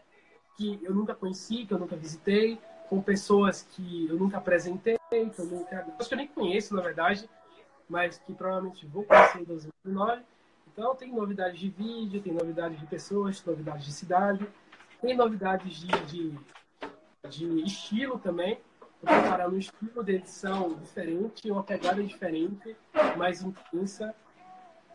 que 0.56 0.80
eu 0.84 0.94
nunca 0.94 1.16
conheci, 1.16 1.66
que 1.66 1.74
eu 1.74 1.80
nunca 1.80 1.96
visitei, 1.96 2.60
com 2.88 3.02
pessoas 3.02 3.64
que 3.64 4.08
eu 4.08 4.16
nunca 4.16 4.38
apresentei, 4.38 5.00
que 5.10 5.40
eu 5.40 5.46
nunca. 5.46 5.88
Acho 5.98 6.08
que 6.08 6.14
eu 6.14 6.20
nem 6.20 6.28
conheço, 6.28 6.76
na 6.76 6.84
verdade, 6.84 7.28
mas 7.90 8.20
que 8.20 8.32
provavelmente 8.32 8.86
vou 8.86 9.04
conhecer 9.06 9.42
em 9.42 9.44
2019. 9.44 10.22
Então, 10.72 10.94
tem 10.94 11.12
novidades 11.12 11.60
de 11.60 11.70
vídeo, 11.70 12.22
tem 12.22 12.32
novidades 12.32 12.80
de 12.80 12.86
pessoas, 12.86 13.44
novidades 13.44 13.86
de 13.86 13.92
cidade, 13.92 14.48
tem 15.02 15.18
novidades 15.18 15.78
de, 15.78 15.88
de, 16.06 16.40
de 17.28 17.64
estilo 17.64 18.20
também. 18.20 18.60
Estou 19.06 19.22
preparando 19.22 19.56
um 19.56 19.60
estilo 19.60 20.04
de 20.04 20.16
edição 20.16 20.74
diferente, 20.80 21.52
uma 21.52 21.64
pegada 21.64 22.04
diferente, 22.04 22.76
mais 23.16 23.44
intensa. 23.44 24.16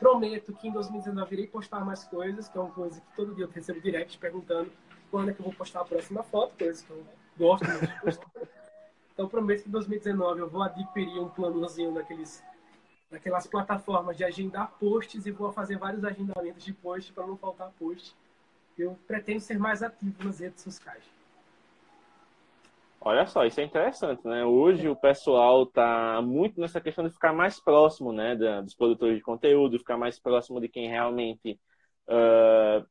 Prometo 0.01 0.53
que 0.53 0.67
em 0.67 0.73
2019 0.73 1.33
irei 1.37 1.47
postar 1.47 1.85
mais 1.85 2.03
coisas, 2.03 2.49
que 2.49 2.59
é 2.59 2.61
uma 2.61 2.73
coisa 2.73 3.01
que 3.01 3.07
todo 3.15 3.33
dia 3.37 3.45
eu 3.45 3.49
recebo 3.49 3.81
direct 3.81 4.19
perguntando 4.19 4.73
quando 5.13 5.31
é 5.31 5.33
que 5.33 5.39
eu 5.39 5.45
vou 5.45 5.55
postar 5.55 5.83
a 5.83 5.85
próxima 5.85 6.25
foto, 6.25 6.59
coisa 6.59 6.85
que 6.85 6.91
eu 6.91 7.07
gosto 7.39 7.65
muito 7.69 7.87
de 7.87 8.01
postar. 8.01 8.31
Então 9.13 9.29
prometo 9.29 9.63
que 9.63 9.69
em 9.69 9.73
2019 9.73 10.41
eu 10.41 10.51
vou 10.51 10.63
adquirir 10.65 11.21
um 11.21 11.29
planozinho 11.29 11.95
daqueles, 11.95 12.43
daquelas 13.09 13.47
plataformas 13.47 14.17
de 14.17 14.25
agendar 14.25 14.73
posts 14.81 15.25
e 15.25 15.31
vou 15.31 15.53
fazer 15.53 15.79
vários 15.79 16.05
agendamentos 16.05 16.65
de 16.65 16.73
posts 16.73 17.15
para 17.15 17.29
não 17.29 17.37
faltar 17.37 17.71
post. 17.79 18.17
Eu 18.77 18.99
pretendo 19.07 19.39
ser 19.39 19.59
mais 19.59 19.85
ativo 19.85 20.25
nas 20.25 20.41
redes 20.41 20.65
sociais. 20.65 21.20
Olha 23.03 23.27
só, 23.27 23.47
isso 23.47 23.59
é 23.61 23.65
interessante, 23.65 24.27
né? 24.27 24.45
Hoje 24.45 24.87
o 24.87 24.95
pessoal 24.95 25.63
está 25.63 26.21
muito 26.21 26.61
nessa 26.61 26.83
questão 26.83 27.03
de 27.07 27.11
ficar 27.11 27.33
mais 27.33 27.59
próximo, 27.59 28.13
né, 28.13 28.37
dos 28.63 28.75
produtores 28.75 29.17
de 29.17 29.23
conteúdo, 29.23 29.79
ficar 29.79 29.97
mais 29.97 30.19
próximo 30.21 30.61
de 30.61 30.69
quem 30.69 30.87
realmente 30.87 31.59
uh, 32.07 32.87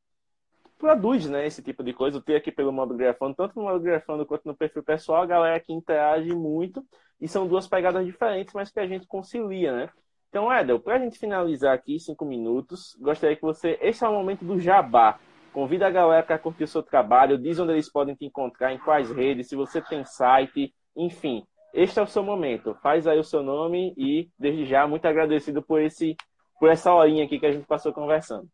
produz, 0.76 1.30
né, 1.30 1.46
esse 1.46 1.62
tipo 1.62 1.84
de 1.84 1.92
coisa. 1.92 2.18
Eu 2.18 2.22
tenho 2.22 2.38
aqui 2.38 2.50
pelo 2.50 2.72
Mobigrafando, 2.72 3.36
tanto 3.36 3.56
no 3.56 3.66
Mobigrafando 3.66 4.26
quanto 4.26 4.46
no 4.46 4.56
perfil 4.56 4.82
pessoal, 4.82 5.22
a 5.22 5.26
galera 5.26 5.60
que 5.60 5.72
interage 5.72 6.34
muito 6.34 6.84
e 7.20 7.28
são 7.28 7.46
duas 7.46 7.68
pegadas 7.68 8.04
diferentes, 8.04 8.52
mas 8.52 8.70
que 8.70 8.80
a 8.80 8.86
gente 8.88 9.06
concilia, 9.06 9.72
né? 9.72 9.90
Então, 10.28 10.52
Edel, 10.52 10.80
para 10.80 10.96
a 10.96 10.98
gente 10.98 11.18
finalizar 11.18 11.74
aqui, 11.74 12.00
cinco 12.00 12.24
minutos, 12.24 12.96
gostaria 13.00 13.36
que 13.36 13.42
você. 13.42 13.78
Esse 13.80 14.04
é 14.04 14.08
o 14.08 14.12
momento 14.12 14.44
do 14.44 14.58
jabá. 14.58 15.18
Convida 15.52 15.86
a 15.86 15.90
galera 15.90 16.22
para 16.22 16.38
curtir 16.38 16.64
o 16.64 16.68
seu 16.68 16.82
trabalho, 16.82 17.36
diz 17.36 17.58
onde 17.58 17.72
eles 17.72 17.90
podem 17.90 18.14
te 18.14 18.24
encontrar, 18.24 18.72
em 18.72 18.78
quais 18.78 19.10
redes, 19.10 19.48
se 19.48 19.56
você 19.56 19.80
tem 19.80 20.04
site, 20.04 20.72
enfim. 20.96 21.44
Este 21.74 21.98
é 21.98 22.02
o 22.02 22.06
seu 22.06 22.22
momento. 22.22 22.74
Faz 22.82 23.06
aí 23.06 23.18
o 23.18 23.24
seu 23.24 23.42
nome 23.42 23.92
e, 23.96 24.30
desde 24.38 24.64
já, 24.64 24.86
muito 24.86 25.06
agradecido 25.06 25.60
por, 25.60 25.80
esse, 25.80 26.16
por 26.58 26.68
essa 26.68 26.92
horinha 26.92 27.24
aqui 27.24 27.38
que 27.38 27.46
a 27.46 27.52
gente 27.52 27.66
passou 27.66 27.92
conversando. 27.92 28.48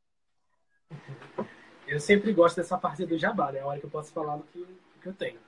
Eu 1.86 2.00
sempre 2.00 2.32
gosto 2.32 2.56
dessa 2.56 2.78
parte 2.78 3.04
do 3.04 3.18
jabá, 3.18 3.52
né? 3.52 3.58
É 3.58 3.62
a 3.62 3.66
hora 3.66 3.78
que 3.78 3.86
eu 3.86 3.90
posso 3.90 4.12
falar 4.12 4.36
do 4.36 4.44
que, 4.44 4.58
do 4.58 5.00
que 5.00 5.08
eu 5.08 5.14
tenho. 5.14 5.38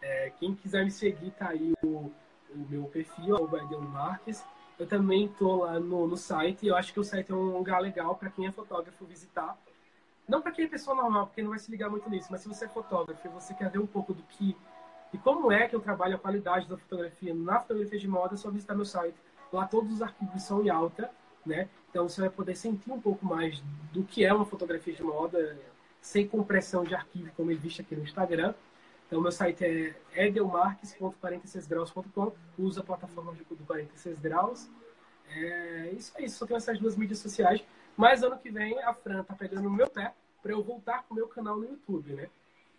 É, 0.00 0.32
quem 0.38 0.54
quiser 0.54 0.84
me 0.84 0.90
seguir, 0.90 1.30
tá 1.32 1.50
aí 1.50 1.74
o, 1.82 2.10
o 2.50 2.58
meu 2.70 2.84
perfil, 2.84 3.36
o 3.36 3.46
Badel 3.46 3.80
Marques. 3.82 4.42
Eu 4.78 4.86
também 4.86 5.28
tô 5.28 5.64
lá 5.64 5.78
no, 5.78 6.06
no 6.06 6.16
site. 6.16 6.66
Eu 6.66 6.76
acho 6.76 6.92
que 6.92 7.00
o 7.00 7.04
site 7.04 7.32
é 7.32 7.34
um 7.34 7.56
lugar 7.56 7.80
legal 7.80 8.14
para 8.14 8.30
quem 8.30 8.46
é 8.46 8.52
fotógrafo 8.52 9.04
visitar 9.04 9.56
não 10.28 10.42
para 10.42 10.52
quem 10.52 10.64
é 10.64 10.68
pessoa 10.68 10.96
normal, 10.96 11.26
porque 11.26 11.42
não 11.42 11.50
vai 11.50 11.58
se 11.58 11.70
ligar 11.70 11.88
muito 11.88 12.08
nisso, 12.10 12.28
mas 12.30 12.40
se 12.40 12.48
você 12.48 12.64
é 12.64 12.68
fotógrafo 12.68 13.26
e 13.26 13.30
você 13.30 13.54
quer 13.54 13.70
ver 13.70 13.78
um 13.78 13.86
pouco 13.86 14.12
do 14.12 14.22
que 14.24 14.56
e 15.12 15.18
como 15.18 15.52
é 15.52 15.68
que 15.68 15.74
eu 15.74 15.80
trabalho 15.80 16.16
a 16.16 16.18
qualidade 16.18 16.68
da 16.68 16.76
fotografia 16.76 17.34
na 17.34 17.60
fotografia 17.60 17.98
de 17.98 18.08
moda, 18.08 18.34
é 18.34 18.36
só 18.36 18.50
visitar 18.50 18.74
meu 18.74 18.84
site. 18.84 19.16
Lá 19.52 19.66
todos 19.66 19.92
os 19.92 20.02
arquivos 20.02 20.42
são 20.42 20.62
em 20.62 20.68
alta, 20.68 21.10
né? 21.44 21.68
Então 21.88 22.08
você 22.08 22.20
vai 22.20 22.30
poder 22.30 22.56
sentir 22.56 22.90
um 22.90 23.00
pouco 23.00 23.24
mais 23.24 23.62
do 23.92 24.02
que 24.02 24.24
é 24.24 24.34
uma 24.34 24.44
fotografia 24.44 24.92
de 24.92 25.02
moda, 25.02 25.56
sem 26.00 26.26
compressão 26.26 26.82
de 26.84 26.94
arquivo, 26.94 27.30
como 27.36 27.50
existe 27.50 27.80
aqui 27.80 27.94
no 27.94 28.02
Instagram. 28.02 28.54
Então 29.06 29.20
meu 29.20 29.30
site 29.30 29.64
é 29.64 29.94
edelmarques.46graus.com, 30.14 32.32
usa 32.58 32.80
a 32.80 32.84
plataforma 32.84 33.32
do 33.32 33.64
46 33.64 34.18
graus. 34.18 34.68
É 35.30 35.92
isso 35.96 36.12
aí, 36.16 36.28
só 36.28 36.44
tenho 36.44 36.58
essas 36.58 36.78
duas 36.78 36.96
mídias 36.96 37.20
sociais. 37.20 37.64
Mas 37.96 38.22
ano 38.22 38.38
que 38.38 38.50
vem 38.50 38.78
a 38.82 38.92
Fran 38.92 39.22
tá 39.24 39.34
pegando 39.34 39.62
no 39.62 39.70
meu 39.70 39.88
pé 39.88 40.12
para 40.42 40.52
eu 40.52 40.62
voltar 40.62 41.02
com 41.04 41.14
o 41.14 41.16
meu 41.16 41.26
canal 41.26 41.56
no 41.56 41.64
YouTube, 41.64 42.12
né? 42.12 42.28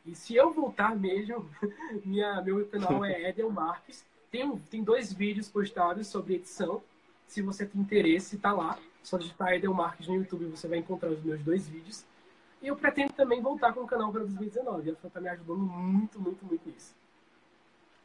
E 0.06 0.16
se 0.16 0.36
eu 0.36 0.54
voltar 0.54 0.96
mesmo, 0.96 1.50
minha, 2.06 2.42
meu 2.42 2.66
canal 2.68 3.04
é 3.04 3.28
Edel 3.30 3.50
Marques. 3.50 4.06
Tem, 4.30 4.58
tem 4.58 4.84
dois 4.84 5.12
vídeos 5.12 5.50
postados 5.50 6.08
sobre 6.08 6.36
edição. 6.36 6.82
Se 7.28 7.42
você 7.42 7.66
tem 7.66 7.82
interesse, 7.82 8.38
tá 8.38 8.54
lá. 8.54 8.78
Só 9.04 9.18
digitar 9.18 9.54
Edel 9.54 9.74
Marques 9.74 10.08
no 10.08 10.16
YouTube, 10.16 10.46
você 10.46 10.68
vai 10.68 10.80
encontrar 10.80 11.10
os 11.10 11.22
meus 11.24 11.42
dois 11.42 11.68
vídeos. 11.68 12.06
E 12.62 12.68
eu 12.68 12.76
pretendo 12.76 13.14
também 13.14 13.42
voltar 13.42 13.74
com 13.74 13.82
o 13.82 13.88
canal 13.88 14.12
para 14.12 14.22
2019. 14.22 14.92
A 14.92 14.96
Fran 14.96 15.10
tá 15.10 15.20
me 15.20 15.30
ajudando 15.30 15.60
muito, 15.60 16.20
muito, 16.20 16.46
muito 16.46 16.70
nisso. 16.70 16.96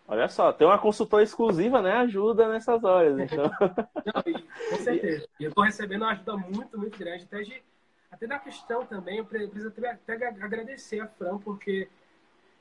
Olha 0.07 0.29
só, 0.29 0.53
tem 0.53 0.67
uma 0.67 0.79
consultora 0.79 1.23
exclusiva, 1.23 1.81
né? 1.81 1.93
Ajuda 1.93 2.49
nessas 2.49 2.83
horas, 2.85 3.19
então. 3.19 3.45
Não, 4.05 4.23
com 4.71 4.77
certeza. 4.83 5.29
E 5.39 5.45
eu 5.45 5.49
estou 5.49 5.65
recebendo 5.65 6.03
uma 6.03 6.13
ajuda 6.13 6.37
muito, 6.37 6.79
muito 6.79 6.99
grande. 6.99 7.25
Até, 7.25 7.43
de, 7.43 7.63
até 8.11 8.27
na 8.27 8.39
questão 8.39 8.85
também, 8.85 9.19
eu 9.19 9.25
preciso 9.25 9.69
até, 9.69 9.91
até 9.91 10.27
agradecer 10.27 11.01
a 11.01 11.07
Fran, 11.07 11.39
porque 11.39 11.89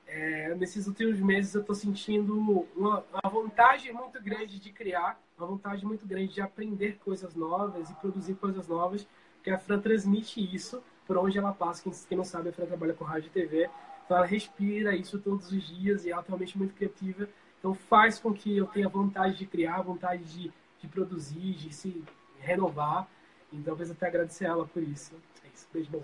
é, 0.08 0.54
nesses 0.56 0.88
últimos 0.88 1.20
meses 1.20 1.56
eu 1.56 1.62
estou 1.62 1.76
sentindo 1.76 2.38
uma, 2.76 3.04
uma 3.12 3.30
vontade 3.30 3.92
muito 3.92 4.22
grande 4.22 4.60
de 4.60 4.72
criar, 4.72 5.20
uma 5.38 5.48
vontade 5.48 5.86
muito 5.86 6.06
grande 6.06 6.34
de 6.34 6.42
aprender 6.42 7.00
coisas 7.04 7.34
novas 7.34 7.90
e 7.90 7.94
produzir 7.96 8.36
coisas 8.36 8.68
novas, 8.68 9.08
que 9.44 9.50
a 9.50 9.58
Fran 9.58 9.80
transmite 9.80 10.40
isso 10.54 10.84
por 11.08 11.18
onde 11.18 11.38
ela 11.38 11.54
passa. 11.54 11.90
Quem 12.08 12.18
não 12.18 12.24
sabe, 12.26 12.50
a 12.50 12.54
Fran 12.54 12.66
trabalha 12.66 12.94
com 12.94 13.04
rádio 13.04 13.28
e 13.28 13.32
TV. 13.32 13.70
Então 14.12 14.18
ela 14.18 14.28
respira 14.28 14.94
isso 14.94 15.18
todos 15.20 15.50
os 15.54 15.66
dias 15.66 16.04
e 16.04 16.10
é 16.10 16.12
altamente 16.12 16.58
muito 16.58 16.76
criativa. 16.76 17.30
Então 17.58 17.74
faz 17.74 18.20
com 18.20 18.34
que 18.34 18.58
eu 18.58 18.66
tenha 18.66 18.90
vontade 18.90 19.38
de 19.38 19.46
criar, 19.46 19.82
vontade 19.84 20.22
de, 20.26 20.52
de 20.82 20.88
produzir, 20.90 21.54
de 21.54 21.74
se 21.74 22.04
renovar. 22.42 23.08
Então 23.54 23.74
eu 23.80 23.92
até 23.94 24.08
agradecer 24.08 24.48
ela 24.48 24.68
por 24.68 24.84
isso. 24.84 25.16
É 25.46 25.48
isso. 25.56 25.66
Beijo 25.72 25.92
bom. 25.92 26.04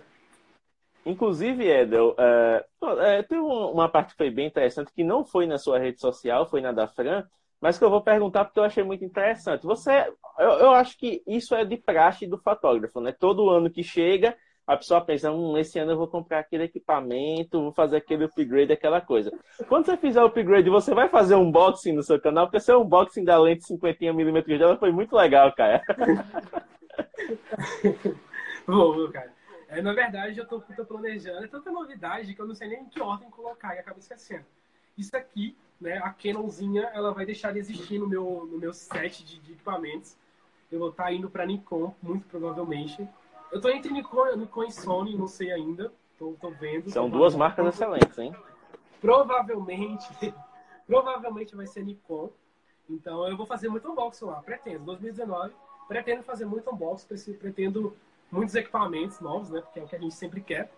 Inclusive, 1.06 1.68
Edel, 1.68 2.16
uh, 2.16 3.24
tem 3.28 3.40
uma 3.40 3.90
parte 3.90 4.12
que 4.12 4.18
foi 4.18 4.30
bem 4.30 4.48
interessante, 4.48 4.94
que 4.94 5.04
não 5.04 5.26
foi 5.26 5.46
na 5.46 5.58
sua 5.58 5.78
rede 5.78 6.00
social, 6.00 6.50
foi 6.50 6.62
na 6.62 6.72
da 6.72 6.88
Fran, 6.88 7.28
mas 7.60 7.78
que 7.78 7.84
eu 7.84 7.90
vou 7.90 8.02
perguntar 8.02 8.46
porque 8.46 8.60
eu 8.62 8.64
achei 8.64 8.86
muito 8.86 9.04
interessante. 9.04 9.66
Você, 9.66 9.92
eu, 10.40 10.50
eu 10.52 10.72
acho 10.72 10.98
que 10.98 11.22
isso 11.28 11.54
é 11.54 11.66
de 11.66 11.76
praxe 11.76 12.26
do 12.26 12.38
fotógrafo, 12.38 13.02
né? 13.02 13.12
Todo 13.12 13.50
ano 13.50 13.70
que 13.70 13.84
chega, 13.84 14.34
a 14.68 14.76
pessoa 14.76 15.00
pensa, 15.00 15.32
hum, 15.32 15.58
esse 15.58 15.80
ano 15.80 15.94
eu 15.94 15.98
vou 15.98 16.10
comprar 16.10 16.40
aquele 16.40 16.66
equipamento, 16.66 17.62
vou 17.62 17.72
fazer 17.72 17.96
aquele 17.96 18.26
upgrade, 18.26 18.74
aquela 18.74 19.00
coisa. 19.00 19.32
Quando 19.70 19.86
você 19.86 19.96
fizer 19.96 20.22
o 20.22 20.26
upgrade, 20.26 20.70
você 20.70 20.94
vai 20.94 21.08
fazer 21.08 21.36
um 21.36 21.44
unboxing 21.44 21.94
no 21.94 22.04
seu 22.04 22.20
canal, 22.20 22.48
porque 22.48 22.60
seu 22.60 22.82
unboxing 22.82 23.24
da 23.24 23.40
lente 23.40 23.64
50mm 23.64 24.60
dela 24.60 24.78
foi 24.78 24.92
muito 24.92 25.16
legal, 25.16 25.56
cara. 25.56 25.82
vou, 28.68 29.10
cara. 29.10 29.32
É, 29.70 29.82
na 29.82 29.94
verdade, 29.94 30.38
eu 30.38 30.46
tô, 30.46 30.60
tô 30.60 30.86
planejando, 30.86 31.46
é 31.46 31.48
tanta 31.48 31.72
novidade 31.72 32.34
que 32.34 32.42
eu 32.42 32.48
não 32.48 32.56
sei 32.56 32.68
nem 32.68 32.82
em 32.82 32.90
que 32.90 33.02
ordem 33.02 33.30
colocar 33.30 33.74
e 33.74 33.80
acabo 33.80 34.00
esquecendo. 34.00 34.46
Isso 34.98 35.16
aqui, 35.16 35.56
né, 35.80 35.98
a 35.98 36.10
Canonzinha, 36.10 36.90
ela 36.94 37.14
vai 37.14 37.26
deixar 37.26 37.54
de 37.54 37.60
existir 37.60 38.00
no 38.00 38.08
meu, 38.08 38.50
no 38.52 38.58
meu 38.58 38.74
set 38.74 39.24
de, 39.24 39.40
de 39.40 39.54
equipamentos. 39.54 40.18
Eu 40.70 40.80
vou 40.80 40.90
estar 40.90 41.06
tá 41.06 41.14
indo 41.14 41.30
para 41.30 41.46
Nikon, 41.46 41.94
muito 42.02 42.28
provavelmente. 42.28 43.08
Eu 43.52 43.62
tô 43.62 43.70
entre 43.70 43.92
Nikon, 43.92 44.36
Nikon 44.36 44.64
e 44.66 44.72
Sony, 44.72 45.16
não 45.16 45.28
sei 45.28 45.52
ainda. 45.52 45.92
Tô, 46.18 46.36
tô 46.42 46.50
vendo. 46.52 46.90
São 46.90 47.10
duas 47.10 47.36
marcas 47.36 47.68
excelentes, 47.68 48.18
hein? 48.18 48.36
Provavelmente, 49.00 50.08
provavelmente 50.86 51.56
vai 51.56 51.68
ser 51.68 51.84
Nikon. 51.84 52.30
Então 52.90 53.28
eu 53.28 53.38
vou 53.38 53.46
fazer 53.46 53.70
muito 53.70 53.90
unboxing 53.90 54.26
lá, 54.26 54.42
pretendo. 54.42 54.86
2019, 54.86 55.54
pretendo 55.88 56.24
fazer 56.24 56.46
muito 56.46 56.70
unboxing, 56.70 57.34
pretendo 57.34 57.96
muitos 58.32 58.56
equipamentos 58.56 59.20
novos, 59.20 59.50
né? 59.50 59.62
Porque 59.62 59.80
é 59.80 59.84
o 59.84 59.88
que 59.88 59.96
a 59.96 60.00
gente 60.00 60.16
sempre 60.16 60.42
quer. 60.42 60.72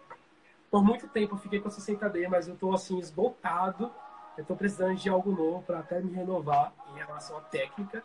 Por 0.69 0.83
muito 0.83 1.07
tempo 1.07 1.35
eu 1.35 1.39
fiquei 1.39 1.59
com 1.59 1.67
a 1.67 1.71
60D, 1.71 2.27
mas 2.27 2.47
eu 2.47 2.55
tô 2.55 2.73
assim 2.73 2.99
esgotado. 2.99 3.91
Eu 4.37 4.45
tô 4.45 4.55
precisando 4.55 4.95
de 4.95 5.09
algo 5.09 5.31
novo 5.31 5.63
para 5.63 5.79
até 5.79 5.99
me 5.99 6.13
renovar 6.13 6.73
em 6.93 6.97
relação 6.97 7.37
à 7.37 7.41
técnica. 7.41 8.03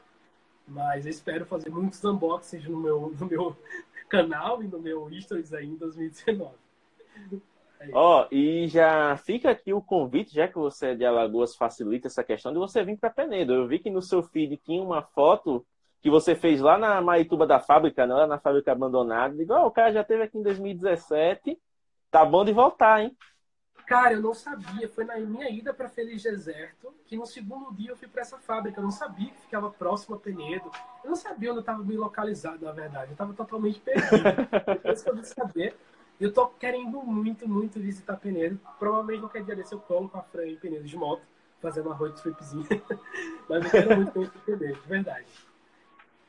Mas 0.66 1.04
eu 1.04 1.10
espero 1.10 1.44
fazer 1.44 1.68
muitos 1.68 2.02
unboxings 2.02 2.66
no 2.66 2.78
meu, 2.78 3.14
no 3.18 3.26
meu 3.26 3.56
canal 4.16 4.62
e 4.62 4.66
no 4.66 4.78
meu 4.80 5.08
Stories 5.20 5.52
aí 5.52 5.66
em 5.66 5.76
2019. 5.76 6.54
É 7.80 7.90
Ó, 7.92 8.22
oh, 8.22 8.34
e 8.34 8.66
já 8.68 9.16
fica 9.18 9.50
aqui 9.50 9.72
o 9.72 9.82
convite, 9.82 10.34
já 10.34 10.48
que 10.48 10.56
você 10.56 10.88
é 10.88 10.94
de 10.94 11.04
Alagoas, 11.04 11.54
facilita 11.54 12.08
essa 12.08 12.24
questão 12.24 12.52
de 12.52 12.58
você 12.58 12.82
vir 12.82 12.96
para 12.98 13.10
Penedo. 13.10 13.52
Eu 13.52 13.66
vi 13.66 13.78
que 13.78 13.90
no 13.90 14.00
seu 14.00 14.22
feed 14.22 14.56
tinha 14.58 14.82
uma 14.82 15.02
foto 15.02 15.64
que 16.00 16.10
você 16.10 16.34
fez 16.34 16.60
lá 16.60 16.76
na 16.78 17.00
Maituba 17.00 17.46
da 17.46 17.58
fábrica, 17.58 18.06
né? 18.06 18.14
lá 18.14 18.26
na 18.26 18.38
fábrica 18.38 18.72
abandonada. 18.72 19.34
Digo, 19.34 19.54
oh, 19.54 19.66
o 19.66 19.70
cara 19.70 19.92
já 19.92 20.02
esteve 20.02 20.22
aqui 20.22 20.38
em 20.38 20.42
2017, 20.42 21.58
tá 22.10 22.24
bom 22.24 22.44
de 22.44 22.52
voltar, 22.52 23.02
hein? 23.02 23.16
Cara, 23.86 24.14
eu 24.14 24.20
não 24.20 24.34
sabia. 24.34 24.88
Foi 24.88 25.04
na 25.04 25.18
minha 25.18 25.48
ida 25.50 25.74
para 25.74 25.88
Feliz 25.88 26.22
Deserto 26.22 26.94
que 27.06 27.16
no 27.16 27.26
segundo 27.26 27.72
dia 27.74 27.90
eu 27.90 27.96
fui 27.96 28.08
para 28.08 28.22
essa 28.22 28.38
fábrica. 28.38 28.80
Eu 28.80 28.84
não 28.84 28.90
sabia 28.90 29.30
que 29.30 29.40
ficava 29.42 29.70
próximo 29.70 30.16
a 30.16 30.18
Penedo. 30.18 30.70
Eu 31.02 31.10
não 31.10 31.16
sabia 31.16 31.50
onde 31.50 31.58
eu 31.58 31.60
estava 31.60 31.82
bem 31.82 31.96
localizado, 31.96 32.64
na 32.64 32.72
verdade. 32.72 33.08
Eu 33.08 33.12
estava 33.12 33.34
totalmente 33.34 33.80
perdido. 33.80 34.22
Depois 34.66 35.02
que 35.02 35.10
eu 35.10 35.24
saber, 35.24 35.76
eu 36.20 36.32
tô 36.32 36.46
querendo 36.46 37.02
muito, 37.02 37.48
muito 37.48 37.78
visitar 37.78 38.16
Penedo. 38.16 38.58
Provavelmente 38.78 39.20
qualquer 39.20 39.44
dia 39.44 39.56
desse 39.56 39.74
eu 39.74 39.80
colo 39.80 40.08
com 40.08 40.18
a 40.18 40.22
Fran 40.22 40.46
em 40.46 40.56
Penedo 40.56 40.84
de 40.84 40.96
moto, 40.96 41.22
fazendo 41.60 41.86
uma 41.86 41.94
road 41.94 42.20
tripzinha. 42.20 42.66
Mas 43.48 43.64
eu 43.64 43.70
quero 43.70 43.96
muito 43.96 44.12
conhecer 44.12 44.38
Penedo, 44.46 44.80
de 44.80 44.88
verdade. 44.88 45.26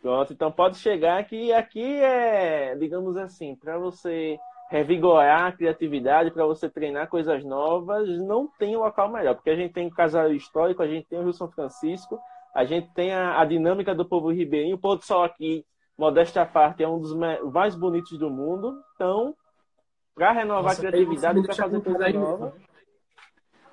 Pronto, 0.02 0.34
então 0.34 0.52
pode 0.52 0.78
chegar 0.78 1.24
que 1.24 1.52
aqui 1.52 1.82
é, 1.82 2.76
digamos 2.76 3.18
assim, 3.18 3.56
para 3.56 3.76
você 3.78 4.38
revigorar 4.70 5.46
a 5.46 5.52
criatividade, 5.52 6.32
para 6.32 6.46
você 6.46 6.70
treinar 6.70 7.08
coisas 7.08 7.44
novas, 7.44 8.08
não 8.20 8.48
tem 8.48 8.76
local 8.76 9.10
melhor, 9.10 9.36
porque 9.36 9.50
a 9.50 9.56
gente 9.56 9.74
tem 9.74 9.88
o 9.88 9.92
casal 9.92 10.32
histórico, 10.32 10.82
a 10.82 10.88
gente 10.88 11.08
tem 11.08 11.20
o 11.20 11.24
Rio 11.24 11.34
São 11.34 11.52
Francisco, 11.52 12.20
a 12.54 12.66
gente 12.66 12.92
tem 12.94 13.14
a, 13.14 13.40
a 13.40 13.46
dinâmica 13.46 13.94
do 13.94 14.06
povo 14.06 14.32
ribeirinho, 14.32 14.76
o 14.76 14.80
pôr 14.80 14.98
do 14.98 15.04
sol 15.04 15.24
aqui 15.24 15.66
modéstia 15.98 16.42
à 16.42 16.46
parte, 16.46 16.84
é 16.84 16.88
um 16.88 17.00
dos 17.00 17.14
mais 17.54 17.76
bonitos 17.76 18.18
do 18.18 18.30
mundo. 18.30 18.82
Então, 18.96 19.36
para 20.14 20.32
renovar 20.32 20.64
Nossa, 20.64 20.76
a 20.76 20.92
criatividade, 20.92 21.42
para 21.44 21.56
fazer 21.56 21.82
coisa 21.82 22.10
nova. 22.10 22.54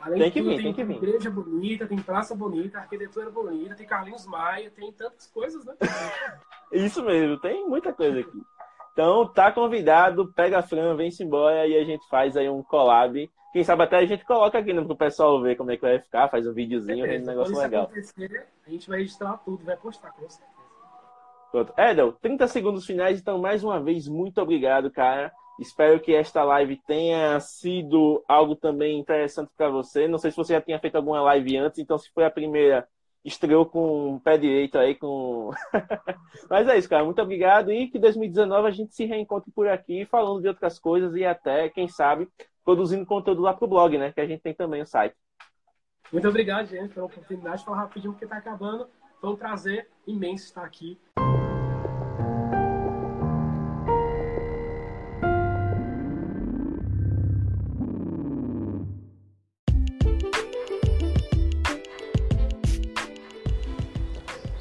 Além 0.01 0.18
tem 0.18 0.30
que 0.32 0.43
vir, 0.43 0.57
tem, 0.57 0.62
tem 0.64 0.74
que 0.74 0.84
vir. 0.84 0.97
igreja 0.97 1.30
bonita, 1.30 1.86
tem 1.86 1.99
praça 1.99 2.34
bonita, 2.34 2.78
arquitetura 2.78 3.30
bonita, 3.30 3.76
tem 3.76 3.86
Carlinhos 3.86 4.26
Maia, 4.26 4.68
tem 4.68 4.90
tantas 4.93 5.28
coisas, 5.28 5.64
né? 5.64 5.74
Isso 6.72 7.05
mesmo, 7.05 7.38
tem 7.38 7.68
muita 7.68 7.93
coisa 7.93 8.18
aqui. 8.18 8.43
Então, 8.93 9.26
tá 9.26 9.51
convidado, 9.51 10.32
pega 10.34 10.59
a 10.59 10.62
Fran, 10.62 10.95
vem-se 10.95 11.22
embora 11.22 11.66
e 11.66 11.76
a 11.76 11.84
gente 11.84 12.07
faz 12.09 12.36
aí 12.36 12.49
um 12.49 12.62
collab. 12.62 13.30
Quem 13.53 13.64
sabe 13.64 13.82
até 13.82 13.97
a 13.97 14.07
gente 14.07 14.24
coloca 14.24 14.59
aqui 14.59 14.72
né, 14.72 14.82
pro 14.82 14.97
pessoal 14.97 15.40
ver 15.40 15.57
como 15.57 15.70
é 15.70 15.76
que 15.76 15.82
vai 15.82 15.99
ficar, 15.99 16.28
faz 16.28 16.47
um 16.47 16.53
videozinho, 16.53 17.05
um 17.05 17.24
negócio 17.24 17.57
legal. 17.57 17.90
a 18.66 18.70
gente 18.70 18.88
vai 18.88 18.99
registrar 18.99 19.36
tudo, 19.38 19.64
vai 19.64 19.76
postar, 19.76 20.11
com 20.12 20.28
certeza. 20.28 20.53
Pronto. 21.51 21.74
Edel, 21.76 22.12
30 22.12 22.49
segundos 22.49 22.86
finais, 22.86 23.20
então 23.20 23.38
mais 23.38 23.62
uma 23.62 23.78
vez, 23.78 24.09
muito 24.09 24.40
obrigado, 24.40 24.90
cara. 24.90 25.30
Espero 25.61 26.01
que 26.01 26.14
esta 26.14 26.43
live 26.43 26.80
tenha 26.86 27.38
sido 27.40 28.24
algo 28.26 28.57
também 28.57 28.99
interessante 28.99 29.53
para 29.55 29.68
você. 29.68 30.09
Não 30.09 30.16
sei 30.16 30.30
se 30.30 30.36
você 30.36 30.55
já 30.55 30.62
tinha 30.62 30.78
feito 30.78 30.97
alguma 30.97 31.20
live 31.20 31.59
antes, 31.59 31.78
então 31.78 31.99
se 31.99 32.11
foi 32.11 32.24
a 32.24 32.30
primeira, 32.30 32.88
estreou 33.24 33.64
com 33.66 34.14
o 34.14 34.20
pé 34.20 34.36
direito 34.36 34.78
aí 34.78 34.94
com. 34.94 35.50
Mas 36.50 36.68
é 36.68 36.76
isso, 36.76 36.88
cara. 36.88 37.04
Muito 37.04 37.22
obrigado 37.22 37.72
e 37.72 37.88
que 37.88 37.98
2019 37.98 38.68
a 38.68 38.70
gente 38.70 38.94
se 38.94 39.04
reencontre 39.04 39.50
por 39.52 39.68
aqui 39.68 40.04
falando 40.06 40.40
de 40.40 40.48
outras 40.48 40.78
coisas 40.78 41.14
e 41.14 41.24
até, 41.24 41.68
quem 41.68 41.88
sabe, 41.88 42.28
produzindo 42.64 43.06
conteúdo 43.06 43.42
lá 43.42 43.54
pro 43.54 43.68
blog, 43.68 43.96
né? 43.96 44.12
Que 44.12 44.20
a 44.20 44.26
gente 44.26 44.42
tem 44.42 44.54
também 44.54 44.82
o 44.82 44.86
site. 44.86 45.14
Muito 46.12 46.28
obrigado, 46.28 46.66
gente, 46.66 46.92
pela 46.92 47.06
oportunidade 47.06 47.58
de 47.58 47.64
falar 47.64 47.78
rapidinho 47.78 48.12
porque 48.12 48.24
está 48.24 48.36
acabando. 48.36 48.86
Foi 49.20 49.30
um 49.30 49.36
prazer 49.36 49.88
imenso 50.06 50.44
estar 50.44 50.64
aqui. 50.64 50.98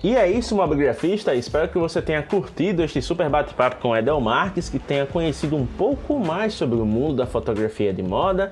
E 0.04 0.16
é 0.16 0.28
isso, 0.28 0.56
mobigrafista. 0.56 1.36
Espero 1.36 1.70
que 1.70 1.78
você 1.78 2.02
tenha 2.02 2.24
curtido 2.24 2.82
este 2.82 3.02
super 3.04 3.30
bate-papo 3.30 3.80
com 3.80 3.96
Edel 3.96 4.20
Marques, 4.20 4.68
que 4.68 4.80
tenha 4.80 5.06
conhecido 5.06 5.56
um 5.56 5.66
pouco 5.66 6.20
mais 6.20 6.56
sobre 6.56 6.80
o 6.80 6.86
mundo 6.86 7.18
da 7.18 7.28
fotografia 7.28 7.94
de 7.94 8.02
moda 8.02 8.52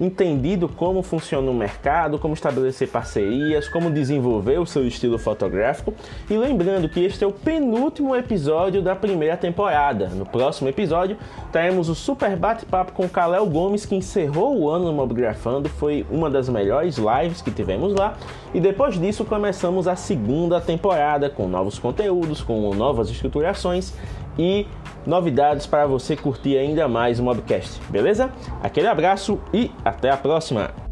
entendido 0.00 0.68
como 0.68 1.02
funciona 1.02 1.50
o 1.50 1.54
mercado, 1.54 2.18
como 2.18 2.32
estabelecer 2.32 2.88
parcerias, 2.88 3.68
como 3.68 3.90
desenvolver 3.90 4.58
o 4.58 4.64
seu 4.64 4.86
estilo 4.86 5.18
fotográfico. 5.18 5.92
E 6.28 6.36
lembrando 6.36 6.88
que 6.88 7.04
este 7.04 7.22
é 7.22 7.26
o 7.26 7.32
penúltimo 7.32 8.16
episódio 8.16 8.80
da 8.80 8.96
primeira 8.96 9.36
temporada. 9.36 10.08
No 10.08 10.24
próximo 10.24 10.68
episódio, 10.68 11.18
teremos 11.52 11.88
o 11.88 11.94
super 11.94 12.34
bate-papo 12.36 12.92
com 12.92 13.08
Kalel 13.08 13.46
Gomes, 13.46 13.84
que 13.84 13.94
encerrou 13.94 14.58
o 14.58 14.70
ano 14.70 14.86
no 14.86 14.92
Mobgrafando, 14.92 15.68
foi 15.68 16.06
uma 16.10 16.30
das 16.30 16.48
melhores 16.48 16.96
lives 16.96 17.42
que 17.42 17.50
tivemos 17.50 17.94
lá. 17.94 18.16
E 18.54 18.60
depois 18.60 18.98
disso, 18.98 19.24
começamos 19.24 19.86
a 19.86 19.94
segunda 19.94 20.60
temporada 20.60 21.28
com 21.28 21.46
novos 21.46 21.78
conteúdos, 21.78 22.42
com 22.42 22.74
novas 22.74 23.10
estruturações 23.10 23.92
e 24.38 24.66
novidades 25.06 25.66
para 25.66 25.86
você 25.86 26.16
curtir 26.16 26.56
ainda 26.58 26.88
mais 26.88 27.18
o 27.18 27.22
Mobcast, 27.22 27.80
beleza? 27.88 28.30
Aquele 28.62 28.86
abraço 28.86 29.40
e 29.52 29.70
até 29.84 30.10
a 30.10 30.16
próxima! 30.16 30.89